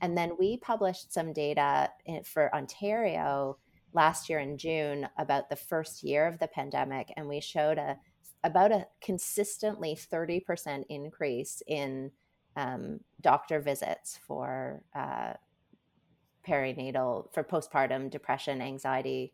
And 0.00 0.16
then 0.16 0.32
we 0.38 0.56
published 0.56 1.12
some 1.12 1.32
data 1.32 1.90
in- 2.06 2.24
for 2.24 2.54
Ontario 2.54 3.58
last 3.92 4.28
year 4.28 4.38
in 4.38 4.56
June 4.56 5.08
about 5.18 5.50
the 5.50 5.56
first 5.56 6.02
year 6.02 6.26
of 6.26 6.38
the 6.38 6.48
pandemic, 6.48 7.12
and 7.16 7.28
we 7.28 7.40
showed 7.40 7.78
a 7.78 7.98
about 8.44 8.72
a 8.72 8.88
consistently 9.00 9.94
30% 9.94 10.84
increase 10.88 11.62
in 11.68 12.10
um, 12.56 13.00
doctor 13.20 13.60
visits 13.60 14.18
for 14.26 14.82
uh, 14.94 15.34
perinatal, 16.46 17.32
for 17.32 17.44
postpartum 17.44 18.10
depression, 18.10 18.60
anxiety 18.60 19.32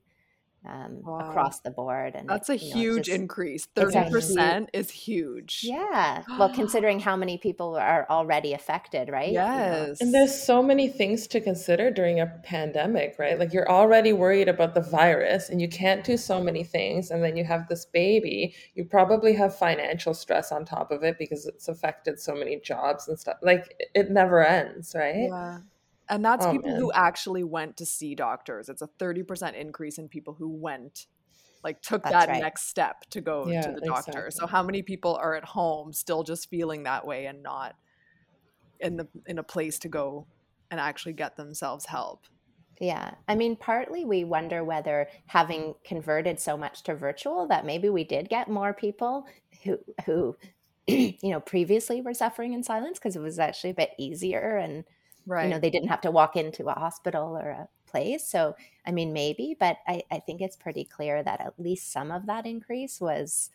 um, 0.66 1.00
Wow. 1.02 1.30
across 1.30 1.60
the 1.60 1.70
board. 1.70 2.14
And 2.14 2.24
it, 2.24 2.28
That's 2.28 2.48
a 2.48 2.56
you 2.56 2.68
know, 2.74 2.80
huge 2.80 3.04
just, 3.06 3.18
increase. 3.18 3.68
it's 3.76 3.94
a 3.94 4.02
huge, 4.04 4.24
30% 4.24 4.68
is 4.72 4.90
huge. 4.90 5.60
yeah. 5.64 6.24
Well, 6.38 6.48
considering 6.54 7.00
how 7.00 7.16
many 7.16 7.38
people 7.38 7.76
are 7.76 8.06
already 8.10 8.52
affected, 8.52 9.08
right? 9.08 9.28
You 9.28 9.38
know, 9.38 9.94
And 10.00 10.12
there's 10.12 10.34
so 10.42 10.62
many 10.62 10.88
things 10.88 11.26
to 11.28 11.40
consider 11.40 11.90
during 11.90 12.20
a 12.20 12.26
pandemic, 12.44 13.16
right? 13.18 13.38
Like 13.38 13.52
you're 13.52 13.70
already 13.70 14.12
worried 14.12 14.48
about 14.48 14.74
the 14.74 14.80
virus 14.82 15.48
and 15.48 15.60
you 15.60 15.68
can't 15.68 16.04
do 16.04 16.16
so 16.16 16.42
many 16.42 16.64
things. 16.64 17.10
And 17.10 17.22
then 17.22 17.36
you 17.36 17.44
have 17.44 17.68
this 17.68 17.84
baby. 17.86 18.54
You 18.74 18.84
probably 18.84 19.32
have 19.34 19.56
financial 19.56 20.12
stress 20.14 20.52
on 20.52 20.64
top 20.64 20.90
of 20.90 21.02
it 21.04 21.18
because 21.18 21.46
it's 21.46 21.68
affected 21.68 22.18
so 22.20 22.34
many 22.34 22.58
jobs 22.60 23.08
and 23.08 23.18
stuff. 23.18 23.36
Like 23.42 23.74
it 23.78 23.88
it 23.94 24.10
never 24.10 24.44
ends, 24.44 24.94
right? 24.94 25.28
Yeah. 25.30 25.58
And 26.08 26.24
that's 26.24 26.46
Oh 26.46 26.52
people 26.52 26.74
who 26.74 26.90
actually 26.92 27.44
went 27.44 27.76
to 27.78 27.86
see 27.86 28.14
doctors. 28.14 28.68
It's 28.68 28.82
a 28.82 28.88
30% 28.98 29.54
increase 29.54 29.98
in 29.98 30.08
people 30.08 30.34
who 30.34 30.48
went, 30.48 31.06
like, 31.62 31.82
took 31.82 32.02
That's 32.02 32.12
that 32.12 32.28
right. 32.28 32.42
next 32.42 32.68
step 32.68 33.04
to 33.10 33.20
go 33.20 33.44
to 33.44 33.74
the 33.74 33.86
doctor. 33.86 34.30
So, 34.30 34.46
how 34.46 34.62
many 34.62 34.82
people 34.82 35.16
are 35.16 35.34
at 35.34 35.44
home 35.44 35.92
still 35.92 36.22
just 36.22 36.48
feeling 36.48 36.84
that 36.84 37.06
way 37.06 37.26
and 37.26 37.42
not 37.42 37.76
in 38.80 38.96
the 38.96 39.08
in 39.26 39.38
a 39.38 39.42
place 39.42 39.78
to 39.80 39.88
go 39.88 40.26
and 40.70 40.80
actually 40.80 41.12
get 41.14 41.36
themselves 41.36 41.84
help? 41.86 42.24
Yeah. 42.80 43.10
I 43.26 43.34
mean, 43.34 43.56
partly 43.56 44.04
we 44.04 44.24
wonder 44.24 44.62
whether 44.62 45.08
having 45.26 45.74
converted 45.84 46.38
so 46.38 46.56
much 46.56 46.82
to 46.84 46.94
virtual 46.94 47.46
that 47.48 47.66
maybe 47.66 47.88
we 47.90 48.04
did 48.04 48.28
get 48.28 48.48
more 48.48 48.72
people 48.72 49.26
who 49.64 49.78
who 50.06 50.36
you 50.86 51.16
know 51.24 51.40
previously 51.40 52.00
were 52.00 52.14
suffering 52.14 52.52
in 52.52 52.62
silence 52.62 52.98
because 52.98 53.16
it 53.16 53.20
was 53.20 53.38
actually 53.38 53.70
a 53.70 53.74
bit 53.74 53.90
easier 53.98 54.56
and 54.56 54.84
you 55.28 55.48
know 55.48 55.58
they 55.58 55.70
didn't 55.70 55.88
have 55.88 56.00
to 56.02 56.10
walk 56.10 56.36
into 56.36 56.68
a 56.68 56.72
hospital 56.72 57.36
or 57.36 57.50
a 57.50 57.68
place. 57.88 58.28
So, 58.28 58.54
I 58.86 58.92
mean, 58.92 59.12
maybe, 59.12 59.56
but 59.58 59.78
I, 59.86 60.02
I 60.10 60.20
think 60.20 60.40
it's 60.40 60.56
pretty 60.56 60.84
clear 60.84 61.22
that 61.22 61.40
at 61.40 61.58
least 61.58 61.92
some 61.92 62.10
of 62.10 62.26
that 62.26 62.46
increase 62.46 63.00
was 63.00 63.50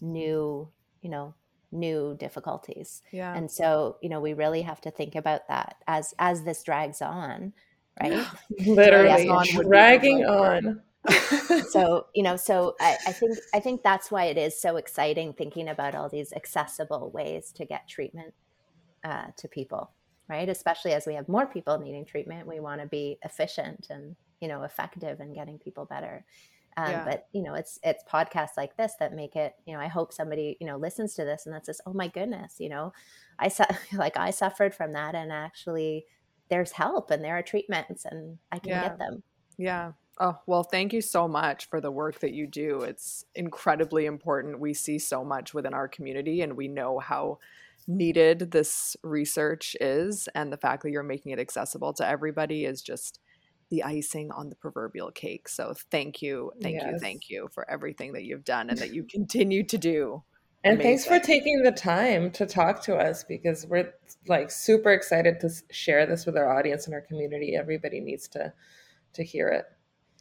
new, 0.00 0.68
you 1.02 1.10
know, 1.10 1.34
new 1.72 2.16
difficulties. 2.18 3.02
Yeah. 3.10 3.34
And 3.34 3.50
so, 3.50 3.96
you 4.00 4.08
know, 4.08 4.20
we 4.20 4.32
really 4.32 4.62
have 4.62 4.80
to 4.82 4.90
think 4.90 5.14
about 5.14 5.48
that 5.48 5.76
as 5.86 6.14
as 6.18 6.44
this 6.44 6.62
drags 6.62 7.02
on, 7.02 7.52
right? 8.00 8.26
Literally 8.66 9.28
on 9.28 9.36
would 9.36 9.46
be 9.46 9.56
the 9.56 9.64
dragging 9.64 10.24
on. 10.24 10.82
so 11.68 12.06
you 12.14 12.22
know 12.22 12.34
so 12.34 12.74
I, 12.80 12.96
I 13.06 13.12
think 13.12 13.36
i 13.52 13.60
think 13.60 13.82
that's 13.82 14.10
why 14.10 14.24
it 14.24 14.38
is 14.38 14.58
so 14.58 14.76
exciting 14.76 15.34
thinking 15.34 15.68
about 15.68 15.94
all 15.94 16.08
these 16.08 16.32
accessible 16.32 17.10
ways 17.10 17.52
to 17.56 17.66
get 17.66 17.86
treatment 17.86 18.32
uh, 19.04 19.26
to 19.36 19.46
people 19.46 19.90
right 20.28 20.48
especially 20.48 20.92
as 20.92 21.06
we 21.06 21.14
have 21.14 21.28
more 21.28 21.46
people 21.46 21.78
needing 21.78 22.04
treatment 22.04 22.46
we 22.46 22.60
want 22.60 22.80
to 22.80 22.86
be 22.86 23.18
efficient 23.22 23.86
and 23.90 24.16
you 24.40 24.48
know 24.48 24.62
effective 24.62 25.20
in 25.20 25.32
getting 25.32 25.58
people 25.58 25.84
better 25.84 26.24
um, 26.76 26.90
Yeah. 26.90 27.04
but 27.04 27.28
you 27.32 27.42
know 27.42 27.54
it's 27.54 27.78
it's 27.82 28.02
podcasts 28.04 28.56
like 28.56 28.76
this 28.76 28.94
that 28.98 29.12
make 29.14 29.36
it 29.36 29.54
you 29.66 29.74
know 29.74 29.80
i 29.80 29.86
hope 29.88 30.12
somebody 30.12 30.56
you 30.60 30.66
know 30.66 30.76
listens 30.76 31.14
to 31.14 31.24
this 31.24 31.46
and 31.46 31.54
that 31.54 31.66
says 31.66 31.80
oh 31.86 31.92
my 31.92 32.08
goodness 32.08 32.56
you 32.58 32.68
know 32.68 32.92
i 33.38 33.48
su- 33.48 33.64
like 33.92 34.16
i 34.16 34.30
suffered 34.30 34.74
from 34.74 34.92
that 34.92 35.14
and 35.14 35.32
actually 35.32 36.06
there's 36.50 36.72
help 36.72 37.10
and 37.10 37.24
there 37.24 37.36
are 37.38 37.42
treatments 37.42 38.04
and 38.04 38.38
i 38.52 38.58
can 38.58 38.70
Yeah. 38.70 38.80
get 38.80 38.98
them 38.98 39.22
Yeah. 39.56 39.92
Oh, 40.20 40.38
well, 40.46 40.62
thank 40.62 40.92
you 40.92 41.00
so 41.00 41.26
much 41.26 41.68
for 41.68 41.80
the 41.80 41.90
work 41.90 42.20
that 42.20 42.32
you 42.32 42.46
do. 42.46 42.82
It's 42.82 43.24
incredibly 43.34 44.06
important. 44.06 44.60
We 44.60 44.72
see 44.74 44.98
so 44.98 45.24
much 45.24 45.52
within 45.54 45.74
our 45.74 45.88
community 45.88 46.40
and 46.42 46.56
we 46.56 46.68
know 46.68 47.00
how 47.00 47.38
needed 47.86 48.50
this 48.50 48.96
research 49.02 49.76
is. 49.80 50.28
And 50.34 50.52
the 50.52 50.56
fact 50.56 50.82
that 50.82 50.90
you're 50.90 51.02
making 51.02 51.32
it 51.32 51.38
accessible 51.38 51.92
to 51.94 52.06
everybody 52.06 52.64
is 52.64 52.82
just 52.82 53.20
the 53.70 53.82
icing 53.82 54.30
on 54.30 54.50
the 54.50 54.56
proverbial 54.56 55.10
cake. 55.10 55.48
So 55.48 55.74
thank 55.90 56.22
you, 56.22 56.52
thank 56.62 56.82
you, 56.82 56.98
thank 56.98 57.28
you 57.28 57.48
for 57.52 57.68
everything 57.70 58.12
that 58.12 58.24
you've 58.24 58.44
done 58.44 58.70
and 58.70 58.78
that 58.78 58.94
you 58.94 59.04
continue 59.10 59.64
to 59.64 59.78
do. 59.78 60.22
And 60.62 60.80
thanks 60.80 61.04
for 61.04 61.18
taking 61.18 61.62
the 61.62 61.72
time 61.72 62.30
to 62.32 62.46
talk 62.46 62.82
to 62.84 62.96
us 62.96 63.22
because 63.22 63.66
we're 63.66 63.92
like 64.28 64.50
super 64.50 64.92
excited 64.92 65.38
to 65.40 65.50
share 65.70 66.06
this 66.06 66.24
with 66.24 66.38
our 66.38 66.56
audience 66.58 66.86
and 66.86 66.94
our 66.94 67.02
community. 67.02 67.54
Everybody 67.54 68.00
needs 68.00 68.28
to 68.28 68.52
to 69.12 69.22
hear 69.22 69.48
it. 69.48 69.66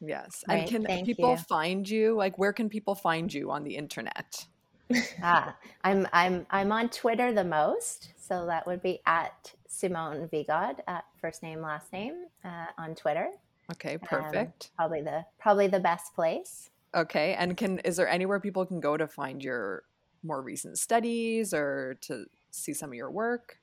Yes. 0.01 0.43
And 0.49 0.67
can 0.67 0.83
thank 0.83 1.05
people 1.05 1.31
you. 1.31 1.37
find 1.37 1.89
you? 1.89 2.15
Like, 2.15 2.37
where 2.37 2.51
can 2.51 2.67
people 2.67 2.93
find 2.93 3.33
you 3.33 3.51
on 3.51 3.63
the 3.63 3.77
internet? 3.77 4.45
Ah, 5.21 5.55
I'm 5.83 6.07
I'm 6.13 6.45
I'm 6.49 6.71
on 6.71 6.89
Twitter 6.89 7.33
the 7.33 7.43
most. 7.43 8.13
So 8.17 8.45
that 8.45 8.65
would 8.67 8.81
be 8.81 9.01
at 9.05 9.53
Simone 9.67 10.27
Vigod 10.27 10.79
at 10.87 11.05
first 11.19 11.43
name 11.43 11.61
last 11.61 11.91
name 11.91 12.25
uh, 12.43 12.67
on 12.77 12.95
Twitter. 12.95 13.29
Okay, 13.71 13.97
perfect. 13.97 14.71
Um, 14.71 14.75
probably 14.77 15.01
the 15.01 15.25
probably 15.39 15.67
the 15.67 15.79
best 15.79 16.13
place. 16.13 16.69
Okay, 16.95 17.33
and 17.33 17.57
can 17.57 17.79
is 17.79 17.97
there 17.97 18.07
anywhere 18.07 18.39
people 18.39 18.65
can 18.65 18.79
go 18.79 18.97
to 18.97 19.07
find 19.07 19.43
your 19.43 19.83
more 20.23 20.41
recent 20.41 20.77
studies 20.77 21.53
or 21.53 21.97
to 22.01 22.25
see 22.51 22.73
some 22.73 22.91
of 22.91 22.95
your 22.95 23.11
work? 23.11 23.57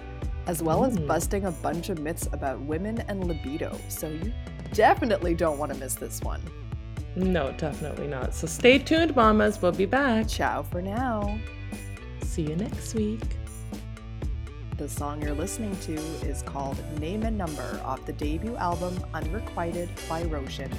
as 0.47 0.63
well 0.63 0.81
mm. 0.81 0.89
as 0.89 0.99
busting 0.99 1.45
a 1.45 1.53
bunch 1.53 1.89
of 1.89 1.99
myths 1.99 2.29
about 2.33 2.61
women 2.61 3.01
and 3.09 3.27
libido. 3.27 3.79
So 3.89 4.09
you 4.09 4.33
definitely 4.73 5.35
don't 5.35 5.59
want 5.59 5.73
to 5.73 5.79
miss 5.79 5.95
this 5.95 6.21
one. 6.21 6.43
No, 7.15 7.53
definitely 7.53 8.07
not. 8.07 8.35
So 8.35 8.47
stay 8.47 8.79
tuned, 8.79 9.15
mamas. 9.15 9.61
We'll 9.61 9.73
be 9.73 9.87
back. 9.87 10.29
Ciao 10.29 10.63
for 10.63 10.81
now. 10.81 11.39
See 12.23 12.43
you 12.43 12.57
next 12.57 12.95
week. 12.95 13.23
The 14.79 14.89
song 14.89 15.21
you're 15.21 15.35
listening 15.35 15.77
to 15.81 15.95
is 16.27 16.43
called 16.43 16.83
Name 16.99 17.23
and 17.25 17.37
Number 17.37 17.81
off 17.85 18.05
the 18.07 18.15
debut 18.15 18.57
album 18.57 19.05
Unrequited 19.13 19.91
by 20.09 20.23
Roshan. 20.25 20.73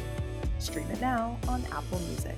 Stream 0.58 0.90
it 0.90 1.00
now 1.00 1.38
on 1.48 1.64
Apple 1.72 2.00
Music. 2.00 2.36